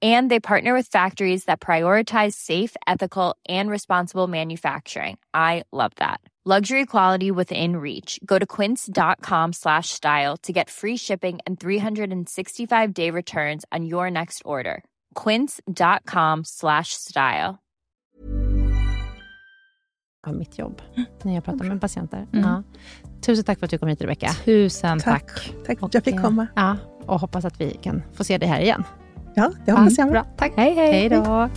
And 0.00 0.30
they 0.30 0.38
partner 0.38 0.74
with 0.74 0.86
factories 0.86 1.46
that 1.46 1.60
prioritize 1.60 2.34
safe, 2.34 2.76
ethical, 2.86 3.36
and 3.48 3.68
responsible 3.68 4.28
manufacturing. 4.28 5.18
I 5.34 5.64
love 5.72 5.92
that. 5.96 6.20
Luxury 6.44 6.86
quality 6.86 7.30
within 7.30 7.76
reach. 7.76 8.18
Go 8.24 8.38
to 8.38 8.46
quince.com 8.46 9.52
slash 9.52 9.90
style 9.90 10.36
to 10.38 10.52
get 10.52 10.70
free 10.70 10.96
shipping 10.96 11.40
and 11.46 11.60
365 11.60 12.94
day 12.94 13.10
returns 13.10 13.66
on 13.70 13.84
your 13.84 14.10
next 14.10 14.42
order. 14.46 14.82
Quince.com 15.14 16.44
slash 16.44 16.94
style. 16.94 17.58
av 20.26 20.34
mitt 20.34 20.58
jobb, 20.58 20.82
när 21.22 21.34
jag 21.34 21.44
pratar 21.44 21.64
med 21.64 21.80
patienter. 21.80 22.26
Mm. 22.32 22.48
Ja. 22.48 22.62
Tusen 23.26 23.44
tack 23.44 23.58
för 23.58 23.64
att 23.64 23.70
du 23.70 23.78
kom 23.78 23.88
hit 23.88 24.00
Rebecka. 24.00 24.30
Tusen 24.44 24.98
tack. 24.98 25.26
Tack. 25.26 25.52
Tack 25.66 25.78
för 25.78 25.84
Och, 25.84 25.88
att 25.88 25.94
jag 25.94 26.04
fick 26.04 26.14
eh, 26.14 26.22
komma. 26.22 26.46
Ja, 26.54 26.76
och 27.06 27.20
hoppas 27.20 27.44
att 27.44 27.60
vi 27.60 27.70
kan 27.82 28.02
få 28.12 28.24
se 28.24 28.38
dig 28.38 28.48
här 28.48 28.60
igen. 28.60 28.84
Ja, 29.38 29.50
det 29.64 29.72
hoppas 29.72 29.98
jag. 29.98 30.10
Bra, 30.10 30.24
tack. 30.36 30.52
Hej, 30.56 30.74
hej. 30.74 30.92
Hej 30.92 31.08
då. 31.08 31.48